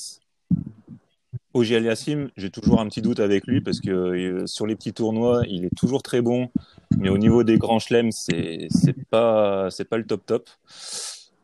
Ogier 1.55 1.77
Aliassim, 1.77 2.29
j'ai 2.37 2.51
toujours 2.51 2.81
un 2.81 2.89
petit 2.89 3.03
doute 3.03 3.21
avec 3.21 3.47
lui 3.47 3.61
parce 3.61 3.81
que 3.81 3.91
euh, 3.91 4.47
sur 4.47 4.67
les 4.67 4.75
petits 4.75 4.93
tournois, 4.93 5.43
il 5.49 5.65
est 5.67 5.75
toujours 5.77 6.03
très 6.03 6.23
bon, 6.23 6.49
mais 6.97 7.11
au 7.11 7.19
niveau 7.19 7.45
des 7.45 7.59
grands 7.59 7.79
chelems, 7.79 8.11
c'est 8.11 8.69
pas 9.11 9.69
pas 9.91 9.97
le 9.99 10.07
top 10.07 10.25
top. 10.25 10.49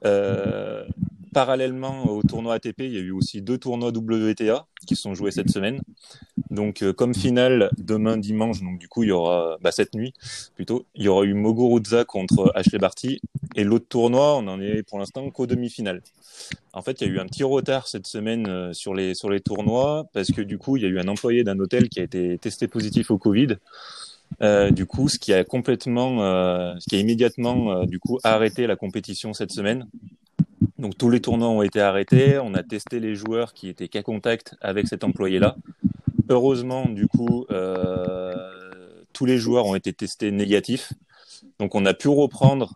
Euh, 0.04 0.84
parallèlement 1.32 2.10
au 2.10 2.22
tournoi 2.22 2.54
ATP, 2.54 2.80
il 2.80 2.92
y 2.92 2.96
a 2.96 3.00
eu 3.00 3.10
aussi 3.10 3.42
deux 3.42 3.58
tournois 3.58 3.90
WTA 3.90 4.66
qui 4.86 4.96
sont 4.96 5.14
joués 5.14 5.30
cette 5.30 5.50
semaine. 5.50 5.80
Donc, 6.50 6.82
euh, 6.82 6.92
comme 6.92 7.14
finale 7.14 7.70
demain 7.76 8.16
dimanche, 8.16 8.62
donc 8.62 8.78
du 8.78 8.88
coup, 8.88 9.02
il 9.02 9.08
y 9.08 9.12
aura 9.12 9.58
bah, 9.60 9.70
cette 9.70 9.94
nuit 9.94 10.14
plutôt, 10.54 10.86
il 10.94 11.04
y 11.04 11.08
aura 11.08 11.24
eu 11.24 11.34
Mogoruzza 11.34 12.04
contre 12.04 12.52
Ashley 12.54 12.78
Barty. 12.78 13.20
Et 13.54 13.64
l'autre 13.64 13.86
tournoi, 13.88 14.36
on 14.36 14.46
en 14.46 14.60
est 14.60 14.82
pour 14.82 14.98
l'instant 14.98 15.28
qu'aux 15.30 15.46
demi-finales. 15.46 16.02
En 16.72 16.82
fait, 16.82 17.00
il 17.00 17.08
y 17.08 17.10
a 17.10 17.14
eu 17.14 17.18
un 17.18 17.26
petit 17.26 17.44
retard 17.44 17.88
cette 17.88 18.06
semaine 18.06 18.46
euh, 18.48 18.72
sur 18.72 18.94
les 18.94 19.14
sur 19.14 19.30
les 19.30 19.40
tournois 19.40 20.06
parce 20.12 20.30
que 20.30 20.42
du 20.42 20.58
coup, 20.58 20.76
il 20.76 20.82
y 20.82 20.86
a 20.86 20.88
eu 20.88 20.98
un 20.98 21.08
employé 21.08 21.44
d'un 21.44 21.58
hôtel 21.58 21.88
qui 21.88 22.00
a 22.00 22.02
été 22.02 22.38
testé 22.38 22.68
positif 22.68 23.10
au 23.10 23.18
Covid. 23.18 23.56
Euh, 24.42 24.70
du 24.70 24.86
coup, 24.86 25.08
ce 25.08 25.18
qui 25.18 25.32
a 25.32 25.42
complètement, 25.42 26.18
ce 26.78 26.88
qui 26.88 26.96
a 26.96 26.98
immédiatement, 26.98 27.84
du 27.86 27.98
coup, 27.98 28.18
arrêté 28.22 28.66
la 28.66 28.76
compétition 28.76 29.32
cette 29.32 29.50
semaine. 29.52 29.86
Donc 30.78 30.96
tous 30.96 31.10
les 31.10 31.20
tournois 31.20 31.48
ont 31.48 31.62
été 31.62 31.80
arrêtés. 31.80 32.38
On 32.38 32.54
a 32.54 32.62
testé 32.62 33.00
les 33.00 33.14
joueurs 33.14 33.52
qui 33.52 33.68
étaient 33.68 33.88
qu'à 33.88 34.02
contact 34.02 34.54
avec 34.60 34.86
cet 34.86 35.02
employé-là. 35.04 35.56
Heureusement, 36.28 36.88
du 36.88 37.08
coup, 37.08 37.46
euh, 37.50 38.34
tous 39.12 39.26
les 39.26 39.38
joueurs 39.38 39.66
ont 39.66 39.74
été 39.74 39.92
testés 39.92 40.30
négatifs. 40.30 40.92
Donc 41.58 41.74
on 41.74 41.84
a 41.86 41.94
pu 41.94 42.08
reprendre 42.08 42.74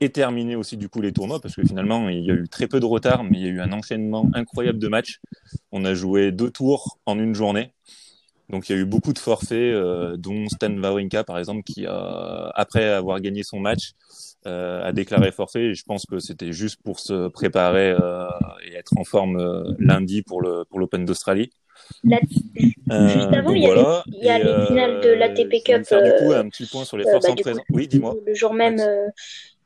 et 0.00 0.10
terminer 0.10 0.56
aussi 0.56 0.76
du 0.76 0.88
coup 0.88 1.00
les 1.00 1.12
tournois 1.12 1.40
parce 1.40 1.54
que 1.54 1.64
finalement 1.64 2.08
il 2.08 2.24
y 2.24 2.30
a 2.30 2.34
eu 2.34 2.48
très 2.48 2.66
peu 2.66 2.78
de 2.78 2.84
retard, 2.84 3.24
mais 3.24 3.38
il 3.38 3.44
y 3.44 3.46
a 3.46 3.50
eu 3.50 3.60
un 3.60 3.72
enchaînement 3.72 4.28
incroyable 4.34 4.78
de 4.78 4.88
matchs. 4.88 5.20
On 5.72 5.84
a 5.84 5.94
joué 5.94 6.30
deux 6.30 6.50
tours 6.50 6.98
en 7.06 7.18
une 7.18 7.34
journée. 7.34 7.72
Donc 8.50 8.68
il 8.68 8.76
y 8.76 8.78
a 8.78 8.80
eu 8.80 8.84
beaucoup 8.84 9.12
de 9.12 9.18
forfaits, 9.18 9.52
euh, 9.52 10.16
dont 10.16 10.48
Stan 10.48 10.70
Wawrinka 10.70 11.24
par 11.24 11.38
exemple, 11.38 11.62
qui 11.62 11.86
a, 11.86 12.52
après 12.54 12.88
avoir 12.88 13.20
gagné 13.20 13.42
son 13.42 13.58
match, 13.58 13.92
a 14.50 14.92
déclaré 14.92 15.32
forfait. 15.32 15.66
Et 15.66 15.74
je 15.74 15.84
pense 15.84 16.06
que 16.06 16.18
c'était 16.18 16.52
juste 16.52 16.82
pour 16.82 17.00
se 17.00 17.28
préparer 17.28 17.90
euh, 17.90 18.26
et 18.66 18.74
être 18.74 18.92
en 18.96 19.04
forme 19.04 19.38
euh, 19.38 19.74
lundi 19.78 20.22
pour 20.22 20.42
le 20.42 20.64
pour 20.64 20.78
l'Open 20.78 21.04
d'Australie. 21.04 21.50
La... 22.02 22.18
Juste 22.20 23.32
avant, 23.32 23.52
il 23.52 23.62
y, 23.62 23.66
voilà. 23.66 24.04
il 24.06 24.24
y 24.24 24.28
a, 24.28 24.38
les, 24.38 24.66
finales 24.66 25.00
de 25.00 25.08
l'ATP 25.10 25.62
Cup. 25.64 25.84
Faire, 25.84 26.02
du 26.02 26.12
coup 26.24 26.32
un 26.32 26.48
petit 26.48 26.66
point 26.66 26.84
sur 26.84 26.96
les 26.96 27.04
forces 27.04 27.26
bah, 27.26 27.32
en 27.32 27.34
présence. 27.34 27.64
Oui, 27.70 27.88
dis-moi. 27.88 28.14
Le 28.26 28.34
jour 28.34 28.54
même, 28.54 28.80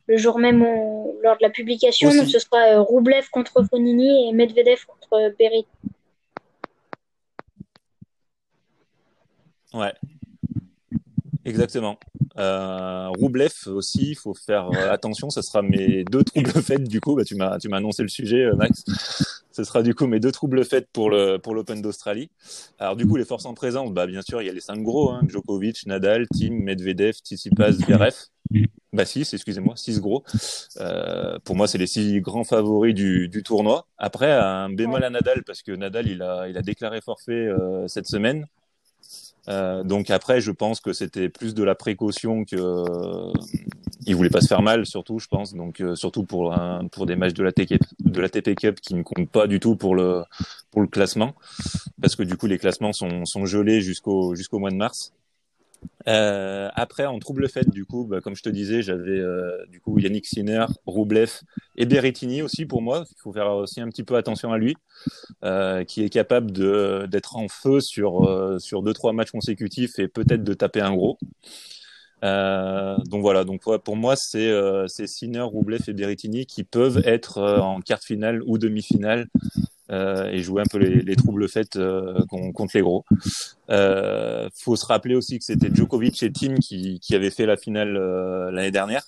le 0.06 0.16
jour 0.16 0.38
même 0.38 0.64
lors 1.22 1.36
de 1.36 1.42
la 1.42 1.50
publication. 1.50 2.10
Donc 2.14 2.28
ce 2.28 2.38
sera 2.38 2.80
Roublev 2.80 3.28
contre 3.30 3.62
Fonini 3.64 4.28
et 4.28 4.32
Medvedev 4.32 4.84
contre 4.86 5.34
Berry. 5.38 5.66
Ouais, 9.74 9.92
exactement. 11.44 11.98
Euh, 12.38 13.08
Roublev 13.08 13.52
aussi, 13.66 14.10
il 14.10 14.14
faut 14.14 14.34
faire 14.34 14.70
euh, 14.72 14.92
attention. 14.92 15.30
Ce 15.30 15.42
sera 15.42 15.62
mes 15.62 16.04
deux 16.04 16.24
troubles 16.24 16.50
faits 16.62 16.84
du 16.84 17.00
coup. 17.00 17.14
Bah, 17.14 17.24
tu 17.24 17.34
m'as 17.34 17.58
tu 17.58 17.68
m'as 17.68 17.78
annoncé 17.78 18.02
le 18.02 18.08
sujet, 18.08 18.44
euh, 18.44 18.54
Max. 18.54 18.84
Ce 19.50 19.64
sera 19.64 19.82
du 19.82 19.94
coup 19.94 20.06
mes 20.06 20.20
deux 20.20 20.30
troubles 20.30 20.64
faits 20.64 20.88
pour 20.92 21.10
le 21.10 21.38
pour 21.38 21.54
l'Open 21.54 21.82
d'Australie. 21.82 22.30
Alors 22.78 22.94
du 22.94 23.06
coup, 23.06 23.16
les 23.16 23.24
forces 23.24 23.44
en 23.44 23.54
présence, 23.54 23.92
bah 23.92 24.06
bien 24.06 24.22
sûr, 24.22 24.40
il 24.40 24.46
y 24.46 24.50
a 24.50 24.52
les 24.52 24.60
cinq 24.60 24.82
gros 24.82 25.10
hein, 25.10 25.20
Djokovic, 25.26 25.84
Nadal, 25.86 26.26
Tim, 26.32 26.50
Medvedev, 26.52 27.14
Tsitsipas, 27.14 27.72
Zverev. 27.72 28.14
Bah 28.92 29.04
six, 29.04 29.34
excusez-moi, 29.34 29.74
six 29.76 30.00
gros. 30.00 30.24
Euh, 30.80 31.38
pour 31.44 31.56
moi, 31.56 31.66
c'est 31.66 31.76
les 31.76 31.86
six 31.86 32.20
grands 32.20 32.44
favoris 32.44 32.94
du, 32.94 33.28
du 33.28 33.42
tournoi. 33.42 33.86
Après, 33.98 34.32
un 34.32 34.70
bémol 34.70 35.04
à 35.04 35.10
Nadal 35.10 35.44
parce 35.44 35.62
que 35.62 35.72
Nadal, 35.72 36.08
il 36.08 36.22
a 36.22 36.48
il 36.48 36.56
a 36.56 36.62
déclaré 36.62 37.00
forfait 37.00 37.32
euh, 37.32 37.86
cette 37.88 38.06
semaine. 38.06 38.46
Euh, 39.48 39.82
donc 39.82 40.10
après, 40.10 40.40
je 40.40 40.50
pense 40.50 40.80
que 40.80 40.92
c'était 40.92 41.28
plus 41.28 41.54
de 41.54 41.64
la 41.64 41.74
précaution 41.74 42.44
que 42.44 42.56
euh, 42.56 43.32
voulait 44.14 44.30
pas 44.30 44.40
se 44.40 44.46
faire 44.46 44.62
mal, 44.62 44.86
surtout, 44.86 45.18
je 45.18 45.26
pense. 45.28 45.54
Donc 45.54 45.80
euh, 45.80 45.94
surtout 45.94 46.24
pour 46.24 46.54
pour 46.92 47.06
des 47.06 47.16
matchs 47.16 47.34
de 47.34 47.42
la 47.42 47.52
TP, 47.52 47.78
de 48.00 48.20
la 48.20 48.28
TP 48.28 48.54
Cup 48.54 48.80
qui 48.80 48.94
ne 48.94 49.02
comptent 49.02 49.30
pas 49.30 49.46
du 49.46 49.60
tout 49.60 49.76
pour 49.76 49.94
le 49.94 50.22
pour 50.70 50.82
le 50.82 50.88
classement, 50.88 51.34
parce 52.00 52.14
que 52.16 52.22
du 52.22 52.36
coup 52.36 52.46
les 52.46 52.58
classements 52.58 52.92
sont 52.92 53.24
sont 53.24 53.46
gelés 53.46 53.80
jusqu'au 53.80 54.34
jusqu'au 54.34 54.58
mois 54.58 54.70
de 54.70 54.76
mars. 54.76 55.12
Euh, 56.08 56.70
après, 56.74 57.04
en 57.06 57.18
trouble 57.18 57.48
fait, 57.48 57.68
du 57.68 57.84
coup, 57.84 58.06
bah, 58.06 58.20
comme 58.20 58.34
je 58.34 58.42
te 58.42 58.48
disais, 58.48 58.82
j'avais 58.82 59.18
euh, 59.18 59.66
du 59.66 59.80
coup 59.80 59.98
Yannick 59.98 60.26
Sinner, 60.26 60.66
Roublev 60.86 61.40
et 61.76 61.86
Berrettini 61.86 62.42
aussi 62.42 62.66
pour 62.66 62.82
moi. 62.82 63.04
Il 63.10 63.20
faut 63.20 63.32
faire 63.32 63.50
aussi 63.52 63.80
un 63.80 63.88
petit 63.88 64.04
peu 64.04 64.16
attention 64.16 64.52
à 64.52 64.58
lui, 64.58 64.74
euh, 65.44 65.84
qui 65.84 66.02
est 66.02 66.08
capable 66.08 66.50
de 66.50 67.06
d'être 67.10 67.36
en 67.36 67.48
feu 67.48 67.80
sur 67.80 68.56
sur 68.60 68.82
deux 68.82 68.94
trois 68.94 69.12
matchs 69.12 69.32
consécutifs 69.32 69.98
et 69.98 70.08
peut-être 70.08 70.44
de 70.44 70.54
taper 70.54 70.80
un 70.80 70.94
gros. 70.94 71.18
Donc 72.22 73.20
voilà, 73.20 73.44
donc 73.44 73.62
pour 73.84 73.96
moi 73.96 74.16
c'est 74.16 74.50
c'est 74.86 75.06
Sinner, 75.06 75.42
Roublev 75.42 75.82
et 75.88 75.92
Berrettini 75.92 76.46
qui 76.46 76.64
peuvent 76.64 77.02
être 77.04 77.40
en 77.40 77.80
quart 77.80 78.02
finale 78.02 78.42
ou 78.46 78.58
demi-finale 78.58 79.28
euh, 79.90 80.30
et 80.30 80.42
jouer 80.42 80.62
un 80.62 80.68
peu 80.70 80.78
les, 80.78 81.02
les 81.02 81.16
troubles 81.16 81.48
faits 81.48 81.76
euh, 81.76 82.14
contre 82.28 82.70
les 82.74 82.82
gros. 82.82 83.04
Euh, 83.70 84.48
faut 84.54 84.76
se 84.76 84.86
rappeler 84.86 85.14
aussi 85.14 85.38
que 85.38 85.44
c'était 85.44 85.70
Djokovic 85.72 86.22
et 86.22 86.32
Tim 86.32 86.56
qui, 86.56 87.00
qui 87.00 87.14
avaient 87.14 87.30
fait 87.30 87.46
la 87.46 87.56
finale 87.56 87.96
euh, 87.96 88.50
l'année 88.50 88.70
dernière. 88.70 89.04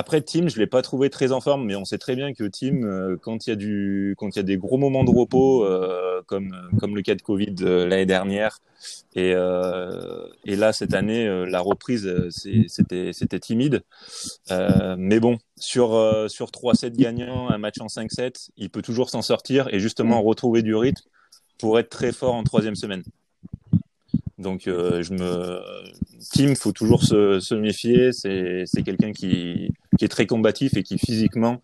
Après 0.00 0.22
Tim, 0.22 0.48
je 0.48 0.58
l'ai 0.58 0.66
pas 0.66 0.80
trouvé 0.80 1.10
très 1.10 1.30
en 1.30 1.42
forme, 1.42 1.66
mais 1.66 1.76
on 1.76 1.84
sait 1.84 1.98
très 1.98 2.16
bien 2.16 2.32
que 2.32 2.44
Tim, 2.44 2.84
euh, 2.84 3.18
quand 3.20 3.46
il 3.46 3.50
y 3.50 3.52
a 3.52 3.56
du, 3.56 4.14
quand 4.16 4.34
il 4.34 4.36
y 4.36 4.38
a 4.38 4.42
des 4.42 4.56
gros 4.56 4.78
moments 4.78 5.04
de 5.04 5.10
repos, 5.10 5.62
euh, 5.62 6.22
comme 6.26 6.56
comme 6.78 6.96
le 6.96 7.02
cas 7.02 7.14
de 7.14 7.20
Covid 7.20 7.54
l'année 7.60 8.06
dernière, 8.06 8.60
et 9.14 9.32
et 10.46 10.56
là 10.56 10.72
cette 10.72 10.94
année, 10.94 11.26
la 11.46 11.60
reprise, 11.60 12.10
c'était 12.30 13.40
timide. 13.40 13.82
mais 14.96 15.20
bon, 15.20 15.36
sur 15.58 15.90
sur 16.30 16.50
trois 16.50 16.74
sets 16.74 16.92
gagnants, 16.92 17.50
un 17.50 17.58
match 17.58 17.78
en 17.80 17.88
5-7, 17.88 18.48
il 18.56 18.70
peut 18.70 18.82
toujours 18.82 19.10
s'en 19.10 19.20
sortir 19.20 19.68
et 19.68 19.80
justement 19.80 20.22
retrouver 20.22 20.62
du 20.62 20.74
rythme 20.74 21.06
pour 21.58 21.78
être 21.78 21.90
très 21.90 22.12
fort 22.12 22.34
en 22.34 22.42
troisième 22.42 22.74
semaine. 22.74 23.02
Donc 24.40 24.66
euh, 24.66 25.02
je 25.02 25.12
me 25.12 25.60
Tim, 26.32 26.54
faut 26.54 26.72
toujours 26.72 27.04
se, 27.04 27.40
se 27.40 27.54
méfier. 27.54 28.12
C'est 28.12 28.64
c'est 28.66 28.82
quelqu'un 28.82 29.12
qui 29.12 29.72
qui 29.98 30.04
est 30.04 30.08
très 30.08 30.26
combatif 30.26 30.76
et 30.76 30.82
qui 30.82 30.98
physiquement 30.98 31.62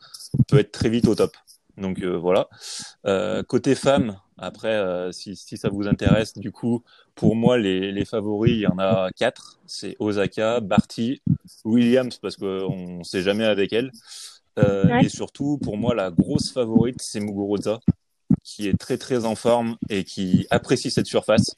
peut 0.48 0.58
être 0.58 0.72
très 0.72 0.88
vite 0.88 1.08
au 1.08 1.14
top. 1.14 1.36
Donc 1.78 2.00
euh, 2.02 2.16
voilà. 2.16 2.48
Euh, 3.06 3.42
côté 3.42 3.74
femme, 3.74 4.16
après 4.38 4.74
euh, 4.74 5.10
si 5.12 5.36
si 5.36 5.56
ça 5.56 5.68
vous 5.68 5.88
intéresse, 5.88 6.34
du 6.34 6.52
coup 6.52 6.82
pour 7.14 7.34
moi 7.34 7.58
les 7.58 7.92
les 7.92 8.04
favoris, 8.04 8.52
il 8.52 8.60
y 8.60 8.66
en 8.66 8.78
a 8.78 9.10
quatre. 9.16 9.58
C'est 9.66 9.96
Osaka, 9.98 10.60
Barty, 10.60 11.22
Williams 11.64 12.18
parce 12.20 12.36
qu'on 12.36 13.02
sait 13.04 13.22
jamais 13.22 13.44
avec 13.44 13.72
elle. 13.72 13.90
Euh, 14.58 14.86
ouais. 14.86 15.04
Et 15.04 15.08
surtout, 15.08 15.58
pour 15.58 15.76
moi, 15.76 15.94
la 15.94 16.10
grosse 16.10 16.50
favorite, 16.50 17.02
c'est 17.02 17.20
Muguruza, 17.20 17.80
qui 18.42 18.68
est 18.68 18.78
très 18.78 18.96
très 18.96 19.24
en 19.24 19.34
forme 19.34 19.76
et 19.90 20.04
qui 20.04 20.46
apprécie 20.50 20.90
cette 20.90 21.06
surface 21.06 21.56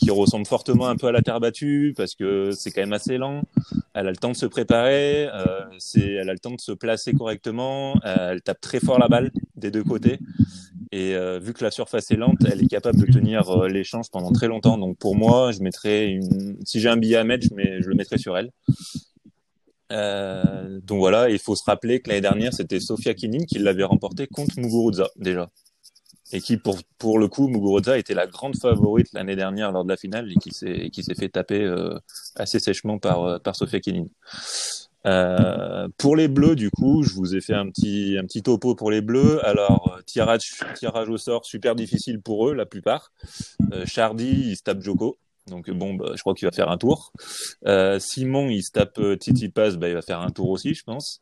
qui 0.00 0.10
ressemble 0.10 0.46
fortement 0.46 0.88
un 0.88 0.96
peu 0.96 1.08
à 1.08 1.12
la 1.12 1.20
terre 1.20 1.40
battue 1.40 1.92
parce 1.96 2.14
que 2.14 2.52
c'est 2.52 2.70
quand 2.70 2.80
même 2.80 2.92
assez 2.92 3.18
lent. 3.18 3.42
Elle 3.94 4.06
a 4.06 4.10
le 4.10 4.16
temps 4.16 4.30
de 4.30 4.36
se 4.36 4.46
préparer, 4.46 5.28
euh, 5.28 5.60
c'est, 5.78 6.12
elle 6.12 6.30
a 6.30 6.32
le 6.32 6.38
temps 6.38 6.54
de 6.54 6.60
se 6.60 6.72
placer 6.72 7.12
correctement. 7.12 7.94
Euh, 8.04 8.32
elle 8.32 8.42
tape 8.42 8.60
très 8.60 8.80
fort 8.80 8.98
la 8.98 9.08
balle 9.08 9.30
des 9.56 9.70
deux 9.70 9.84
côtés. 9.84 10.18
Et 10.92 11.14
euh, 11.14 11.38
vu 11.38 11.52
que 11.52 11.62
la 11.62 11.70
surface 11.70 12.10
est 12.10 12.16
lente, 12.16 12.38
elle 12.50 12.64
est 12.64 12.66
capable 12.66 12.98
de 12.98 13.12
tenir 13.12 13.66
l'échange 13.66 14.10
pendant 14.10 14.32
très 14.32 14.48
longtemps. 14.48 14.78
Donc 14.78 14.96
pour 14.96 15.14
moi, 15.16 15.52
je 15.52 15.60
mettrais 15.60 16.18
si 16.64 16.80
j'ai 16.80 16.88
un 16.88 16.96
billet 16.96 17.16
à 17.16 17.24
mettre, 17.24 17.46
je, 17.48 17.88
le 17.88 17.94
mettrais 17.94 18.18
sur 18.18 18.36
elle. 18.38 18.50
Donc 19.90 20.98
voilà, 20.98 21.28
il 21.30 21.38
faut 21.38 21.56
se 21.56 21.64
rappeler 21.64 22.00
que 22.00 22.08
l'année 22.08 22.22
dernière, 22.22 22.54
c'était 22.54 22.80
Sofia 22.80 23.12
Kinin 23.12 23.44
qui 23.44 23.58
l'avait 23.58 23.84
remporté 23.84 24.26
contre 24.26 24.58
Muguruza 24.58 25.08
déjà 25.16 25.50
et 26.32 26.40
qui 26.40 26.56
pour 26.56 26.78
pour 26.98 27.18
le 27.18 27.28
coup 27.28 27.48
Muguruza 27.48 27.98
était 27.98 28.14
la 28.14 28.26
grande 28.26 28.56
favorite 28.56 29.08
l'année 29.12 29.36
dernière 29.36 29.72
lors 29.72 29.84
de 29.84 29.88
la 29.88 29.96
finale 29.96 30.30
et 30.30 30.36
qui 30.36 30.52
s'est 30.52 30.90
qui 30.90 31.02
s'est 31.02 31.14
fait 31.14 31.28
taper 31.28 31.62
euh, 31.62 31.98
assez 32.36 32.58
sèchement 32.58 32.98
par 32.98 33.22
euh, 33.24 33.38
par 33.38 33.56
Sofia 33.56 33.80
Kenin. 33.80 34.06
Euh, 35.06 35.88
pour 35.96 36.14
les 36.14 36.28
bleus, 36.28 36.56
du 36.56 36.70
coup, 36.70 37.02
je 37.02 37.14
vous 37.14 37.34
ai 37.34 37.40
fait 37.40 37.54
un 37.54 37.70
petit 37.70 38.16
un 38.18 38.24
petit 38.24 38.42
topo 38.42 38.74
pour 38.74 38.90
les 38.90 39.00
bleus. 39.00 39.44
Alors 39.46 39.96
euh, 39.96 40.02
tirage 40.02 40.60
tirage 40.74 41.08
au 41.08 41.16
sort 41.16 41.44
super 41.44 41.74
difficile 41.74 42.20
pour 42.20 42.48
eux 42.48 42.54
la 42.54 42.66
plupart. 42.66 43.12
Euh, 43.72 43.84
Chardy 43.86 44.50
il 44.50 44.56
se 44.56 44.62
tape 44.62 44.82
Joko. 44.82 45.18
Donc 45.46 45.68
bon, 45.70 45.94
bah, 45.94 46.12
je 46.14 46.20
crois 46.20 46.34
qu'il 46.34 46.46
va 46.46 46.52
faire 46.52 46.70
un 46.70 46.76
tour. 46.76 47.12
Euh, 47.66 47.98
Simon, 47.98 48.50
il 48.50 48.62
se 48.62 48.70
tape 48.70 49.00
Titi 49.18 49.48
Pass, 49.48 49.76
bah, 49.76 49.88
il 49.88 49.94
va 49.94 50.02
faire 50.02 50.20
un 50.20 50.30
tour 50.30 50.50
aussi, 50.50 50.74
je 50.74 50.84
pense. 50.84 51.20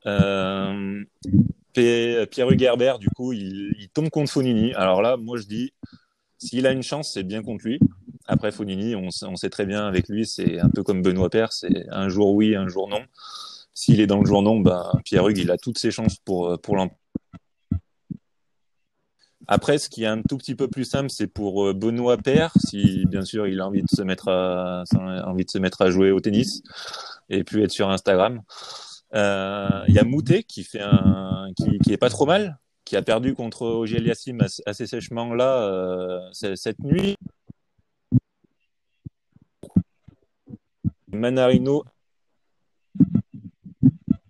Euh, 1.77 2.27
Pierre 2.27 2.51
Hugerbert, 2.51 2.99
du 2.99 3.09
coup, 3.11 3.33
il, 3.33 3.89
tombe 3.93 4.11
contre 4.11 4.31
Fonini. 4.31 4.73
Alors 4.75 5.03
là, 5.03 5.17
moi, 5.17 5.37
je 5.39 5.47
dis, 5.47 5.73
s'il 6.39 6.67
a 6.67 6.73
une 6.73 6.83
chance, 6.83 7.13
c'est 7.13 7.23
bien 7.23 7.43
contre 7.43 7.65
lui. 7.67 7.79
Après, 8.27 8.53
Fonini, 8.53 8.95
on, 8.95 9.11
sait 9.11 9.51
très 9.51 9.67
bien 9.67 9.87
avec 9.87 10.09
lui, 10.09 10.27
c'est 10.27 10.59
un 10.61 10.69
peu 10.69 10.83
comme 10.83 11.03
Benoît 11.03 11.31
Père, 11.31 11.53
c'est 11.53 11.87
un 11.91 12.09
jour 12.09 12.35
oui, 12.35 12.55
un 12.55 12.69
jour 12.69 12.89
non. 12.89 13.01
S'il 13.73 14.01
est 14.01 14.07
dans 14.07 14.21
le 14.21 14.27
jour 14.27 14.43
non, 14.43 14.61
bah, 14.61 14.93
Pierre 15.05 15.29
Hugues, 15.29 15.39
il 15.39 15.51
a 15.51 15.57
toutes 15.57 15.79
ses 15.79 15.91
chances 15.91 16.17
pour, 16.17 16.61
pour 16.61 16.77
l'emporter. 16.77 17.01
Après, 19.51 19.79
ce 19.79 19.89
qui 19.89 20.03
est 20.05 20.09
un 20.09 20.21
tout 20.21 20.37
petit 20.37 20.55
peu 20.55 20.69
plus 20.69 20.85
simple, 20.85 21.09
c'est 21.09 21.27
pour 21.27 21.73
Benoît 21.73 22.19
Père, 22.19 22.53
si 22.59 23.07
bien 23.07 23.23
sûr 23.23 23.47
il 23.47 23.61
a 23.61 23.67
envie 23.67 23.81
de 23.81 23.89
se 23.89 24.03
mettre 24.03 24.29
à, 24.29 24.85
envie 25.25 25.47
de 25.47 25.51
se 25.51 25.57
mettre 25.57 25.81
à 25.81 25.91
jouer 25.91 26.11
au 26.11 26.21
tennis 26.21 26.63
et 27.31 27.45
puis 27.45 27.63
être 27.63 27.71
sur 27.71 27.89
Instagram. 27.89 28.43
Il 29.13 29.19
euh, 29.19 29.85
y 29.89 29.99
a 29.99 30.05
Moutet 30.05 30.43
qui 30.43 30.65
fait 30.65 30.83
un, 30.83 31.49
qui, 31.57 31.93
est 31.93 31.97
pas 31.97 32.11
trop 32.11 32.27
mal, 32.27 32.59
qui 32.85 32.97
a 32.97 33.03
perdu 33.03 33.35
contre 33.35 33.87
Yassim 33.87 34.39
assez 34.67 34.87
sèchement 34.87 35.35
là 35.35 35.63
euh, 35.63 36.21
cette 36.33 36.79
nuit. 36.81 37.17
Manarino 41.11 41.85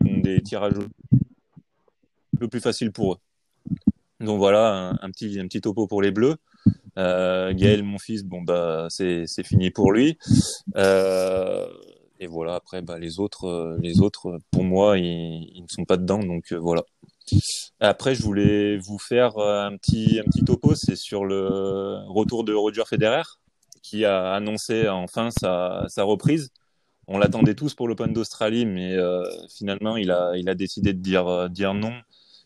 des 0.01 0.41
tirages 0.43 0.75
peu 2.38 2.49
plus 2.49 2.61
faciles 2.61 2.93
pour 2.93 3.14
eux. 3.14 3.19
Donc 4.20 4.39
voilà 4.39 4.95
un, 5.03 5.11
petit 5.11 5.61
topo 5.61 5.87
pour 5.87 6.03
les 6.03 6.12
Bleus. 6.12 6.37
Euh, 6.99 7.53
Gaël, 7.53 7.83
mon 7.83 7.99
fils, 7.99 8.24
bon 8.24 8.43
bah 8.43 8.87
c'est 8.91 9.24
c'est 9.26 9.45
fini 9.45 9.70
pour 9.70 9.93
lui. 9.93 10.18
Et 12.21 12.27
voilà 12.27 12.57
après 12.57 12.83
bah, 12.83 12.99
les 12.99 13.21
autres 13.21 13.45
euh, 13.45 13.79
les 13.81 14.01
autres 14.01 14.39
pour 14.51 14.64
moi 14.64 14.99
ils, 14.99 15.51
ils 15.55 15.62
ne 15.62 15.69
sont 15.69 15.85
pas 15.85 15.97
dedans 15.97 16.19
donc 16.19 16.53
euh, 16.53 16.57
voilà. 16.57 16.83
Après 17.81 18.14
je 18.14 18.23
voulais 18.23 18.79
vous 18.79 18.99
faire 18.99 19.39
euh, 19.39 19.66
un 19.66 19.77
petit 19.77 20.19
un 20.19 20.25
petit 20.25 20.45
topo 20.45 20.75
c'est 20.75 20.97
sur 20.97 21.25
le 21.25 21.99
retour 22.09 22.45
de 22.45 22.55
Roger 22.55 22.85
Federer 22.89 23.23
qui 23.83 24.05
a 24.05 24.33
annoncé 24.33 24.89
enfin 24.89 25.31
sa, 25.31 25.85
sa 25.89 26.03
reprise. 26.03 26.51
On 27.07 27.19
l'attendait 27.19 27.55
tous 27.55 27.75
pour 27.75 27.89
l'Open 27.89 28.12
d'Australie 28.12 28.66
mais 28.66 28.95
euh, 28.95 29.25
finalement 29.57 29.97
il 29.97 30.11
a 30.11 30.33
il 30.37 30.49
a 30.49 30.55
décidé 30.55 30.93
de 30.93 31.01
dire 31.01 31.49
dire 31.51 31.75
non 31.75 31.93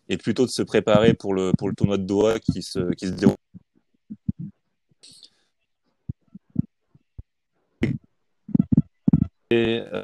et 0.08 0.16
plutôt 0.16 0.44
de 0.44 0.50
se 0.50 0.62
préparer 0.62 1.14
pour 1.14 1.34
le 1.34 1.52
pour 1.56 1.68
le 1.68 1.74
tournoi 1.74 1.96
de 1.98 2.04
Doha 2.04 2.38
qui 2.38 2.62
se 2.62 2.92
qui 2.94 3.06
se 3.06 3.12
déroule 3.12 3.36
euh, 9.52 10.02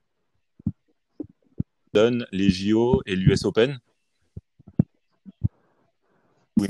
donne 1.92 2.26
les 2.32 2.50
JO 2.50 3.02
et 3.06 3.16
l'US 3.16 3.44
Open. 3.44 3.78
Oui. 6.56 6.68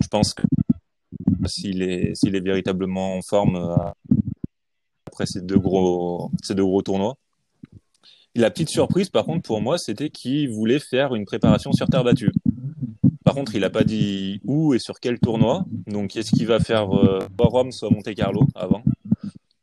Je 0.00 0.08
pense 0.08 0.34
que 0.34 0.42
s'il 1.46 1.82
est, 1.82 2.14
s'il 2.14 2.36
est 2.36 2.40
véritablement 2.40 3.16
en 3.16 3.22
forme 3.22 3.56
euh, 3.56 4.16
après 5.06 5.26
ces 5.26 5.40
deux 5.40 5.58
gros, 5.58 6.30
ces 6.42 6.54
deux 6.54 6.64
gros 6.64 6.82
tournois. 6.82 7.16
La 8.34 8.50
petite 8.50 8.68
surprise, 8.68 9.08
par 9.08 9.24
contre, 9.24 9.42
pour 9.42 9.62
moi, 9.62 9.78
c'était 9.78 10.10
qu'il 10.10 10.50
voulait 10.50 10.78
faire 10.78 11.14
une 11.14 11.24
préparation 11.24 11.72
sur 11.72 11.86
terre 11.86 12.04
battue. 12.04 12.32
Par 13.26 13.34
contre, 13.34 13.56
il 13.56 13.62
n'a 13.62 13.70
pas 13.70 13.82
dit 13.82 14.40
où 14.44 14.72
et 14.72 14.78
sur 14.78 15.00
quel 15.00 15.18
tournoi. 15.18 15.64
Donc, 15.88 16.14
est-ce 16.14 16.30
qu'il 16.30 16.46
va 16.46 16.60
faire 16.60 16.96
euh, 16.96 17.18
soit 17.36 17.48
Rome, 17.48 17.72
soit 17.72 17.90
Monte 17.90 18.14
Carlo 18.14 18.46
avant? 18.54 18.84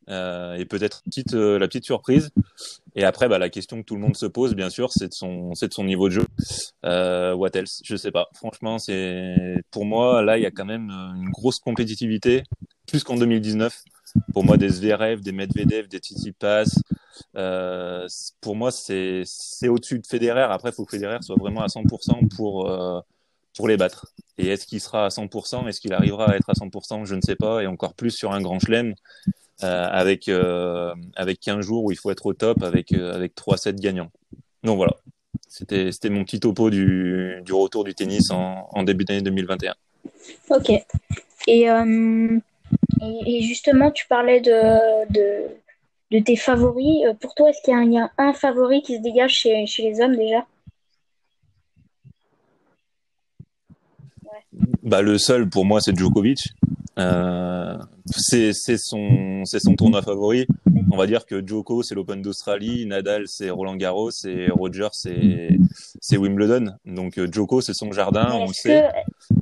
Euh, 0.10 0.56
Et 0.56 0.66
peut-être 0.66 1.02
euh, 1.34 1.58
la 1.58 1.68
petite 1.70 1.86
surprise. 1.86 2.30
Et 2.94 3.06
après, 3.06 3.30
bah, 3.30 3.40
la 3.40 3.48
question 3.48 3.78
que 3.78 3.86
tout 3.86 3.96
le 3.96 4.02
monde 4.02 4.18
se 4.18 4.26
pose, 4.26 4.54
bien 4.54 4.70
sûr, 4.70 4.92
c'est 4.92 5.08
de 5.08 5.14
son, 5.14 5.52
de 5.52 5.74
son 5.74 5.86
niveau 5.86 6.10
de 6.10 6.16
jeu. 6.16 6.26
Euh, 6.84 7.34
what 7.34 7.52
else? 7.54 7.80
Je 7.86 7.96
sais 7.96 8.12
pas. 8.12 8.28
Franchement, 8.34 8.76
pour 9.72 9.86
moi 9.86 10.22
là, 10.22 10.38
il 10.38 10.44
y 10.44 10.46
a 10.46 10.52
quand 10.52 10.66
même 10.66 10.90
une 11.16 11.30
grosse 11.30 11.60
compétitivité, 11.60 12.44
plus 12.86 13.06
qu'en 13.06 13.16
2019. 13.16 13.82
Pour 14.34 14.44
moi, 14.44 14.58
des 14.58 14.70
Zverev, 14.70 15.22
des 15.22 15.32
Medvedev, 15.32 15.88
des 15.88 16.00
Tsitsipas, 16.00 16.66
euh, 17.36 18.08
pour 18.42 18.56
moi, 18.56 18.72
c'est 18.72 19.24
c'est 19.26 19.68
au-dessus 19.70 20.00
de 20.00 20.06
Federer. 20.06 20.42
Après, 20.42 20.70
il 20.70 20.74
faut 20.74 20.86
que 20.86 20.92
Federer 20.92 21.18
soit 21.22 21.38
vraiment 21.40 21.62
à 21.62 21.68
100% 21.68 22.28
pour 22.36 22.70
euh, 22.70 23.00
pour 23.56 23.68
les 23.68 23.78
battre. 23.78 24.08
Et 24.38 24.48
est-ce 24.48 24.66
qu'il 24.66 24.82
sera 24.82 25.06
à 25.06 25.10
100% 25.10 25.68
Est-ce 25.68 25.80
qu'il 25.80 25.94
arrivera 25.94 26.32
à 26.32 26.36
être 26.36 26.50
à 26.50 26.54
100% 26.54 27.06
Je 27.06 27.16
ne 27.16 27.22
sais 27.22 27.36
pas. 27.36 27.62
Et 27.62 27.68
encore 27.68 27.94
plus 27.94 28.12
sur 28.12 28.32
un 28.32 28.42
grand 28.42 28.60
chelem 28.60 28.96
euh, 29.64 29.88
avec 29.90 30.28
euh, 30.28 30.94
avec 31.16 31.40
15 31.40 31.66
jours 31.66 31.86
où 31.86 31.92
il 31.92 31.98
faut 31.98 32.12
être 32.12 32.26
au 32.26 32.34
top 32.34 32.64
avec 32.64 32.92
euh, 32.92 33.14
avec 33.14 33.36
3 33.36 33.58
sets 33.58 33.74
gagnants. 33.74 34.12
Donc 34.64 34.78
voilà. 34.78 34.96
C'était 35.48 36.10
mon 36.10 36.24
petit 36.24 36.40
topo 36.40 36.72
du 36.72 37.42
du 37.46 37.54
retour 37.54 37.84
du 37.84 37.94
tennis 37.94 38.32
en, 38.32 38.84
début 38.84 39.06
d'année 39.06 39.22
2021. 39.22 39.76
Ok. 40.50 40.72
Et, 41.48 41.68
et, 43.28 43.42
justement, 43.42 43.92
tu 43.92 44.08
parlais 44.08 44.42
de, 44.42 45.12
de, 45.14 45.44
de 46.10 46.20
tes 46.24 46.36
favoris. 46.36 47.04
Pour 47.20 47.36
toi, 47.36 47.50
est-ce 47.50 47.62
qu'il 47.64 47.92
y 47.92 47.94
y 47.94 48.00
a 48.00 48.10
un 48.18 48.34
favori 48.34 48.82
qui 48.82 48.98
se 48.98 49.02
dégage 49.02 49.34
chez, 49.34 49.68
chez 49.68 49.84
les 49.84 50.02
hommes 50.02 50.16
déjà? 50.16 50.44
Bah 54.84 55.02
le 55.02 55.18
seul 55.18 55.50
pour 55.50 55.66
moi 55.66 55.82
c'est 55.82 55.96
Djokovic. 55.96 56.50
Euh, 57.00 57.78
c'est 58.06 58.54
c'est 58.54 58.78
son 58.78 59.44
c'est 59.46 59.60
son 59.60 59.76
tournoi 59.76 60.02
favori. 60.02 60.46
On 60.92 60.98
va 60.98 61.08
dire 61.08 61.26
que 61.26 61.46
Djoko 61.46 61.82
c'est 61.82 61.96
l'Open 61.96 62.22
d'Australie, 62.22 62.86
Nadal 62.86 63.28
c'est 63.28 63.50
Roland 63.50 63.76
Garros 63.76 64.12
et 64.26 64.50
Roger 64.52 64.90
c'est 64.92 65.58
c'est 66.02 66.18
Wimbledon. 66.18 66.74
Donc 66.86 67.18
euh, 67.18 67.28
Djoko 67.32 67.62
c'est 67.62 67.74
son 67.74 67.92
jardin, 67.92 68.32
on 68.34 68.48
le 68.48 68.54
sait. 68.54 68.90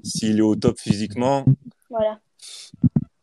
S'il 0.04 0.38
est 0.38 0.42
au 0.42 0.56
top 0.56 0.80
physiquement, 0.80 1.46
voilà. 1.90 2.20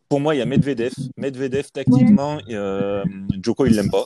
pour 0.09 0.21
moi 0.21 0.35
il 0.35 0.39
y 0.39 0.43
a 0.43 0.47
Medvedev. 0.47 0.93
Medvedev 1.17 1.71
tactiquement, 1.73 2.39
euh, 2.51 3.03
Djoko 3.43 3.67
il 3.67 3.75
l'aime 3.75 3.91
pas. 3.91 4.05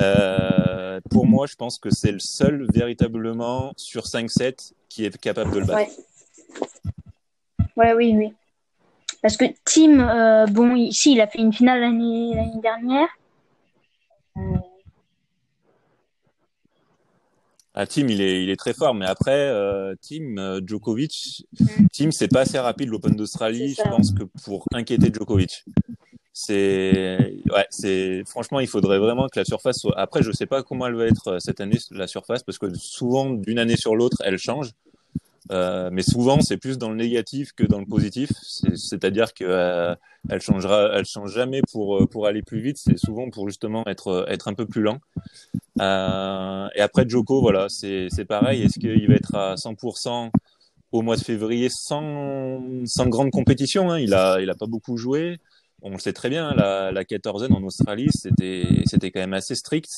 Euh, 0.00 1.00
pour 1.10 1.26
moi, 1.26 1.46
je 1.46 1.54
pense 1.54 1.78
que 1.78 1.90
c'est 1.90 2.12
le 2.12 2.18
seul 2.18 2.66
véritablement 2.72 3.72
sur 3.76 4.04
5-7 4.04 4.72
qui 4.88 5.04
est 5.04 5.16
capable 5.18 5.52
de 5.52 5.60
le 5.60 5.66
battre. 5.66 5.90
Ouais. 5.90 6.04
Ouais, 7.76 7.92
oui, 7.92 8.14
oui. 8.16 8.32
Parce 9.22 9.36
que 9.36 9.46
Tim, 9.64 10.00
euh, 10.00 10.46
bon, 10.46 10.76
ici, 10.76 11.12
il 11.12 11.20
a 11.20 11.26
fait 11.26 11.38
une 11.38 11.52
finale 11.52 11.80
l'année 11.80 12.60
dernière. 12.62 13.08
Euh, 14.36 14.40
Ah, 17.76 17.86
Tim, 17.88 18.06
il 18.06 18.20
est, 18.20 18.44
il 18.44 18.50
est 18.50 18.56
très 18.56 18.72
fort, 18.72 18.94
mais 18.94 19.04
après, 19.04 19.32
euh, 19.32 19.96
Tim, 20.00 20.60
Djokovic, 20.64 21.44
Mm. 21.58 21.86
Tim, 21.92 22.10
c'est 22.12 22.28
pas 22.28 22.42
assez 22.42 22.58
rapide 22.58 22.88
l'Open 22.88 23.16
d'Australie. 23.16 23.74
Je 23.76 23.82
pense 23.82 24.12
que 24.12 24.22
pour 24.44 24.66
inquiéter 24.72 25.12
Djokovic, 25.12 25.64
c'est, 26.32 27.18
ouais, 27.52 27.66
c'est, 27.70 28.22
franchement, 28.26 28.60
il 28.60 28.68
faudrait 28.68 28.98
vraiment 29.00 29.26
que 29.28 29.40
la 29.40 29.44
surface 29.44 29.78
soit. 29.78 29.98
Après, 29.98 30.22
je 30.22 30.30
sais 30.30 30.46
pas 30.46 30.62
comment 30.62 30.86
elle 30.86 30.94
va 30.94 31.06
être 31.06 31.40
cette 31.40 31.60
année, 31.60 31.78
la 31.90 32.06
surface, 32.06 32.44
parce 32.44 32.58
que 32.58 32.72
souvent, 32.74 33.30
d'une 33.30 33.58
année 33.58 33.76
sur 33.76 33.96
l'autre, 33.96 34.18
elle 34.24 34.38
change. 34.38 34.70
Euh, 35.52 35.90
mais 35.92 36.02
souvent, 36.02 36.40
c'est 36.40 36.56
plus 36.56 36.78
dans 36.78 36.88
le 36.90 36.96
négatif 36.96 37.52
que 37.52 37.64
dans 37.64 37.78
le 37.78 37.86
positif. 37.86 38.30
C'est- 38.42 38.76
C'est-à-dire 38.76 39.34
que 39.34 39.44
euh, 39.44 39.94
changera, 40.40 40.90
elle 40.94 41.04
change 41.04 41.32
jamais 41.34 41.60
pour 41.72 41.98
euh, 41.98 42.06
pour 42.06 42.26
aller 42.26 42.42
plus 42.42 42.60
vite. 42.60 42.78
C'est 42.78 42.98
souvent 42.98 43.28
pour 43.30 43.48
justement 43.48 43.86
être 43.86 44.08
euh, 44.08 44.26
être 44.28 44.48
un 44.48 44.54
peu 44.54 44.66
plus 44.66 44.82
lent. 44.82 44.98
Euh, 45.80 46.68
et 46.76 46.80
après 46.80 47.08
Joko, 47.08 47.40
voilà, 47.40 47.68
c'est 47.68 48.08
c'est 48.10 48.24
pareil. 48.24 48.62
Est-ce 48.62 48.78
qu'il 48.78 49.08
va 49.08 49.14
être 49.14 49.34
à 49.34 49.56
100% 49.56 50.30
au 50.92 51.02
mois 51.02 51.16
de 51.16 51.22
février 51.22 51.68
sans 51.70 52.60
sans 52.86 53.06
grande 53.08 53.30
compétition 53.30 53.90
hein? 53.90 53.98
Il 54.00 54.14
a 54.14 54.40
il 54.40 54.50
a 54.50 54.54
pas 54.54 54.66
beaucoup 54.66 54.96
joué. 54.96 55.38
On 55.82 55.90
le 55.92 55.98
sait 55.98 56.12
très 56.14 56.30
bien. 56.30 56.54
La 56.54 56.92
la 56.92 57.04
quatorzaine 57.04 57.52
en 57.52 57.62
Australie, 57.64 58.08
c'était 58.12 58.66
c'était 58.86 59.10
quand 59.10 59.20
même 59.20 59.34
assez 59.34 59.54
strict, 59.56 59.90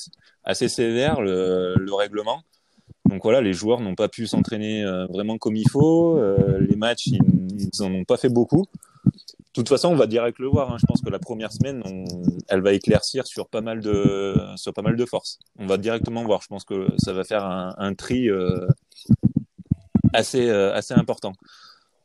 assez 0.44 0.68
sévère 0.68 1.20
le 1.20 1.74
le 1.78 1.94
règlement. 1.94 2.42
Donc 3.08 3.22
voilà, 3.22 3.40
les 3.40 3.52
joueurs 3.52 3.80
n'ont 3.80 3.94
pas 3.94 4.08
pu 4.08 4.26
s'entraîner 4.26 4.84
euh, 4.84 5.06
vraiment 5.06 5.38
comme 5.38 5.56
il 5.56 5.68
faut. 5.68 6.18
Euh, 6.18 6.58
les 6.60 6.76
matchs, 6.76 7.06
ils, 7.06 7.20
ils 7.58 7.82
en 7.82 7.92
ont 7.92 8.04
pas 8.04 8.16
fait 8.16 8.28
beaucoup. 8.28 8.64
De 9.04 9.62
toute 9.62 9.68
façon, 9.68 9.88
on 9.88 9.96
va 9.96 10.06
direct 10.06 10.38
le 10.38 10.48
voir. 10.48 10.72
hein. 10.72 10.76
Je 10.78 10.86
pense 10.86 11.00
que 11.00 11.08
la 11.08 11.18
première 11.18 11.50
semaine, 11.50 11.82
elle 12.48 12.60
va 12.60 12.72
éclaircir 12.72 13.26
sur 13.26 13.48
pas 13.48 13.62
mal 13.62 13.80
de 13.80 14.34
sur 14.56 14.72
forces. 15.08 15.38
On 15.58 15.66
va 15.66 15.78
directement 15.78 16.24
voir. 16.24 16.42
Je 16.42 16.48
pense 16.48 16.64
que 16.64 16.88
ça 16.98 17.12
va 17.12 17.24
faire 17.24 17.44
un, 17.44 17.94
tri 17.94 18.28
euh, 18.28 18.66
assez 20.12 20.50
important. 20.90 21.32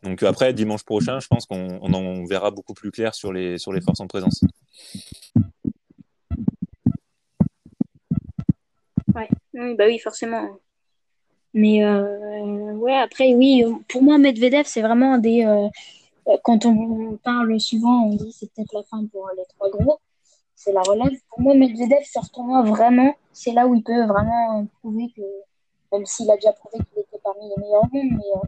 Donc 0.03 0.23
après, 0.23 0.53
dimanche 0.53 0.83
prochain, 0.83 1.19
je 1.19 1.27
pense 1.27 1.45
qu'on 1.45 1.79
on 1.81 1.93
en 1.93 2.25
verra 2.25 2.51
beaucoup 2.51 2.73
plus 2.73 2.91
clair 2.91 3.13
sur 3.13 3.33
les 3.33 3.57
forces 3.81 3.99
en 3.99 4.07
présence. 4.07 4.41
Oui, 9.61 9.75
bah 9.75 9.85
oui, 9.87 9.99
forcément. 9.99 10.57
Mais 11.53 11.83
euh, 11.83 12.73
ouais, 12.73 12.95
après, 12.95 13.33
oui, 13.33 13.63
euh, 13.65 13.73
pour 13.89 14.03
moi, 14.03 14.17
Medvedev, 14.17 14.63
c'est 14.65 14.81
vraiment 14.81 15.17
des. 15.17 15.45
euh, 15.45 15.67
euh, 16.27 16.37
quand 16.43 16.65
on 16.65 17.17
parle 17.23 17.59
souvent, 17.59 18.05
on 18.05 18.15
dit 18.15 18.31
c'est 18.31 18.51
peut-être 18.53 18.73
la 18.73 18.83
fin 18.83 19.05
pour 19.07 19.29
les 19.35 19.43
trois 19.49 19.69
gros. 19.69 19.99
C'est 20.55 20.71
la 20.73 20.81
relève. 20.81 21.11
Pour 21.29 21.41
moi, 21.41 21.55
Medvedev, 21.55 22.03
sur 22.03 22.23
ce 22.23 22.31
tournoi, 22.31 22.61
vraiment, 22.63 23.13
c'est 23.33 23.51
là 23.53 23.67
où 23.67 23.75
il 23.75 23.83
peut 23.83 24.05
vraiment 24.05 24.65
prouver 24.79 25.11
que, 25.15 25.21
même 25.91 26.05
s'il 26.05 26.29
a 26.31 26.35
déjà 26.35 26.53
prouvé 26.53 26.83
qu'il 26.85 27.01
était 27.01 27.19
parmi 27.23 27.49
les 27.49 27.61
meilleurs 27.61 27.87
du 27.87 27.97
monde, 27.97 28.19
mais 28.19 28.39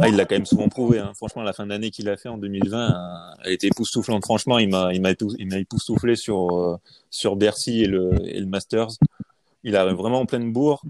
Ah, 0.00 0.08
il 0.08 0.16
l'a 0.16 0.24
quand 0.24 0.34
même 0.34 0.46
souvent 0.46 0.68
prouvé. 0.68 0.98
Hein. 0.98 1.12
Franchement, 1.14 1.42
la 1.42 1.52
fin 1.52 1.66
d'année 1.66 1.90
qu'il 1.90 2.08
a 2.08 2.16
fait 2.16 2.28
en 2.28 2.38
2020, 2.38 2.90
euh, 2.90 3.34
elle 3.44 3.52
était 3.52 3.68
époustouflante. 3.68 4.24
Franchement, 4.24 4.58
il 4.58 4.68
m'a, 4.68 4.92
époustouflé 4.92 6.16
sur 6.16 6.58
euh, 6.58 6.76
sur 7.10 7.36
Bercy 7.36 7.82
et 7.82 7.86
le 7.86 8.46
Masters. 8.46 8.88
Il 9.64 9.76
arrive 9.76 9.96
vraiment 9.96 10.20
en 10.20 10.26
pleine 10.26 10.52
bourre. 10.52 10.82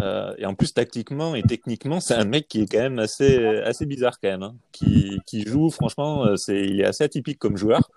Euh, 0.00 0.32
et 0.38 0.46
en 0.46 0.54
plus, 0.54 0.72
tactiquement 0.72 1.34
et 1.34 1.42
techniquement, 1.42 2.00
c'est 2.00 2.14
un 2.14 2.24
mec 2.24 2.48
qui 2.48 2.62
est 2.62 2.66
quand 2.66 2.78
même 2.78 2.98
assez 2.98 3.44
assez 3.46 3.86
bizarre 3.86 4.20
quand 4.20 4.28
même. 4.28 4.42
Hein. 4.42 4.54
Qui 4.72 5.42
joue, 5.46 5.70
franchement, 5.70 6.26
euh, 6.26 6.36
il 6.48 6.80
est 6.80 6.84
assez 6.84 7.04
atypique 7.04 7.38
comme 7.38 7.56
joueur. 7.56 7.90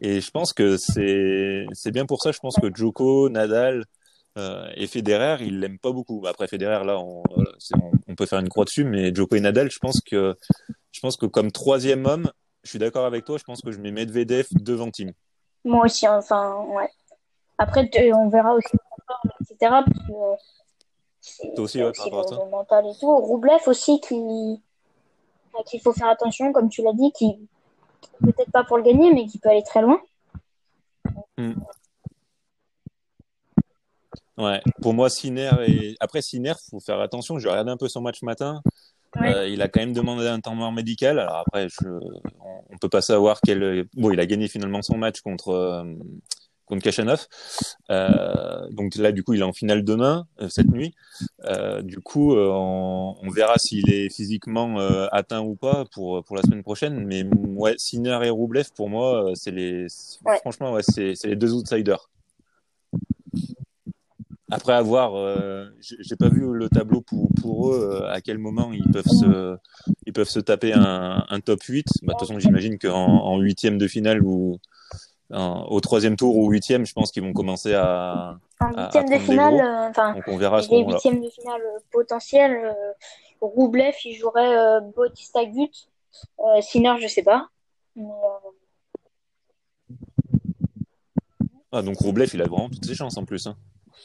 Et 0.00 0.20
je 0.20 0.30
pense 0.30 0.52
que 0.52 0.76
c'est 0.76 1.66
c'est 1.72 1.90
bien 1.90 2.06
pour 2.06 2.22
ça. 2.22 2.32
Je 2.32 2.38
pense 2.38 2.56
que 2.56 2.74
Djoko, 2.74 3.28
Nadal 3.28 3.84
euh, 4.38 4.70
et 4.76 4.86
Federer, 4.86 5.44
ils 5.44 5.60
l'aiment 5.60 5.78
pas 5.78 5.92
beaucoup. 5.92 6.24
Après 6.26 6.46
Federer, 6.46 6.84
là, 6.84 6.98
on, 6.98 7.22
peut 8.16 8.26
faire 8.26 8.40
une 8.40 8.48
croix 8.48 8.64
dessus, 8.64 8.84
mais 8.84 9.14
Djoko 9.14 9.36
et 9.36 9.40
Nadal, 9.40 9.70
je 9.70 9.78
pense 9.78 10.00
que 10.00 10.36
je 10.90 11.00
pense 11.00 11.16
que 11.16 11.26
comme 11.26 11.50
troisième 11.50 12.06
homme, 12.06 12.30
je 12.62 12.70
suis 12.70 12.78
d'accord 12.78 13.04
avec 13.04 13.24
toi. 13.24 13.38
Je 13.38 13.44
pense 13.44 13.60
que 13.62 13.72
je 13.72 13.78
mets 13.78 13.90
Medvedev 13.90 14.46
devant 14.52 14.90
Tim. 14.90 15.10
moi 15.64 15.86
aussi, 15.86 16.06
enfin, 16.06 16.64
ouais. 16.68 16.88
Après, 17.58 17.88
t- 17.88 18.12
on 18.14 18.28
verra 18.28 18.54
aussi, 18.54 18.76
etc. 19.40 19.56
Parce 19.60 19.84
que 19.84 20.12
euh, 20.12 20.36
c'est 21.20 21.54
Toi 21.54 21.64
aussi, 21.64 21.78
il 21.78 21.84
ouais, 21.84 21.92
par 21.92 22.04
rapport 22.04 22.32
à 22.32 22.36
le, 22.36 22.44
le 22.44 22.50
mental 22.50 22.86
et 22.86 22.98
tout. 22.98 23.16
Roublev 23.16 23.60
aussi, 23.66 24.00
qui, 24.00 24.60
à 25.58 25.62
qui 25.62 25.76
il 25.76 25.80
faut 25.80 25.92
faire 25.92 26.08
attention, 26.08 26.52
comme 26.52 26.68
tu 26.68 26.82
l'as 26.82 26.92
dit, 26.92 27.12
qui 27.12 27.48
peut-être 28.22 28.50
pas 28.50 28.64
pour 28.64 28.76
le 28.76 28.82
gagner, 28.82 29.12
mais 29.12 29.26
qui 29.26 29.38
peut 29.38 29.48
aller 29.48 29.62
très 29.62 29.82
loin. 29.82 30.00
Ouais. 34.38 34.60
Pour 34.80 34.94
moi, 34.94 35.10
Sinner 35.10 35.50
et 35.66 35.94
après 36.00 36.22
Sinner, 36.22 36.54
faut 36.70 36.80
faire 36.80 37.00
attention. 37.00 37.38
J'ai 37.38 37.48
regardé 37.48 37.70
un 37.70 37.76
peu 37.76 37.88
son 37.88 38.00
match 38.00 38.22
matin. 38.22 38.62
Ouais. 39.20 39.34
Euh, 39.34 39.48
il 39.48 39.60
a 39.60 39.68
quand 39.68 39.80
même 39.80 39.92
demandé 39.92 40.26
un 40.26 40.40
temps 40.40 40.54
mort 40.54 40.72
médical. 40.72 41.18
Alors 41.18 41.44
après, 41.46 41.68
je, 41.68 41.88
on, 42.70 42.78
peut 42.78 42.88
pas 42.88 43.02
savoir 43.02 43.40
quel. 43.44 43.84
Bon, 43.94 44.10
il 44.10 44.20
a 44.20 44.26
gagné 44.26 44.48
finalement 44.48 44.80
son 44.80 44.96
match 44.96 45.20
contre 45.20 45.50
euh, 45.50 45.84
contre 46.64 46.82
Kachanov. 46.82 47.26
Euh, 47.90 48.66
donc 48.70 48.94
là, 48.96 49.12
du 49.12 49.22
coup, 49.22 49.34
il 49.34 49.40
est 49.40 49.44
en 49.44 49.52
finale 49.52 49.84
demain, 49.84 50.26
euh, 50.40 50.48
cette 50.48 50.68
nuit. 50.68 50.94
Euh, 51.44 51.82
du 51.82 51.98
coup, 51.98 52.34
euh, 52.34 52.48
on, 52.50 53.16
on 53.20 53.30
verra 53.30 53.58
s'il 53.58 53.92
est 53.92 54.08
physiquement 54.08 54.80
euh, 54.80 55.06
atteint 55.12 55.42
ou 55.42 55.56
pas 55.56 55.84
pour 55.92 56.24
pour 56.24 56.36
la 56.36 56.42
semaine 56.42 56.62
prochaine. 56.62 57.04
Mais 57.04 57.24
ouais, 57.24 57.74
Sinner 57.76 58.18
et 58.24 58.30
Roublev, 58.30 58.70
pour 58.74 58.88
moi, 58.88 59.30
euh, 59.30 59.34
c'est 59.34 59.50
les. 59.50 59.86
Ouais. 60.24 60.38
Franchement, 60.38 60.72
ouais, 60.72 60.82
c'est 60.82 61.14
c'est 61.14 61.28
les 61.28 61.36
deux 61.36 61.52
outsiders. 61.52 62.08
Après 64.52 64.74
avoir, 64.74 65.16
euh, 65.16 65.66
j'ai 65.80 66.16
pas 66.16 66.28
vu 66.28 66.52
le 66.52 66.68
tableau 66.68 67.00
pour, 67.00 67.28
pour 67.40 67.72
eux, 67.72 68.04
à 68.08 68.20
quel 68.20 68.38
moment 68.38 68.72
ils 68.72 68.90
peuvent 68.90 69.04
se, 69.04 69.56
ils 70.06 70.12
peuvent 70.12 70.28
se 70.28 70.40
taper 70.40 70.72
un, 70.72 71.24
un 71.28 71.40
top 71.40 71.62
8. 71.62 71.86
Bah, 72.02 72.12
de 72.12 72.18
toute 72.18 72.28
façon, 72.28 72.38
j'imagine 72.38 72.78
qu'en 72.78 73.38
huitième 73.38 73.78
de 73.78 73.88
finale 73.88 74.22
ou 74.22 74.58
au 75.32 75.80
troisième 75.80 76.16
tour 76.16 76.36
ou 76.36 76.50
huitième, 76.50 76.84
je 76.84 76.92
pense 76.92 77.10
qu'ils 77.10 77.22
vont 77.22 77.32
commencer 77.32 77.74
à. 77.74 78.38
En 78.60 78.68
huitième 78.68 79.08
de 79.08 79.18
finale, 79.18 79.54
euh, 79.54 79.88
enfin, 79.88 80.14
on 80.26 80.36
verra 80.36 80.60
les 80.60 80.84
huitièmes 80.84 81.20
de 81.20 81.30
finale 81.30 81.62
potentiels, 81.90 82.52
euh, 82.64 82.92
Roublev, 83.40 83.94
il 84.04 84.14
jouerait 84.14 84.56
euh, 84.56 84.80
Bautista 84.80 85.44
Gut. 85.44 85.88
Euh, 86.38 86.60
Sinner, 86.60 86.94
je 87.00 87.08
sais 87.08 87.22
pas. 87.22 87.48
Mais, 87.96 88.04
ah, 91.72 91.82
donc 91.82 91.96
Roublev, 91.98 92.30
il 92.34 92.42
a 92.42 92.46
vraiment 92.46 92.68
toutes 92.68 92.84
ses 92.84 92.94
chances 92.94 93.16
en 93.16 93.24
plus. 93.24 93.46
Hein. 93.46 93.56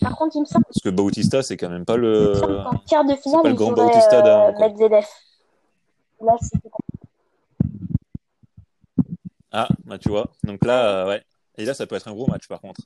Par 0.01 0.15
contre, 0.15 0.35
il 0.35 0.41
me 0.41 0.45
semble. 0.45 0.65
Parce 0.65 0.81
que 0.83 0.89
Bautista, 0.89 1.41
c'est 1.41 1.57
quand 1.57 1.69
même 1.69 1.85
pas 1.85 1.97
le. 1.97 2.33
En 2.43 2.77
quart 2.79 3.05
de 3.05 3.15
finale, 3.15 3.41
il 3.45 3.53
grand 3.53 3.71
Bautista 3.71 4.25
euh, 4.25 4.51
Medvedev. 4.59 5.05
Là, 6.21 6.35
Ah, 9.51 9.67
bah 9.85 9.97
tu 9.97 10.09
vois. 10.09 10.31
Donc 10.43 10.65
là, 10.65 10.85
euh, 10.85 11.07
ouais. 11.07 11.23
Et 11.57 11.65
là, 11.65 11.73
ça 11.73 11.87
peut 11.87 11.95
être 11.95 12.07
un 12.07 12.13
gros 12.13 12.27
match 12.27 12.47
par 12.47 12.61
contre. 12.61 12.81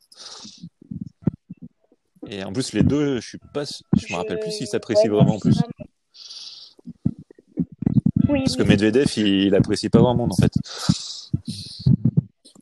Et 2.27 2.43
en 2.43 2.53
plus, 2.53 2.71
les 2.73 2.83
deux, 2.83 3.19
je 3.19 3.27
suis 3.27 3.37
pas, 3.53 3.63
je 3.65 4.13
me 4.13 4.15
rappelle 4.17 4.39
plus 4.39 4.51
s'ils 4.51 4.67
s'apprécient 4.67 5.11
vraiment 5.11 5.35
en 5.35 5.39
plus. 5.39 5.59
Oui, 8.29 8.43
Parce 8.45 8.55
que 8.55 8.63
Medvedev, 8.63 9.11
il, 9.17 9.27
il 9.27 9.55
apprécie 9.55 9.89
pas 9.89 9.99
vraiment 9.99 10.29
en 10.29 10.35
fait. 10.35 10.53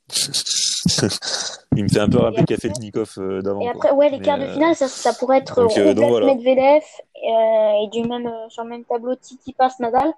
il 1.79 1.83
me 1.83 1.87
fait 1.87 2.01
un 2.01 2.09
peu 2.09 2.17
rappeler 2.17 2.43
Kafelnikov 2.43 3.13
euh, 3.19 3.41
d'avant. 3.41 3.61
Et 3.61 3.69
après, 3.69 3.91
ouais, 3.91 4.09
les 4.09 4.19
quarts 4.19 4.37
de 4.37 4.43
euh, 4.43 4.53
finale, 4.53 4.75
ça, 4.75 4.89
ça 4.89 5.13
pourrait 5.13 5.37
être 5.37 5.61
donc, 5.61 5.77
euh, 5.77 5.93
donc, 5.93 6.09
voilà. 6.09 6.25
Medvedev 6.25 6.83
et 7.15 7.87
du 7.93 8.03
même, 8.05 8.29
sur 8.49 8.63
le 8.63 8.69
même 8.69 8.83
tableau, 8.83 9.15
Titi 9.15 9.53
passe 9.53 9.79
Nadal. 9.79 10.11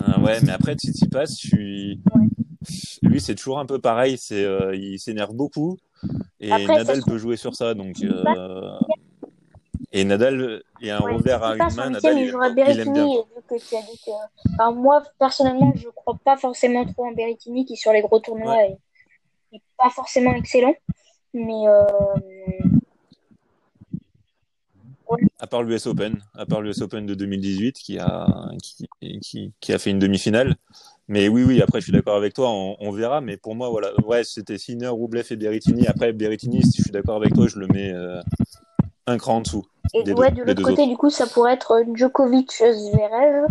Ah, 0.00 0.20
ouais, 0.20 0.40
mais 0.42 0.50
après, 0.50 0.74
Titi 0.74 1.06
passe, 1.08 1.40
je 1.40 1.46
suis. 1.46 2.00
Ouais. 2.12 2.26
Lui, 3.02 3.20
c'est 3.20 3.36
toujours 3.36 3.60
un 3.60 3.66
peu 3.66 3.78
pareil. 3.78 4.18
C'est, 4.18 4.44
il 4.74 4.98
s'énerve 4.98 5.34
beaucoup. 5.34 5.78
Et 6.40 6.50
après, 6.50 6.78
Nadal 6.78 7.00
peut 7.06 7.18
jouer 7.18 7.36
sur 7.36 7.54
ça. 7.54 7.74
Donc, 7.74 7.94
et 9.90 10.04
Nadal, 10.04 10.62
il 10.80 10.86
y 10.86 10.90
a 10.90 10.98
un 10.98 11.00
ouais, 11.00 11.14
revers 11.14 11.42
à 11.42 11.52
une 11.52 11.74
main. 11.74 11.90
Nadal, 11.90 12.18
il, 12.18 12.28
jouera 12.28 12.50
Berrettini. 12.50 13.16
Et 13.16 13.22
vu 13.22 13.42
que 13.48 13.68
tu 13.68 13.74
as 13.74 13.82
dit 13.82 13.98
que... 14.04 14.10
enfin, 14.52 14.72
moi, 14.72 15.02
personnellement, 15.18 15.72
je 15.76 15.86
ne 15.86 15.92
crois 15.92 16.18
pas 16.22 16.36
forcément 16.36 16.84
trop 16.84 17.06
en 17.06 17.12
Berrettini 17.12 17.64
qui, 17.64 17.76
sur 17.76 17.92
les 17.92 18.02
gros 18.02 18.18
tournois, 18.18 18.56
ouais. 18.56 18.78
est, 19.52 19.62
pas 19.78 19.90
forcément 19.90 20.34
excellent. 20.34 20.74
Mais. 21.32 21.66
Euh... 21.66 21.84
Ouais. 25.08 25.22
À 25.38 25.46
part 25.46 25.62
l'US 25.62 25.86
Open, 25.86 26.22
à 26.34 26.44
part 26.44 26.60
l'US 26.60 26.82
Open 26.82 27.06
de 27.06 27.14
2018 27.14 27.78
qui 27.78 27.98
a, 27.98 28.26
qui, 28.62 28.86
qui, 29.22 29.52
qui 29.58 29.72
a 29.72 29.78
fait 29.78 29.90
une 29.90 29.98
demi-finale. 29.98 30.56
Mais 31.10 31.28
oui, 31.28 31.44
oui, 31.44 31.62
après, 31.62 31.80
je 31.80 31.84
suis 31.84 31.92
d'accord 31.92 32.16
avec 32.16 32.34
toi, 32.34 32.50
on, 32.50 32.76
on, 32.78 32.90
verra. 32.92 33.22
Mais 33.22 33.38
pour 33.38 33.54
moi, 33.54 33.70
voilà, 33.70 33.88
ouais, 34.04 34.22
c'était 34.22 34.58
Sinner, 34.58 34.88
Roublev 34.88 35.26
et 35.30 35.36
Berrettini. 35.36 35.86
Après, 35.86 36.12
Berrettini, 36.12 36.62
si 36.62 36.76
je 36.76 36.82
suis 36.82 36.90
d'accord 36.90 37.16
avec 37.16 37.32
toi, 37.32 37.48
je 37.48 37.58
le 37.58 37.66
mets 37.68 37.90
euh, 37.90 38.20
un 39.08 39.18
cran 39.18 39.36
en 39.36 39.40
dessous. 39.40 39.66
Et 39.94 40.12
ouais, 40.12 40.30
deux, 40.30 40.42
de 40.42 40.46
l'autre 40.46 40.62
côté, 40.62 40.82
autres. 40.82 40.90
du 40.90 40.96
coup, 40.96 41.10
ça 41.10 41.26
pourrait 41.26 41.54
être 41.54 41.84
Djokovic 41.94 42.52
Zverev 42.52 43.46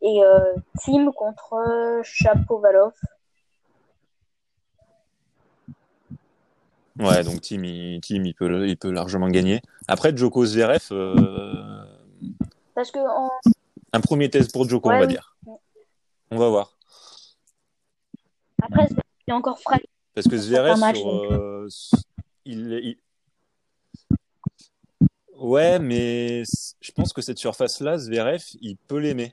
et 0.00 0.22
euh, 0.22 0.54
Tim 0.80 1.12
contre 1.12 1.54
euh, 1.54 2.00
Chapovalov. 2.02 2.92
Ouais, 6.98 7.22
donc 7.22 7.42
Tim, 7.42 7.62
il, 7.62 8.00
Tim, 8.00 8.24
il, 8.24 8.34
peut, 8.34 8.66
il 8.66 8.76
peut 8.76 8.90
largement 8.90 9.28
gagner. 9.28 9.60
Après, 9.86 10.16
Djoko 10.16 10.44
Zverev. 10.44 10.88
Euh... 10.90 11.84
Parce 12.74 12.90
que. 12.90 12.98
Un 13.92 14.00
premier 14.00 14.30
test 14.30 14.52
pour 14.52 14.68
Djoko, 14.68 14.88
ouais, 14.88 14.96
on 14.96 15.00
va 15.00 15.06
oui. 15.06 15.12
dire. 15.12 15.36
On 16.30 16.38
va 16.38 16.48
voir. 16.48 16.76
Après, 18.62 18.88
il 18.90 19.30
est 19.30 19.32
encore 19.32 19.60
frais. 19.60 19.82
Parce 20.14 20.26
que 20.26 20.36
Zverev, 20.36 20.76
sur, 20.94 21.08
euh, 21.08 21.68
il, 22.44 22.72
il, 22.72 22.96
Ouais, 25.38 25.78
mais 25.78 26.42
je 26.80 26.92
pense 26.92 27.12
que 27.12 27.22
cette 27.22 27.38
surface-là, 27.38 27.96
Zverev, 27.96 28.42
il 28.60 28.76
peut 28.76 28.98
l'aimer. 28.98 29.32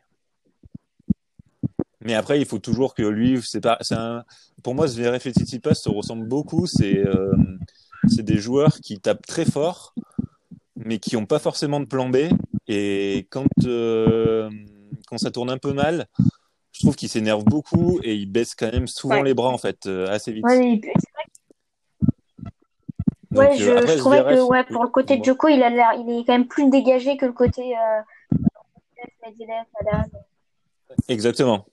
Mais 2.02 2.14
après, 2.14 2.40
il 2.40 2.46
faut 2.46 2.60
toujours 2.60 2.94
que 2.94 3.02
lui, 3.02 3.42
c'est 3.44 3.62
pas, 3.62 3.80
c'est 3.82 3.96
un, 3.96 4.24
pour 4.62 4.76
moi, 4.76 4.88
Zverev 4.88 5.22
et 5.26 5.32
Tsitsipas 5.32 5.74
se 5.74 5.90
ressemblent 5.90 6.28
beaucoup. 6.28 6.68
C'est, 6.68 7.00
euh, 7.00 7.34
c'est 8.08 8.24
des 8.24 8.38
joueurs 8.38 8.80
qui 8.82 9.00
tapent 9.00 9.26
très 9.26 9.46
fort, 9.46 9.96
mais 10.76 11.00
qui 11.00 11.16
n'ont 11.16 11.26
pas 11.26 11.40
forcément 11.40 11.80
de 11.80 11.86
plan 11.86 12.08
B. 12.08 12.18
Et 12.68 13.26
quand, 13.32 13.48
euh, 13.66 14.52
quand 15.08 15.18
ça 15.18 15.32
tourne 15.32 15.50
un 15.50 15.58
peu 15.58 15.74
mal, 15.74 16.08
je 16.72 16.82
trouve 16.82 16.96
qu'ils 16.96 17.10
s'énervent 17.10 17.46
beaucoup 17.46 18.00
et 18.04 18.14
ils 18.14 18.28
baissent 18.28 18.54
quand 18.54 18.72
même 18.72 18.88
souvent 18.88 19.16
ouais. 19.16 19.24
les 19.24 19.34
bras 19.34 19.50
en 19.50 19.58
fait, 19.58 19.88
euh, 19.88 20.08
assez 20.08 20.32
vite. 20.32 20.46
Ouais, 20.46 20.80
donc, 23.36 23.50
ouais, 23.50 23.58
je, 23.58 23.72
après, 23.72 23.94
je 23.94 23.98
trouvais 23.98 24.24
que 24.24 24.42
ouais, 24.42 24.64
pour 24.64 24.84
le 24.84 24.90
côté 24.90 25.18
de 25.18 25.24
Joko, 25.24 25.48
il, 25.48 25.62
a 25.62 25.70
l'air, 25.70 25.94
il 25.94 26.20
est 26.20 26.26
quand 26.26 26.34
même 26.34 26.48
plus 26.48 26.70
dégagé 26.70 27.18
que 27.18 27.26
le 27.26 27.34
côté 27.34 27.76
euh, 27.76 28.02
Exactement. 31.08 31.66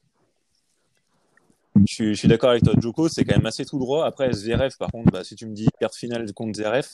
Je 1.86 1.92
suis, 1.92 2.14
je 2.14 2.18
suis 2.18 2.28
d'accord 2.28 2.50
avec 2.50 2.62
toi. 2.62 2.74
Joko, 2.78 3.08
c'est 3.08 3.24
quand 3.24 3.36
même 3.36 3.46
assez 3.46 3.64
tout 3.64 3.78
droit. 3.78 4.04
Après, 4.04 4.32
Zverev, 4.32 4.76
par 4.78 4.90
contre, 4.90 5.10
bah, 5.10 5.24
si 5.24 5.36
tu 5.36 5.46
me 5.46 5.54
dis 5.54 5.68
carte 5.80 5.94
finale 5.94 6.30
contre 6.34 6.56
Zverev, 6.56 6.86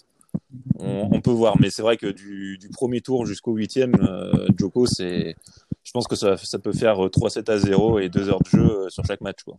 on, 0.79 1.09
on, 1.12 1.21
peut 1.21 1.31
voir. 1.31 1.57
Mais 1.61 1.71
c'est 1.71 1.83
vrai 1.83 1.97
que 1.97 2.07
du, 2.07 2.59
du 2.59 2.69
premier 2.69 3.01
tour 3.01 3.27
jusqu'au 3.27 3.55
huitième, 3.55 3.95
euh, 4.01 4.47
Joko, 4.57 4.87
c'est, 4.87 5.35
je 5.83 5.91
pense 5.93 6.07
que 6.07 6.16
ça, 6.16 6.37
ça 6.37 6.59
peut 6.59 6.73
faire 6.73 6.97
3-7 6.97 7.51
à 7.51 7.59
0 7.59 7.99
et 7.99 8.09
2 8.09 8.29
heures 8.29 8.41
de 8.41 8.49
jeu 8.49 8.71
euh, 8.71 8.89
sur 8.89 9.05
chaque 9.05 9.21
match. 9.21 9.43
Quoi. 9.43 9.59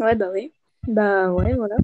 Ouais, 0.00 0.16
bah 0.16 0.28
oui. 0.32 0.52
Bah 0.88 1.30
ouais, 1.30 1.54
voilà. 1.54 1.76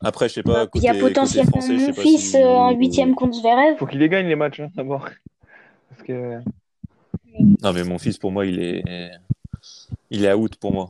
Après, 0.00 0.28
je 0.28 0.34
sais 0.34 0.42
pas. 0.42 0.66
Il 0.74 0.82
y 0.82 0.88
a 0.88 0.94
potentiellement 0.94 1.60
français, 1.60 1.76
mon 1.76 1.92
fils 1.92 2.30
si... 2.30 2.36
euh, 2.36 2.48
en 2.48 2.72
huitième 2.72 3.14
contre 3.14 3.34
Zverev. 3.34 3.76
Faut 3.78 3.86
qu'il 3.86 3.98
les 3.98 4.08
gagne 4.08 4.26
les 4.26 4.36
matchs 4.36 4.60
hein, 4.60 4.70
d'abord. 4.74 5.08
Parce 5.90 6.02
que. 6.02 6.38
Non, 7.62 7.72
mais 7.72 7.84
mon 7.84 7.98
fils, 7.98 8.18
pour 8.18 8.32
moi, 8.32 8.46
il 8.46 8.60
est, 8.60 8.84
il 10.10 10.24
est 10.24 10.32
out 10.32 10.56
pour 10.56 10.72
moi. 10.72 10.88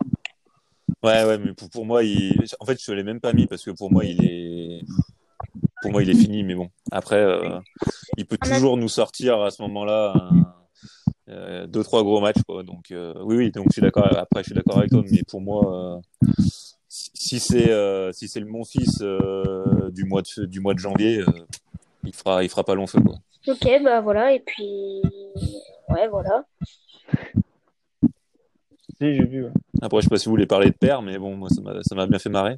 Ouais, 1.03 1.25
ouais, 1.25 1.39
mais 1.39 1.53
pour, 1.53 1.71
pour 1.71 1.87
moi, 1.87 2.03
il... 2.05 2.35
en 2.61 2.65
fait, 2.65 2.83
je 2.83 2.91
ne 2.91 2.97
l'ai 2.97 3.03
même 3.03 3.21
pas 3.21 3.33
mis 3.33 3.47
parce 3.47 3.65
que 3.65 3.71
pour 3.71 3.91
moi, 3.93 4.05
il 4.05 4.25
est, 4.25 4.81
pour 5.83 5.93
moi, 5.93 6.03
il 6.03 6.11
est 6.11 6.19
fini. 6.19 6.43
Mais 6.43 6.55
bon, 6.55 6.69
après, 6.91 7.17
euh, 7.17 7.59
il 8.17 8.27
peut 8.27 8.39
toujours 8.39 8.77
nous 8.77 8.89
sortir 8.89 9.41
à 9.41 9.51
ce 9.51 9.63
moment-là. 9.63 10.13
Un... 10.17 10.55
Euh, 11.31 11.67
deux 11.67 11.83
trois 11.83 12.03
gros 12.03 12.23
matchs 12.23 12.41
quoi 12.49 12.63
donc 12.63 12.91
euh, 12.91 13.13
oui 13.23 13.37
oui 13.37 13.51
donc 13.51 13.67
je 13.69 13.73
suis 13.73 13.83
d'accord 13.83 14.07
après 14.17 14.43
je 14.43 14.47
suis 14.47 14.55
d'accord 14.55 14.79
avec 14.79 14.91
toi 14.91 15.03
mais 15.11 15.23
pour 15.29 15.43
moi 15.43 16.01
euh, 16.25 16.33
si 17.15 17.41
c'est 17.41 17.71
euh, 17.71 18.13
si 18.13 18.29
c'est 18.29 18.41
le 18.41 18.47
mon 18.47 18.65
fils 18.65 18.99
euh, 19.03 19.91
du 19.91 20.05
mois 20.05 20.23
de 20.23 20.47
du 20.47 20.61
mois 20.61 20.75
de 20.75 20.79
janvier, 20.79 21.19
euh, 21.21 21.27
il 22.05 22.15
fera 22.15 22.43
il 22.43 22.49
fera 22.49 22.65
pas 22.65 22.75
long 22.75 22.87
feu 22.87 23.01
quoi. 23.01 23.17
Ok 23.47 23.67
bah 23.85 24.01
voilà 24.01 24.33
et 24.33 24.41
puis 24.41 25.03
ouais 25.91 26.09
voilà. 26.09 26.45
Si 29.01 29.15
j'ai 29.15 29.25
vu. 29.25 29.45
Ouais. 29.45 29.51
Après 29.81 29.99
je 29.99 30.05
sais 30.05 30.11
pas 30.11 30.19
si 30.19 30.27
vous 30.27 30.33
voulez 30.33 30.47
parler 30.47 30.71
de 30.71 30.77
père 30.77 31.03
mais 31.03 31.19
bon 31.19 31.37
moi 31.37 31.49
ça 31.49 31.61
m'a 31.61 31.83
ça 31.83 31.95
m'a 31.95 32.07
bien 32.07 32.19
fait 32.19 32.31
marrer. 32.31 32.57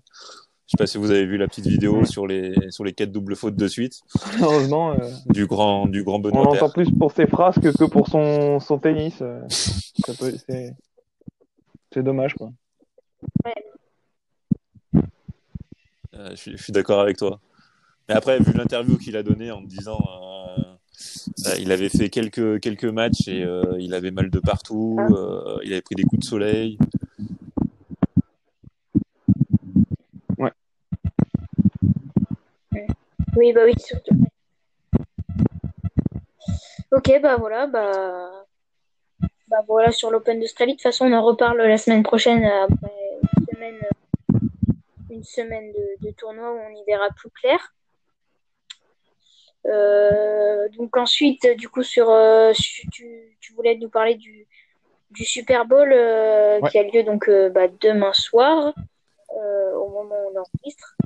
Je 0.66 0.76
sais 0.76 0.82
pas 0.82 0.86
si 0.86 0.98
vous 0.98 1.10
avez 1.10 1.26
vu 1.26 1.36
la 1.36 1.48
petite 1.48 1.66
vidéo 1.66 2.04
sur 2.04 2.26
les 2.26 2.54
sur 2.70 2.84
les 2.84 2.92
quatre 2.92 3.10
doubles 3.10 3.34
fautes 3.34 3.56
de 3.56 3.66
suite. 3.66 4.00
Heureusement. 4.40 4.92
Euh... 4.92 5.10
Du 5.26 5.46
grand 5.46 5.86
du 5.86 6.04
grand 6.04 6.20
Benoît. 6.20 6.42
On 6.42 6.44
l'entend 6.44 6.70
plus 6.70 6.90
pour 6.96 7.10
ses 7.10 7.26
phrases 7.26 7.56
que, 7.56 7.76
que 7.76 7.84
pour 7.84 8.08
son 8.08 8.60
son 8.60 8.78
tennis. 8.78 9.20
c'est 9.48 10.76
c'est 11.92 12.02
dommage 12.04 12.34
quoi. 12.34 12.52
Ouais. 13.44 13.52
Euh, 16.20 16.30
je 16.36 16.56
suis, 16.56 16.72
d'accord 16.72 17.00
avec 17.00 17.16
toi. 17.16 17.40
Mais 18.08 18.14
après, 18.14 18.38
vu 18.38 18.52
l'interview 18.52 18.98
qu'il 18.98 19.16
a 19.16 19.22
donnée 19.22 19.50
en 19.50 19.60
me 19.60 19.66
disant 19.66 19.98
euh, 19.98 20.62
euh, 21.46 21.54
il 21.58 21.72
avait 21.72 21.88
fait 21.88 22.10
quelques, 22.10 22.60
quelques 22.60 22.84
matchs 22.84 23.28
et 23.28 23.42
euh, 23.42 23.76
il 23.78 23.94
avait 23.94 24.10
mal 24.10 24.30
de 24.30 24.38
partout, 24.38 24.98
euh, 24.98 25.58
il 25.64 25.72
avait 25.72 25.82
pris 25.82 25.94
des 25.94 26.02
coups 26.02 26.20
de 26.20 26.26
soleil. 26.26 26.78
Ouais. 30.36 30.52
Oui, 33.36 33.52
bah 33.54 33.62
oui, 33.64 33.74
surtout. 33.78 34.14
Ok, 36.92 37.18
bah 37.22 37.36
voilà, 37.38 37.66
bah, 37.66 38.44
bah 39.48 39.58
voilà 39.66 39.90
sur 39.92 40.10
l'Open 40.10 40.38
d'Australie. 40.38 40.72
De 40.72 40.76
toute 40.76 40.82
façon, 40.82 41.06
on 41.06 41.12
en 41.12 41.22
reparle 41.22 41.58
la 41.62 41.78
semaine 41.78 42.02
prochaine 42.02 42.42
semaine 42.42 42.66
une 45.20 45.24
semaine 45.24 45.70
de, 45.72 46.06
de, 46.06 46.12
tournoi 46.12 46.50
où 46.50 46.56
on 46.56 46.74
y 46.74 46.82
verra 46.86 47.08
plus 47.14 47.28
clair. 47.30 47.74
Euh, 49.66 50.66
donc 50.78 50.96
ensuite, 50.96 51.46
du 51.58 51.68
coup, 51.68 51.82
sur, 51.82 52.08
euh, 52.08 52.52
tu, 52.54 52.88
tu, 53.38 53.52
voulais 53.52 53.76
nous 53.76 53.90
parler 53.90 54.14
du, 54.14 54.46
du 55.10 55.24
Super 55.26 55.66
Bowl 55.66 55.92
euh, 55.92 56.58
qui 56.70 56.78
a 56.78 56.84
lieu 56.84 57.02
donc 57.02 57.30
bah, 57.52 57.68
demain 57.82 58.14
soir, 58.14 58.72
au 59.36 59.88
moment 59.90 60.14
où 60.14 60.34
on 60.34 60.40
enregistre. 60.40 60.96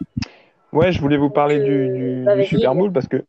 Ouais, 0.72 0.92
je 0.92 1.00
voulais 1.00 1.16
vous 1.16 1.30
parler 1.30 1.58
du, 1.58 1.88
du, 1.88 2.22
bah, 2.24 2.36
du. 2.36 2.44
Super 2.44 2.76
Bowl 2.76 2.92
parce 2.92 3.08
que 3.08 3.24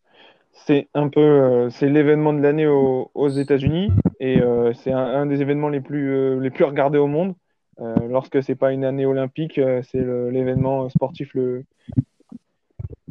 c'est 0.54 0.88
un 0.94 1.10
peu 1.10 1.68
c'est 1.72 1.90
l'événement 1.90 2.32
de 2.32 2.42
l'année 2.42 2.68
aux, 2.68 3.10
aux 3.16 3.30
États-Unis 3.30 3.90
et 4.20 4.40
c'est 4.76 4.92
un, 4.92 5.00
un 5.00 5.26
des 5.26 5.42
événements 5.42 5.70
les 5.70 5.82
plus 5.82 6.40
les 6.40 6.52
plus 6.52 6.64
regardés 6.64 7.00
au 7.00 7.08
monde. 7.08 7.34
Euh, 7.82 7.94
lorsque 8.10 8.42
c'est 8.42 8.56
pas 8.56 8.72
une 8.72 8.86
année 8.86 9.06
olympique, 9.06 9.58
euh, 9.58 9.82
c'est 9.84 10.02
l'événement 10.32 10.88
sportif 10.90 11.36
euh, 11.36 11.64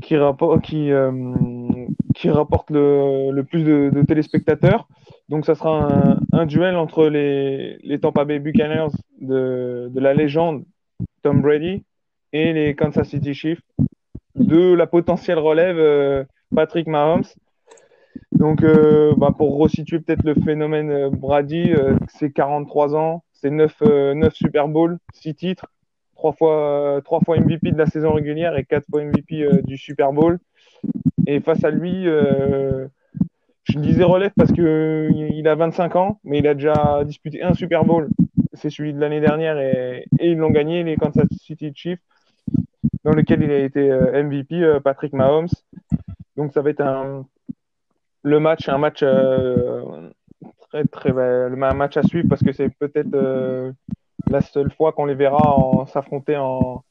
qui 0.00 0.16
rapporte 0.16 0.70
le, 2.70 3.42
plus 3.42 3.64
de, 3.64 4.02
téléspectateurs. 4.06 4.88
Donc 5.28 5.44
ça 5.46 5.54
sera 5.54 6.16
un, 6.32 6.46
duel 6.46 6.76
entre 6.76 7.06
les 7.06 7.98
Tampa 8.00 8.24
Bay 8.24 8.38
Buccaneers 8.38 8.92
de 9.20 9.90
la 9.94 10.14
légende 10.14 10.64
Tom 11.22 11.40
Brady 11.40 11.84
et 12.32 12.52
les 12.52 12.74
Kansas 12.74 13.08
City 13.08 13.34
Chiefs 13.34 13.62
de 14.34 14.74
la 14.74 14.86
potentielle 14.86 15.38
relève 15.38 15.78
euh, 15.78 16.24
Patrick 16.54 16.86
Mahomes. 16.86 17.24
Donc, 18.32 18.64
bah, 19.16 19.32
pour 19.36 19.56
resituer 19.58 20.00
peut-être 20.00 20.24
le 20.24 20.34
phénomène 20.34 21.08
Brady, 21.08 21.72
euh, 21.72 21.96
c'est 22.08 22.30
43 22.30 22.94
ans, 22.94 23.22
c'est 23.44 23.50
9, 23.50 23.76
euh, 23.82 24.14
9 24.14 24.32
Super 24.32 24.68
Bowl, 24.68 24.96
6 25.12 25.34
titres, 25.34 25.66
3 26.14 26.32
fois, 26.32 26.96
euh, 26.96 27.00
3 27.02 27.20
fois 27.20 27.38
MVP 27.38 27.72
de 27.72 27.76
la 27.76 27.84
saison 27.84 28.14
régulière 28.14 28.56
et 28.56 28.64
4 28.64 28.86
fois 28.90 29.04
MVP 29.04 29.42
euh, 29.42 29.60
du 29.60 29.76
Super 29.76 30.14
Bowl. 30.14 30.38
Et 31.26 31.40
face 31.40 31.62
à 31.62 31.70
lui, 31.70 32.08
euh, 32.08 32.86
je 33.64 33.78
disais 33.78 34.02
relève 34.02 34.32
parce 34.34 34.50
que 34.50 35.10
il 35.12 35.46
a 35.46 35.54
25 35.56 35.96
ans, 35.96 36.20
mais 36.24 36.38
il 36.38 36.46
a 36.46 36.54
déjà 36.54 37.02
disputé 37.04 37.42
un 37.42 37.52
Super 37.52 37.84
Bowl. 37.84 38.08
C'est 38.54 38.70
celui 38.70 38.94
de 38.94 39.00
l'année 39.00 39.20
dernière 39.20 39.58
et, 39.58 40.06
ils 40.20 40.38
l'ont 40.38 40.50
gagné, 40.50 40.82
les 40.82 40.96
Kansas 40.96 41.28
City 41.38 41.70
Chiefs 41.74 42.00
dans 43.04 43.12
lequel 43.12 43.42
il 43.42 43.50
a 43.50 43.58
été 43.58 43.90
euh, 43.90 44.22
MVP, 44.22 44.54
euh, 44.54 44.80
Patrick 44.80 45.12
Mahomes. 45.12 45.48
Donc 46.38 46.54
ça 46.54 46.62
va 46.62 46.70
être 46.70 46.80
un 46.80 47.26
le 48.22 48.40
match, 48.40 48.70
un 48.70 48.78
match 48.78 49.00
euh, 49.02 50.10
très 50.82 51.10
très 51.10 51.10
un 51.12 51.74
match 51.74 51.96
à 51.96 52.02
suivre 52.02 52.28
parce 52.28 52.42
que 52.42 52.52
c'est 52.52 52.68
peut-être 52.68 53.14
euh, 53.14 53.72
la 54.28 54.40
seule 54.40 54.72
fois 54.72 54.92
qu'on 54.92 55.04
les 55.04 55.14
verra 55.14 55.86
s'affronter 55.86 56.36
en, 56.36 56.82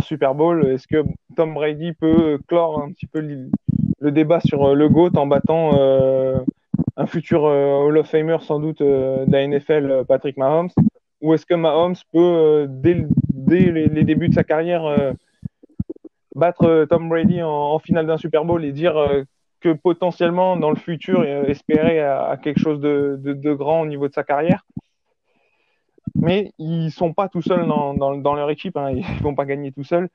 Super 0.00 0.34
Bowl. 0.34 0.66
Est-ce 0.66 0.86
que 0.86 1.04
Tom 1.36 1.54
Brady 1.54 1.92
peut 1.94 2.38
clore 2.48 2.82
un 2.82 2.92
petit 2.92 3.06
peu 3.06 3.20
le, 3.20 4.10
débat 4.10 4.40
sur 4.40 4.62
euh, 4.64 4.74
le 4.74 4.88
GOAT 4.90 5.16
en 5.16 5.26
battant 5.26 5.70
euh, 5.78 6.38
un 6.96 7.06
futur 7.06 7.44
Hall 7.44 7.96
of 7.96 8.06
Famer 8.06 8.36
sans 8.42 8.60
doute 8.60 8.82
de 8.82 9.24
la 9.30 9.46
NFL, 9.46 10.04
Patrick 10.06 10.36
Mahomes? 10.36 10.68
Ou 11.22 11.32
est-ce 11.32 11.46
que 11.46 11.54
Mahomes 11.54 11.94
peut, 12.12 12.66
dès, 12.68 13.06
dès 13.32 13.70
les, 13.70 14.04
débuts 14.04 14.28
de 14.28 14.34
sa 14.34 14.44
carrière, 14.44 14.84
battre 16.34 16.86
Tom 16.90 17.08
Brady 17.08 17.42
en, 17.42 17.48
en 17.48 17.78
finale 17.78 18.06
d'un 18.06 18.18
Super 18.18 18.44
Bowl 18.44 18.62
et 18.64 18.72
dire 18.72 18.96
potentiellement 19.68 20.56
dans 20.56 20.70
le 20.70 20.76
futur 20.76 21.20
euh, 21.20 21.44
espérer 21.44 22.00
à, 22.00 22.38
quelque 22.42 22.60
chose 22.60 22.80
de, 22.80 23.54
grand 23.54 23.82
au 23.82 23.86
niveau 23.86 24.08
de 24.08 24.12
sa 24.12 24.24
carrière. 24.24 24.64
Mais 26.14 26.52
ils 26.58 26.90
sont 26.90 27.12
pas 27.12 27.28
tout 27.28 27.42
seuls 27.42 27.66
dans, 27.66 28.34
leur 28.34 28.50
équipe, 28.50 28.76
hein. 28.76 28.90
ils 28.90 29.22
vont 29.22 29.34
pas 29.34 29.44
gagner 29.44 29.72
tout 29.72 29.84
seuls. 29.84 30.08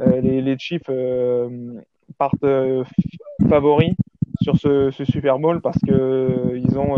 Euh, 0.00 0.20
les, 0.20 0.42
les 0.42 0.58
Chiefs 0.58 0.88
euh, 0.88 1.80
partent 2.18 2.46
favoris 3.48 3.94
sur 4.42 4.56
ce, 4.56 4.90
Super 5.04 5.38
Bowl 5.38 5.60
parce 5.60 5.78
que 5.86 6.56
ils 6.56 6.78
ont 6.78 6.96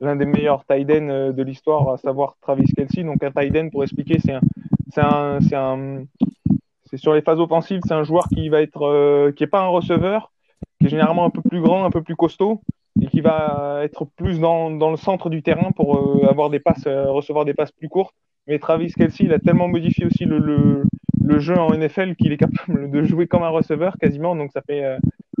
l'un 0.00 0.16
des 0.16 0.24
meilleurs 0.24 0.64
tight 0.64 0.90
ends 0.90 1.32
de 1.32 1.42
l'histoire, 1.42 1.90
à 1.90 1.96
savoir 1.98 2.36
Travis 2.40 2.72
Kelsey. 2.74 3.04
Donc 3.04 3.22
un 3.22 3.30
tight 3.30 3.54
end, 3.56 3.68
pour 3.70 3.82
expliquer, 3.82 4.18
c'est 4.18 4.32
un, 4.32 5.40
c'est 5.40 5.56
un, 5.56 6.04
c'est 6.86 6.96
sur 6.96 7.12
les 7.12 7.22
phases 7.22 7.38
offensives, 7.38 7.80
c'est 7.86 7.94
un 7.94 8.04
joueur 8.04 8.26
qui 8.28 8.48
va 8.48 8.62
être, 8.62 9.30
qui 9.32 9.44
est 9.44 9.48
pas 9.48 9.60
un 9.60 9.68
receveur, 9.68 10.32
qui 10.80 10.86
est 10.86 10.88
généralement 10.88 11.24
un 11.26 11.30
peu 11.30 11.42
plus 11.42 11.60
grand, 11.60 11.84
un 11.84 11.90
peu 11.90 12.02
plus 12.02 12.16
costaud, 12.16 12.62
et 13.00 13.06
qui 13.06 13.20
va 13.20 13.80
être 13.84 14.06
plus 14.16 14.40
dans, 14.40 14.70
dans 14.70 14.90
le 14.90 14.96
centre 14.96 15.30
du 15.30 15.42
terrain 15.42 15.70
pour 15.72 15.96
euh, 15.96 16.28
avoir 16.28 16.50
des 16.50 16.58
passes, 16.58 16.86
euh, 16.86 17.10
recevoir 17.10 17.44
des 17.44 17.54
passes 17.54 17.72
plus 17.72 17.88
courtes. 17.88 18.14
Mais 18.46 18.58
Travis 18.58 18.92
Kelsey, 18.92 19.24
il 19.24 19.32
a 19.32 19.38
tellement 19.38 19.68
modifié 19.68 20.06
aussi 20.06 20.24
le, 20.24 20.38
le, 20.38 20.84
le 21.22 21.38
jeu 21.38 21.56
en 21.56 21.72
NFL 21.72 22.16
qu'il 22.16 22.32
est 22.32 22.36
capable 22.38 22.90
de 22.90 23.02
jouer 23.02 23.26
comme 23.26 23.42
un 23.42 23.50
receveur 23.50 23.96
quasiment. 23.98 24.34
Donc 24.34 24.50
ça 24.52 24.62
fait 24.62 24.82
euh, 24.84 24.98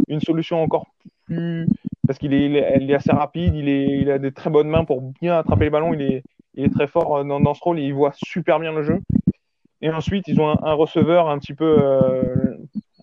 une 0.08 0.20
solution 0.20 0.62
encore 0.62 0.86
plus 1.24 1.66
parce 2.06 2.18
qu'il 2.18 2.34
est, 2.34 2.50
est, 2.52 2.90
est 2.90 2.94
assez 2.94 3.12
rapide, 3.12 3.54
il, 3.54 3.68
est, 3.68 4.00
il 4.00 4.10
a 4.10 4.18
des 4.18 4.32
très 4.32 4.50
bonnes 4.50 4.68
mains 4.68 4.84
pour 4.84 5.00
bien 5.00 5.38
attraper 5.38 5.64
les 5.64 5.70
ballons, 5.70 5.94
il 5.94 6.02
est, 6.02 6.22
il 6.54 6.64
est 6.64 6.72
très 6.74 6.86
fort 6.86 7.24
dans, 7.24 7.40
dans 7.40 7.54
ce 7.54 7.62
rôle 7.62 7.78
il 7.78 7.92
voit 7.92 8.12
super 8.14 8.58
bien 8.58 8.72
le 8.72 8.82
jeu. 8.82 8.98
Et 9.80 9.90
ensuite, 9.90 10.28
ils 10.28 10.40
ont 10.40 10.50
un, 10.50 10.58
un 10.62 10.74
receveur 10.74 11.28
un 11.30 11.38
petit 11.38 11.54
peu 11.54 11.78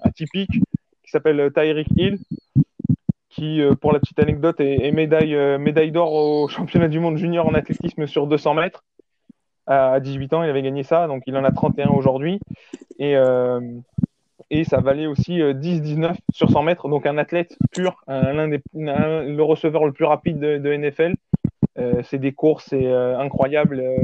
atypique 0.03 0.59
qui 1.07 1.11
s'appelle 1.11 1.51
Tyreek 1.53 1.87
Hill, 1.95 2.17
qui, 3.29 3.61
euh, 3.61 3.75
pour 3.75 3.93
la 3.93 3.99
petite 3.99 4.19
anecdote, 4.19 4.59
est, 4.59 4.91
médaille, 4.91 5.35
euh, 5.35 5.57
médaille 5.57 5.91
d'or 5.91 6.11
au 6.11 6.47
championnat 6.49 6.89
du 6.89 6.99
monde 6.99 7.17
junior 7.17 7.47
en 7.47 7.53
athlétisme 7.53 8.05
sur 8.07 8.27
200 8.27 8.53
mètres. 8.55 8.83
À 9.67 9.99
18 10.01 10.33
ans, 10.33 10.43
il 10.43 10.49
avait 10.49 10.61
gagné 10.61 10.83
ça, 10.83 11.07
donc 11.07 11.23
il 11.27 11.35
en 11.37 11.43
a 11.45 11.51
31 11.51 11.89
aujourd'hui. 11.89 12.39
Et, 12.99 13.15
euh, 13.15 13.61
et 14.49 14.65
ça 14.65 14.81
valait 14.81 15.07
aussi 15.07 15.41
euh, 15.41 15.53
10-19 15.53 16.15
sur 16.33 16.49
100 16.49 16.63
mètres, 16.63 16.89
donc 16.89 17.05
un 17.05 17.17
athlète 17.17 17.57
pur, 17.71 18.01
un, 18.07 18.47
des, 18.49 18.61
le 18.73 19.41
receveur 19.41 19.85
le 19.85 19.93
plus 19.93 20.05
rapide 20.05 20.39
de, 20.39 20.73
NFL. 20.73 21.15
Euh, 21.79 22.01
c'est 22.03 22.17
des 22.17 22.33
courses 22.33 22.73
euh, 22.73 23.17
incroyables, 23.17 23.79
euh, 23.79 23.97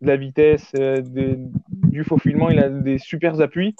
de 0.00 0.06
la 0.06 0.16
vitesse, 0.16 0.72
euh, 0.78 1.00
des- 1.00 1.36
du 1.68 2.02
faufilement, 2.02 2.50
il 2.50 2.58
a 2.58 2.68
des 2.68 2.98
super 2.98 3.40
appuis. 3.40 3.76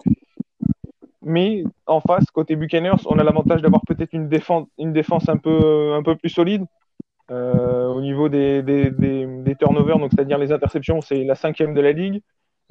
Mais 1.23 1.65
en 1.87 2.01
face, 2.01 2.25
côté 2.31 2.57
Buccaneers, 2.57 3.07
on 3.07 3.19
a 3.19 3.25
l'avantage 3.25 3.61
d'avoir 3.61 3.83
peut-être 3.83 4.15
une 4.15 4.29
défense, 4.29 5.29
un 5.29 5.37
peu, 5.37 6.17
plus 6.19 6.31
solide. 6.31 6.65
Euh, 7.31 7.87
au 7.87 8.01
niveau 8.01 8.29
des, 8.29 8.65
turnovers, 9.59 9.99
donc 9.99 10.11
c'est-à-dire 10.13 10.39
les 10.39 10.51
interceptions, 10.51 11.01
c'est 11.01 11.23
la 11.25 11.35
cinquième 11.35 11.75
de 11.75 11.81
la 11.81 11.93
ligue. 11.93 12.23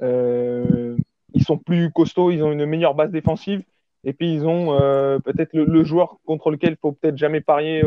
Euh, 0.02 0.96
ils 1.32 1.44
sont 1.44 1.56
plus 1.56 1.90
costauds, 1.92 2.30
ils 2.30 2.42
ont 2.42 2.52
une 2.52 2.66
meilleure 2.66 2.94
base 2.94 3.10
défensive. 3.10 3.62
Et 4.04 4.12
puis 4.12 4.32
ils 4.34 4.46
ont 4.46 4.78
euh, 4.80 5.18
peut-être 5.18 5.52
le, 5.54 5.84
joueur 5.84 6.18
contre 6.26 6.50
lequel 6.50 6.72
il 6.72 6.76
faut 6.76 6.92
peut-être 6.92 7.16
jamais 7.16 7.40
parier. 7.40 7.82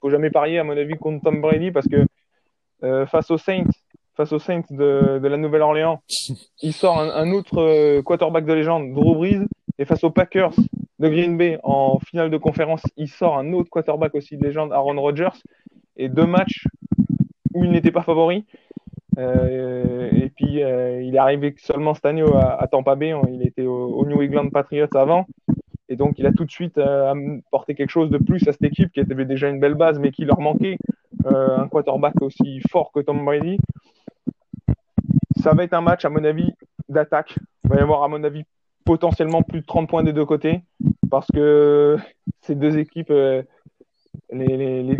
Faut 0.00 0.10
jamais 0.10 0.30
parier 0.30 0.58
à 0.58 0.64
mon 0.64 0.76
avis 0.76 0.96
contre 0.98 1.22
Tom 1.22 1.40
Brady 1.40 1.70
parce 1.70 1.86
que 1.86 2.06
face 3.06 3.30
aux 3.30 3.38
Saints, 3.38 3.70
face 4.22 4.32
aux 4.32 4.38
Saints 4.38 4.62
de, 4.70 5.18
la 5.20 5.36
Nouvelle-Orléans, 5.36 6.00
il 6.62 6.72
sort 6.72 7.00
un, 7.00 7.32
autre 7.32 7.58
euh, 7.58 8.02
quarterback 8.02 8.44
de 8.44 8.52
légende, 8.52 8.92
Drew 8.92 9.16
Brees, 9.16 9.48
et 9.80 9.84
face 9.84 10.04
aux 10.04 10.10
Packers 10.10 10.54
de 11.00 11.08
Green 11.08 11.36
Bay 11.36 11.58
en 11.64 11.98
finale 11.98 12.30
de 12.30 12.36
conférence, 12.36 12.82
il 12.96 13.08
sort 13.08 13.36
un 13.36 13.52
autre 13.52 13.68
quarterback 13.68 14.14
aussi 14.14 14.36
de 14.36 14.44
légende, 14.44 14.72
Aaron 14.72 15.00
Rodgers, 15.00 15.42
et 15.96 16.08
deux 16.08 16.24
matchs 16.24 16.68
où 17.52 17.64
il 17.64 17.72
n'était 17.72 17.90
pas 17.90 18.02
favori. 18.02 18.44
Euh, 19.18 20.08
et 20.12 20.30
puis 20.30 20.62
euh, 20.62 21.02
il 21.02 21.16
est 21.16 21.18
arrivé 21.18 21.52
seulement 21.58 21.92
cette 21.92 22.06
année 22.06 22.22
à, 22.22 22.66
Tampa 22.70 22.94
Bay, 22.94 23.12
il 23.28 23.44
était 23.44 23.66
au, 23.66 24.06
New 24.06 24.22
England 24.22 24.50
Patriots 24.50 24.94
avant. 24.94 25.26
Et 25.88 25.96
donc, 25.96 26.16
il 26.18 26.26
a 26.26 26.32
tout 26.32 26.44
de 26.44 26.50
suite 26.50 26.78
apporté 26.78 27.74
quelque 27.74 27.90
chose 27.90 28.08
de 28.08 28.18
plus 28.18 28.46
à 28.46 28.52
cette 28.52 28.62
équipe 28.62 28.92
qui 28.92 29.00
avait 29.00 29.24
déjà 29.24 29.48
une 29.48 29.58
belle 29.58 29.74
base, 29.74 29.98
mais 29.98 30.12
qui 30.12 30.24
leur 30.24 30.40
manquait 30.40 30.78
un 31.24 31.66
quarterback 31.66 32.22
aussi 32.22 32.60
fort 32.70 32.92
que 32.94 33.00
Tom 33.00 33.24
Brady. 33.24 33.58
Ça 35.42 35.54
va 35.54 35.64
être 35.64 35.74
un 35.74 35.80
match, 35.80 36.04
à 36.04 36.08
mon 36.08 36.22
avis, 36.22 36.52
d'attaque. 36.88 37.34
Il 37.64 37.70
va 37.70 37.76
y 37.76 37.80
avoir, 37.80 38.04
à 38.04 38.08
mon 38.08 38.22
avis, 38.22 38.44
potentiellement 38.84 39.42
plus 39.42 39.60
de 39.60 39.66
30 39.66 39.88
points 39.88 40.04
des 40.04 40.12
deux 40.12 40.24
côtés, 40.24 40.62
parce 41.10 41.26
que 41.34 41.96
ces 42.42 42.54
deux 42.54 42.78
équipes, 42.78 43.10
euh, 43.10 43.42
les, 44.30 44.96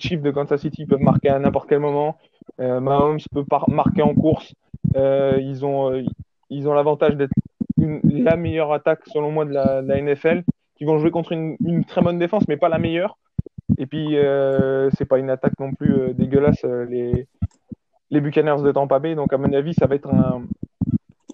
Chiefs 0.00 0.22
de 0.22 0.30
Kansas 0.32 0.60
City 0.60 0.86
peuvent 0.86 1.00
marquer 1.00 1.28
à 1.28 1.38
n'importe 1.38 1.68
quel 1.68 1.78
moment. 1.78 2.16
Euh, 2.60 2.80
Mahomes 2.80 3.20
peut 3.32 3.44
marquer 3.68 4.02
en 4.02 4.14
course. 4.14 4.54
Euh, 4.96 5.38
ils 5.40 5.64
ont, 5.64 6.04
ils 6.50 6.68
ont 6.68 6.74
l'avantage 6.74 7.14
d'être 7.16 7.32
la 7.76 8.36
meilleure 8.36 8.72
attaque, 8.72 9.02
selon 9.06 9.30
moi, 9.30 9.44
de 9.44 9.52
la, 9.52 9.82
NFL, 10.00 10.42
qui 10.74 10.84
vont 10.84 10.98
jouer 10.98 11.12
contre 11.12 11.30
une, 11.30 11.84
très 11.86 12.02
bonne 12.02 12.18
défense, 12.18 12.42
mais 12.48 12.56
pas 12.56 12.68
la 12.68 12.78
meilleure. 12.78 13.18
Et 13.78 13.86
puis, 13.86 14.16
c'est 14.96 15.06
pas 15.06 15.18
une 15.18 15.30
attaque 15.30 15.58
non 15.60 15.72
plus 15.72 16.12
dégueulasse, 16.14 16.64
les 18.14 18.20
Buccaneers 18.20 18.62
de 18.62 18.72
Tampa 18.72 18.98
Bay. 18.98 19.14
Donc, 19.14 19.32
à 19.32 19.38
mon 19.38 19.52
avis, 19.52 19.74
ça 19.74 19.86
va 19.86 19.94
être 19.96 20.08
un, 20.08 20.42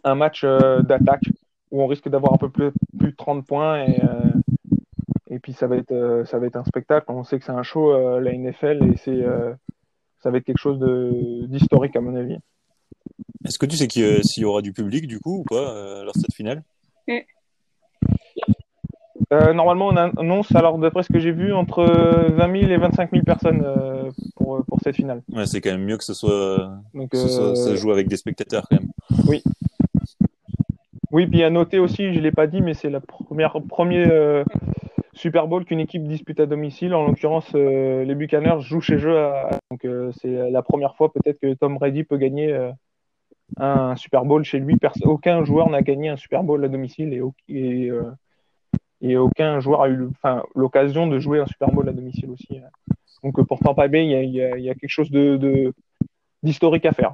un 0.02 0.14
match 0.14 0.42
euh, 0.44 0.82
d'attaque 0.82 1.22
où 1.70 1.82
on 1.82 1.86
risque 1.86 2.08
d'avoir 2.08 2.32
un 2.32 2.38
peu 2.38 2.48
plus, 2.50 2.72
plus 2.98 3.12
de 3.12 3.16
30 3.16 3.46
points. 3.46 3.84
Et, 3.84 4.02
euh, 4.02 4.32
et 5.28 5.38
puis, 5.38 5.52
ça 5.52 5.66
va, 5.68 5.76
être, 5.76 5.92
euh, 5.92 6.24
ça 6.24 6.38
va 6.38 6.46
être 6.46 6.56
un 6.56 6.64
spectacle. 6.64 7.06
On 7.08 7.22
sait 7.22 7.38
que 7.38 7.44
c'est 7.44 7.52
un 7.52 7.62
show, 7.62 7.92
euh, 7.92 8.20
la 8.20 8.32
NFL, 8.32 8.90
et 8.92 8.96
c'est, 8.96 9.10
euh, 9.10 9.52
ça 10.22 10.30
va 10.30 10.38
être 10.38 10.44
quelque 10.44 10.58
chose 10.58 10.78
de- 10.78 11.46
d'historique, 11.46 11.94
à 11.96 12.00
mon 12.00 12.16
avis. 12.16 12.38
Est-ce 13.44 13.58
que 13.58 13.66
tu 13.66 13.76
sais 13.76 13.86
qu'il- 13.86 14.24
s'il 14.24 14.42
y 14.42 14.46
aura 14.46 14.60
du 14.62 14.72
public 14.72 15.06
du 15.06 15.20
coup 15.20 15.40
ou 15.40 15.44
pas 15.44 15.74
euh, 15.74 16.04
lors 16.04 16.14
de 16.14 16.20
cette 16.20 16.34
finale? 16.34 16.62
Euh, 19.32 19.52
normalement, 19.52 19.86
on 19.88 19.96
annonce, 19.96 20.52
alors 20.56 20.76
d'après 20.78 21.04
ce 21.04 21.12
que 21.12 21.20
j'ai 21.20 21.30
vu, 21.30 21.52
entre 21.52 21.84
20 21.84 22.60
000 22.60 22.72
et 22.72 22.76
25 22.78 23.10
000 23.12 23.24
personnes 23.24 23.62
euh, 23.64 24.10
pour, 24.34 24.64
pour 24.64 24.78
cette 24.82 24.96
finale. 24.96 25.22
Ouais, 25.32 25.46
c'est 25.46 25.60
quand 25.60 25.70
même 25.70 25.84
mieux 25.84 25.96
que 25.96 26.02
ce 26.04 26.14
soit, 26.14 26.72
Donc, 26.94 27.10
que 27.10 27.16
ce 27.16 27.28
soit- 27.28 27.50
euh, 27.50 27.54
ça 27.54 27.74
joue 27.76 27.92
avec 27.92 28.08
des 28.08 28.16
spectateurs 28.16 28.66
quand 28.68 28.78
même. 28.80 28.90
Oui, 31.12 31.26
puis 31.26 31.42
à 31.42 31.50
noter 31.50 31.78
aussi, 31.80 32.12
je 32.12 32.20
l'ai 32.20 32.30
pas 32.30 32.46
dit, 32.46 32.60
mais 32.60 32.74
c'est 32.74 32.90
la 32.90 33.00
première 33.00 33.56
premier 33.68 34.06
euh, 34.08 34.44
Super 35.12 35.48
Bowl 35.48 35.64
qu'une 35.64 35.80
équipe 35.80 36.04
dispute 36.06 36.38
à 36.38 36.46
domicile. 36.46 36.94
En 36.94 37.06
l'occurrence, 37.06 37.50
euh, 37.56 38.04
les 38.04 38.14
Buccaneers 38.14 38.60
jouent 38.60 38.80
chez 38.80 38.96
eux. 38.96 39.18
à- 39.18 39.50
donc 39.70 39.84
euh, 39.84 40.12
c'est 40.20 40.50
la 40.50 40.62
première 40.62 40.94
fois 40.96 41.12
peut-être 41.12 41.38
que 41.40 41.52
Tom 41.54 41.76
Brady 41.78 42.04
peut 42.04 42.16
gagner 42.16 42.52
euh, 42.52 42.70
un 43.56 43.96
Super 43.96 44.24
Bowl 44.24 44.44
chez 44.44 44.60
lui. 44.60 44.76
Aucun 45.02 45.44
joueur 45.44 45.68
n'a 45.68 45.82
gagné 45.82 46.08
un 46.10 46.16
Super 46.16 46.44
Bowl 46.44 46.64
à 46.64 46.68
domicile 46.68 47.12
et, 47.48 47.90
euh, 47.90 48.02
et 49.02 49.16
aucun 49.16 49.60
joueur 49.60 49.82
a 49.82 49.88
eu 49.88 50.08
l'occasion 50.54 51.06
de 51.06 51.18
jouer 51.18 51.40
un 51.40 51.46
Super 51.46 51.68
Bowl 51.70 51.88
à 51.88 51.92
domicile 51.92 52.30
aussi. 52.30 52.58
hein. 52.58 52.68
Donc 53.22 53.38
euh, 53.38 53.44
pour 53.44 53.58
Tampa 53.60 53.88
Bay, 53.88 54.04
il 54.04 54.10
y 54.10 54.14
a, 54.14 54.22
il 54.22 54.30
y 54.34 54.42
a- 54.42 54.56
il 54.58 54.64
y 54.64 54.70
a 54.70 54.74
quelque 54.74 54.90
chose 54.90 55.10
de 55.10 55.72
d'historique 56.42 56.86
à 56.86 56.92
faire. 56.92 57.12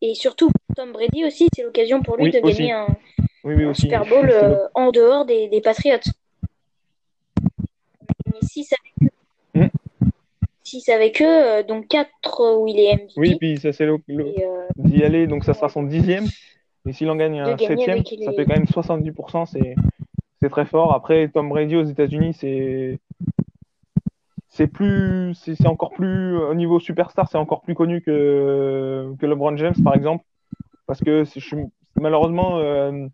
Et 0.00 0.14
surtout, 0.14 0.50
Tom 0.76 0.92
Brady 0.92 1.24
aussi, 1.24 1.48
c'est 1.54 1.62
l'occasion 1.62 2.02
pour 2.02 2.16
lui 2.16 2.24
Oui, 2.24 2.30
de 2.30 2.38
aussi. 2.46 2.56
gagner 2.58 2.72
un, 2.72 2.86
Oui, 3.44 3.54
oui 3.54 3.64
un 3.64 3.70
aussi. 3.70 3.82
Super 3.82 4.06
Bowl 4.06 4.30
euh, 4.30 4.66
en 4.74 4.90
dehors 4.92 5.24
des, 5.26 5.48
des 5.48 5.60
Patriots. 5.60 5.98
Mais 8.26 8.40
si 8.42 8.64
c'est 8.64 8.76
6 10.68 10.88
avec 10.90 11.22
eux, 11.22 11.62
donc 11.64 11.88
4 11.88 12.10
où. 12.58 12.66
Oui, 13.16 13.36
puis 13.36 13.58
ça 13.58 13.72
c'est 13.72 13.86
le, 13.86 13.98
d'y 14.76 15.02
aller, 15.02 15.26
donc 15.26 15.44
ça 15.44 15.54
sera 15.54 15.68
son 15.68 15.82
dixième. 15.82 16.26
Et 16.86 16.92
s'il 16.92 17.10
en 17.10 17.16
gagne 17.16 17.40
un 17.40 17.56
septième, 17.58 18.04
ça 18.04 18.32
fait 18.32 18.44
quand 18.44 18.54
même 18.54 18.64
70%, 18.64 19.46
c'est, 19.46 20.48
très 20.48 20.64
fort. 20.64 20.94
Après, 20.94 21.28
Tom 21.28 21.48
Brady 21.48 21.76
aux 21.76 21.84
États-Unis, 21.84 22.34
c'est 22.34 22.98
c'est 24.48 24.66
plus 24.66 25.34
c'est 25.34 25.66
encore 25.66 25.90
plus 25.90 26.36
au 26.36 26.54
niveau 26.54 26.80
superstar 26.80 27.28
c'est 27.30 27.38
encore 27.38 27.60
plus 27.60 27.74
connu 27.74 28.00
que 28.00 29.14
que 29.20 29.26
LeBron 29.26 29.56
James 29.56 29.74
par 29.84 29.94
exemple 29.94 30.24
parce 30.86 31.00
que 31.00 31.24
je, 31.24 31.56
malheureusement 31.94 32.58
euh, 32.58 33.06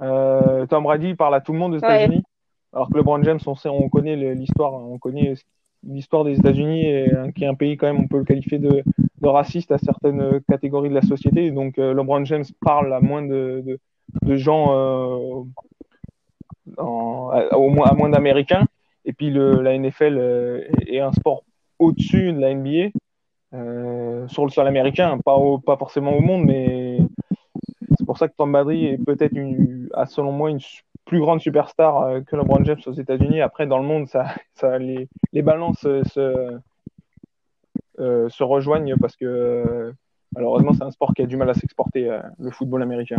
euh, 0.00 0.66
Tom 0.66 0.82
Brady 0.84 1.14
parle 1.14 1.34
à 1.36 1.40
tout 1.42 1.52
le 1.52 1.58
monde 1.58 1.74
aux 1.74 1.78
États-Unis 1.78 2.24
alors 2.72 2.88
que 2.88 2.96
LeBron 2.96 3.22
James 3.22 3.38
on 3.46 3.54
sait 3.54 3.68
on 3.68 3.88
connaît 3.88 4.16
l'histoire 4.34 4.72
on 4.72 4.98
connaît 4.98 5.36
ce 5.36 5.44
l'histoire 5.86 6.24
des 6.24 6.38
États-Unis, 6.38 6.86
euh, 6.86 7.30
qui 7.32 7.44
est 7.44 7.48
un 7.48 7.54
pays 7.54 7.76
quand 7.76 7.86
même, 7.86 8.02
on 8.02 8.08
peut 8.08 8.18
le 8.18 8.24
qualifier 8.24 8.58
de 8.58 8.82
raciste 9.28 9.70
à 9.72 9.78
certaines 9.78 10.40
catégories 10.48 10.88
de 10.88 10.94
la 10.94 11.02
société. 11.02 11.50
Donc 11.50 11.78
euh, 11.78 11.94
LeBron 11.94 12.24
James 12.24 12.44
parle 12.60 12.92
à 12.92 13.00
moins 13.00 13.22
de, 13.22 13.78
gens, 14.26 14.72
euh, 14.72 15.44
à, 16.78 17.56
au 17.56 17.70
moins, 17.70 18.08
d'Américains. 18.08 18.66
Et 19.04 19.12
puis 19.12 19.30
le, 19.30 19.62
la 19.62 19.76
NFL 19.78 20.18
euh, 20.18 20.68
est 20.86 21.00
un 21.00 21.12
sport 21.12 21.44
au-dessus 21.78 22.32
de 22.32 22.40
la 22.40 22.54
NBA 22.54 22.90
euh, 23.54 24.28
sur 24.28 24.44
le 24.44 24.50
sol 24.50 24.66
américain, 24.66 25.18
pas, 25.24 25.38
pas 25.64 25.76
forcément 25.76 26.12
au 26.12 26.20
monde, 26.20 26.44
mais 26.44 26.98
c'est 27.96 28.04
pour 28.04 28.18
ça 28.18 28.28
que 28.28 28.34
Tom 28.36 28.52
Brady 28.52 28.86
est 28.86 28.98
peut-être, 28.98 29.34
selon 30.06 30.32
moi, 30.32 30.50
une 30.50 30.60
plus 31.08 31.20
grande 31.20 31.40
superstar 31.40 32.02
euh, 32.02 32.20
que 32.20 32.36
LeBron 32.36 32.62
James 32.64 32.80
aux 32.86 32.92
États-Unis. 32.92 33.40
Après, 33.40 33.66
dans 33.66 33.78
le 33.78 33.84
monde, 33.84 34.06
ça, 34.08 34.26
ça, 34.54 34.78
les, 34.78 35.08
les 35.32 35.42
balances 35.42 35.84
euh, 35.86 36.02
se, 36.04 36.58
euh, 37.98 38.28
se 38.28 38.42
rejoignent 38.44 38.94
parce 39.00 39.16
que 39.16 39.92
malheureusement 40.34 40.74
c'est 40.74 40.84
un 40.84 40.90
sport 40.90 41.14
qui 41.14 41.22
a 41.22 41.26
du 41.26 41.36
mal 41.38 41.48
à 41.48 41.54
s'exporter, 41.54 42.10
euh, 42.10 42.20
le 42.38 42.50
football 42.50 42.82
américain. 42.82 43.18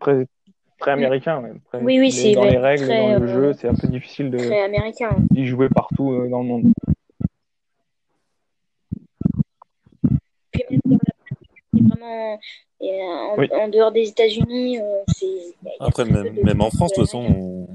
Très, 0.00 0.26
très 0.78 0.90
américain, 0.92 1.40
ouais. 1.42 1.52
Très- 1.66 1.82
Oui, 1.82 1.98
oui, 1.98 2.10
c'est 2.12 2.32
dans 2.32 2.44
les 2.44 2.58
règles, 2.58 2.84
très, 2.86 3.12
dans 3.14 3.18
le 3.18 3.26
jeu, 3.26 3.52
c'est 3.54 3.68
un 3.68 3.74
peu 3.74 3.88
difficile 3.88 4.30
de 4.30 4.38
très 4.38 4.62
américain. 4.62 5.10
d'y 5.30 5.46
jouer 5.46 5.68
partout 5.68 6.12
euh, 6.12 6.28
dans 6.28 6.40
le 6.42 6.46
monde. 6.48 6.72
Puis 10.52 10.64
même 10.84 10.98
c'est 11.76 11.84
vraiment 11.88 12.38
et, 12.80 12.90
euh, 12.90 13.04
en, 13.04 13.38
Oui. 13.38 13.48
en 13.52 13.68
dehors 13.68 13.90
des 13.92 14.08
États-Unis, 14.08 14.78
euh, 14.80 15.02
Après, 15.80 16.04
même, 16.04 16.34
de- 16.34 16.42
même 16.42 16.60
en 16.60 16.70
France, 16.70 16.90
de 16.90 16.96
toute 16.96 17.06
façon, 17.06 17.24
on, 17.24 17.68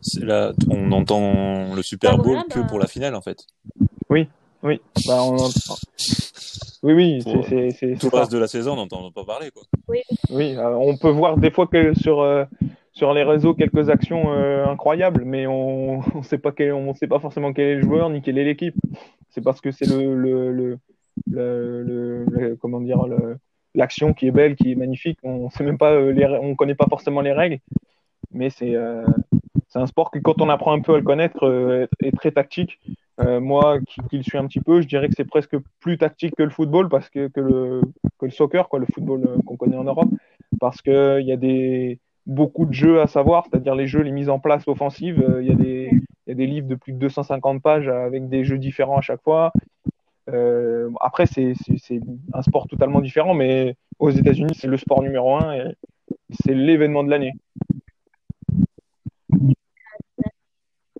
c'est 0.00 0.24
là, 0.24 0.52
on 0.68 0.92
entend 0.92 1.74
le 1.74 1.82
Super 1.82 2.12
Bah 2.18 2.22
Bowl 2.22 2.26
voilà, 2.34 2.42
que 2.50 2.60
bah- 2.60 2.66
pour 2.68 2.78
la 2.78 2.86
finale, 2.86 3.14
en 3.14 3.22
fait. 3.22 3.38
Oui, 4.10 4.28
bah, 4.62 5.22
on 5.24 5.34
entend- 5.36 5.76
oui, 6.82 6.92
oui, 6.92 7.22
c'est- 7.78 7.96
Tout 7.98 8.10
le 8.12 8.18
reste 8.18 8.32
de 8.32 8.38
la 8.38 8.46
saison, 8.48 8.72
on 8.72 8.76
n'entend 8.76 9.10
pas 9.12 9.24
parler, 9.24 9.50
quoi. 9.50 9.62
Oui, 9.88 10.54
euh, 10.56 10.74
on 10.78 10.96
peut 10.96 11.10
voir 11.10 11.36
des 11.38 11.50
fois 11.50 11.66
que 11.66 11.94
sur 11.94 12.20
euh, 12.20 12.44
sur 12.92 13.12
les 13.12 13.24
réseaux 13.24 13.54
quelques 13.54 13.88
actions 13.90 14.32
euh, 14.32 14.66
incroyables, 14.66 15.24
mais 15.24 15.46
on 15.46 16.00
on 16.14 16.22
sait 16.22 16.38
pas 16.38 16.52
quel, 16.52 16.72
on 16.74 16.94
sait 16.94 17.06
pas 17.08 17.18
forcément 17.18 17.52
quel 17.52 17.66
est 17.68 17.74
le 17.76 17.82
joueur 17.82 18.08
ni 18.10 18.20
quelle 18.22 18.38
est 18.38 18.44
l'équipe. 18.44 18.76
C'est 19.30 19.40
parce 19.42 19.60
que 19.60 19.70
c'est 19.72 19.86
le 19.86 20.14
le, 20.14 20.52
le, 20.52 20.78
le, 21.30 22.56
comment 22.60 22.80
dire 22.80 23.04
l'action 23.74 24.12
qui 24.12 24.26
est 24.26 24.30
belle, 24.30 24.56
qui 24.56 24.72
est 24.72 24.76
magnifique. 24.76 25.18
On 25.22 25.50
sait 25.50 25.64
même 25.64 25.78
pas 25.78 25.92
euh, 25.92 26.38
on 26.40 26.54
connaît 26.54 26.74
pas 26.74 26.86
forcément 26.88 27.20
les 27.20 27.32
règles, 27.32 27.58
mais 28.32 28.50
c'est 28.50 28.74
euh, 28.74 29.04
c'est 29.74 29.80
un 29.80 29.86
sport 29.86 30.12
qui 30.12 30.22
quand 30.22 30.40
on 30.40 30.48
apprend 30.48 30.72
un 30.72 30.80
peu 30.80 30.94
à 30.94 30.98
le 30.98 31.02
connaître 31.02 31.44
euh, 31.46 31.86
est, 32.00 32.16
très 32.16 32.30
tactique. 32.30 32.78
Euh, 33.20 33.40
moi 33.40 33.78
qui, 33.80 34.16
le 34.16 34.22
suis 34.22 34.38
un 34.38 34.46
petit 34.46 34.60
peu, 34.60 34.80
je 34.80 34.86
dirais 34.86 35.08
que 35.08 35.14
c'est 35.16 35.24
presque 35.24 35.56
plus 35.80 35.98
tactique 35.98 36.34
que 36.36 36.42
le 36.44 36.50
football 36.50 36.88
parce 36.88 37.08
que 37.10 37.28
que 37.28 37.40
le 37.40 37.80
que 38.18 38.26
le 38.26 38.30
soccer, 38.30 38.68
quoi, 38.68 38.78
le 38.78 38.86
football 38.86 39.24
euh, 39.26 39.36
qu'on 39.44 39.56
connaît 39.56 39.76
en 39.76 39.84
Europe, 39.84 40.08
parce 40.60 40.80
que 40.80 41.20
il 41.20 41.26
y 41.26 41.32
a 41.32 41.36
des 41.36 41.98
beaucoup 42.26 42.66
de 42.66 42.72
jeux 42.72 43.00
à 43.00 43.06
savoir, 43.08 43.46
c'est-à-dire 43.46 43.74
les 43.74 43.86
jeux, 43.88 44.00
les 44.02 44.12
mises 44.12 44.30
en 44.30 44.38
place 44.38 44.66
offensives. 44.68 45.20
euh, 45.20 45.42
Il 45.42 45.50
y 45.52 45.56
des 45.56 45.90
il 46.26 46.30
y 46.30 46.32
a 46.32 46.34
des 46.34 46.46
livres 46.46 46.68
de 46.68 46.74
plus 46.76 46.92
de 46.92 46.98
250 46.98 47.60
pages 47.60 47.88
avec 47.88 48.28
des 48.28 48.44
jeux 48.44 48.58
différents 48.58 48.98
à 48.98 49.02
chaque 49.02 49.22
fois. 49.22 49.52
Euh, 50.30 50.90
après, 51.00 51.26
c'est 51.26 51.54
un 52.32 52.42
sport 52.42 52.66
totalement 52.66 53.00
différent, 53.00 53.34
mais 53.34 53.76
aux 53.98 54.10
États-Unis, 54.10 54.54
c'est 54.58 54.68
le 54.68 54.76
sport 54.76 55.02
numéro 55.02 55.36
un 55.36 55.52
et 55.54 55.76
c'est 56.42 56.54
l'événement 56.54 57.04
de 57.04 57.10
l'année. 57.10 57.32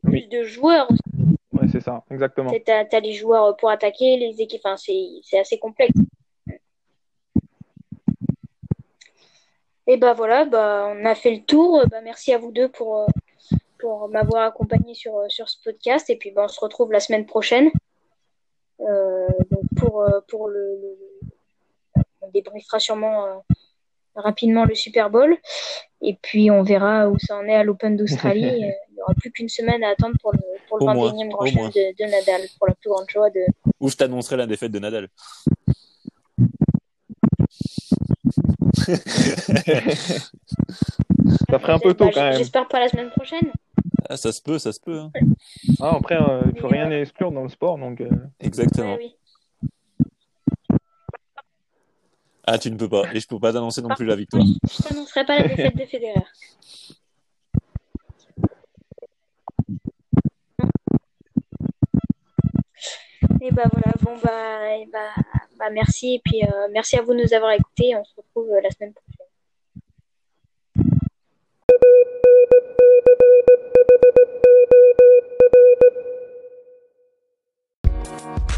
Plus 0.03 0.27
de 0.29 0.45
joueurs, 0.45 0.89
Ouais, 1.55 1.68
c'est 1.70 1.81
ça, 1.81 2.03
exactement. 2.11 2.51
Tu 2.51 2.70
as, 2.70 3.01
les 3.01 3.12
joueurs 3.12 3.57
pour 3.57 3.70
attaquer, 3.70 4.16
les 4.16 4.41
équipes, 4.41 4.62
enfin, 4.64 4.77
c'est 4.77 5.39
assez 5.39 5.59
complexe. 5.59 5.95
Et 9.87 9.97
bah 9.99 10.14
voilà, 10.14 10.47
bah, 10.47 10.93
on 10.97 11.05
a 11.05 11.14
fait 11.14 11.31
le 11.31 11.43
tour. 11.43 11.85
Bah, 11.91 12.01
merci 12.03 12.33
à 12.33 12.39
vous 12.39 12.51
deux 12.51 12.68
pour, 12.68 13.07
pour 13.79 14.09
m'avoir 14.09 14.45
accompagné 14.45 14.95
sur, 14.95 15.12
sur 15.29 15.49
ce 15.49 15.62
podcast. 15.62 16.11
Et 16.11 16.16
puis 16.16 16.31
bah, 16.33 16.43
on 16.47 16.49
se 16.49 16.59
retrouve 16.59 16.91
la 16.91 17.01
semaine 17.01 17.27
prochaine 17.27 17.70
donc 18.79 19.64
pour, 19.77 20.05
pour 20.29 20.49
le, 20.49 20.79
le... 20.81 21.14
On 22.25 22.31
débriefera 22.31 22.79
sûrement 22.81 23.27
euh, 23.27 23.35
rapidement 24.14 24.64
le 24.64 24.75
Super 24.75 25.11
Bowl. 25.11 25.37
Et 26.01 26.18
puis 26.22 26.51
on 26.51 26.62
verra 26.62 27.09
où 27.09 27.18
ça 27.18 27.37
en 27.37 27.45
est 27.45 27.55
à 27.55 27.64
l'Open 27.64 27.97
d'Australie. 27.97 28.43
Il 28.91 28.95
n'y 28.95 29.03
aura 29.03 29.14
plus 29.14 29.31
qu'une 29.31 29.49
semaine 29.49 29.83
à 29.85 29.91
attendre 29.91 30.16
pour 30.20 30.33
le, 30.33 30.41
pour 30.68 30.79
le 30.79 30.87
21e 30.87 31.29
Grand 31.29 31.47
Chelem 31.47 31.68
de, 31.68 32.05
de 32.05 32.11
Nadal, 32.11 32.43
pour 32.59 32.68
la 32.68 32.75
plus 32.75 32.91
grande 32.91 33.09
joie 33.09 33.31
de. 33.31 33.41
Où 33.81 33.89
je 33.89 33.97
t'annoncerai 33.97 34.37
la 34.37 34.47
défaite 34.47 34.72
de 34.72 34.79
Nadal. 34.79 35.09
ça 41.49 41.59
ferait 41.59 41.72
un 41.72 41.79
peu 41.79 41.95
tôt 41.95 42.11
quand 42.12 42.22
même. 42.22 42.37
J'espère 42.37 42.68
pas 42.68 42.81
la 42.81 42.89
semaine 42.89 43.11
prochaine. 43.11 43.51
Ah, 44.09 44.16
ça 44.16 44.32
se 44.32 44.42
peut, 44.42 44.59
ça 44.59 44.72
se 44.72 44.80
peut. 44.80 44.98
Hein. 44.98 45.11
Ah, 45.80 45.96
après, 45.96 46.16
euh, 46.16 46.42
il 46.55 46.61
faut 46.61 46.68
rien 46.68 46.90
exclure 46.90 47.32
dans 47.32 47.42
le 47.42 47.48
sport, 47.48 47.78
donc. 47.78 48.00
Euh... 48.00 48.11
Exactement. 48.40 48.94
Ouais, 48.94 48.98
oui. 48.98 49.16
Ah, 52.46 52.59
tu 52.59 52.70
ne 52.70 52.76
peux 52.76 52.88
pas. 52.88 53.05
Et 53.14 53.20
je 53.20 53.26
peux 53.26 53.40
pas 53.40 53.52
t'annoncer 53.52 53.80
non 53.80 53.94
plus 53.94 54.05
la 54.05 54.16
victoire. 54.16 54.44
Je 54.44 54.82
t'annoncerai 54.82 55.24
pas 55.24 55.38
la 55.38 55.48
défaite 55.48 55.76
de 55.76 55.86
Federer. 55.86 56.24
Et 63.40 63.50
bah 63.50 63.64
voilà, 63.70 63.92
bon 64.00 64.16
bah, 64.22 64.76
et 64.76 64.86
bah, 64.90 65.11
bah 65.59 65.70
merci 65.70 66.14
et 66.14 66.20
puis 66.24 66.42
euh, 66.44 66.68
merci 66.72 66.96
à 66.96 67.02
vous 67.02 67.12
de 67.12 67.22
nous 67.22 67.34
avoir 67.34 67.52
écoutés. 67.52 67.94
On 67.94 68.05
se 68.05 68.14
retrouve 68.16 68.48
la 68.62 68.70
semaine 68.70 68.92
prochaine. 68.94 69.26
We'll 78.25 78.55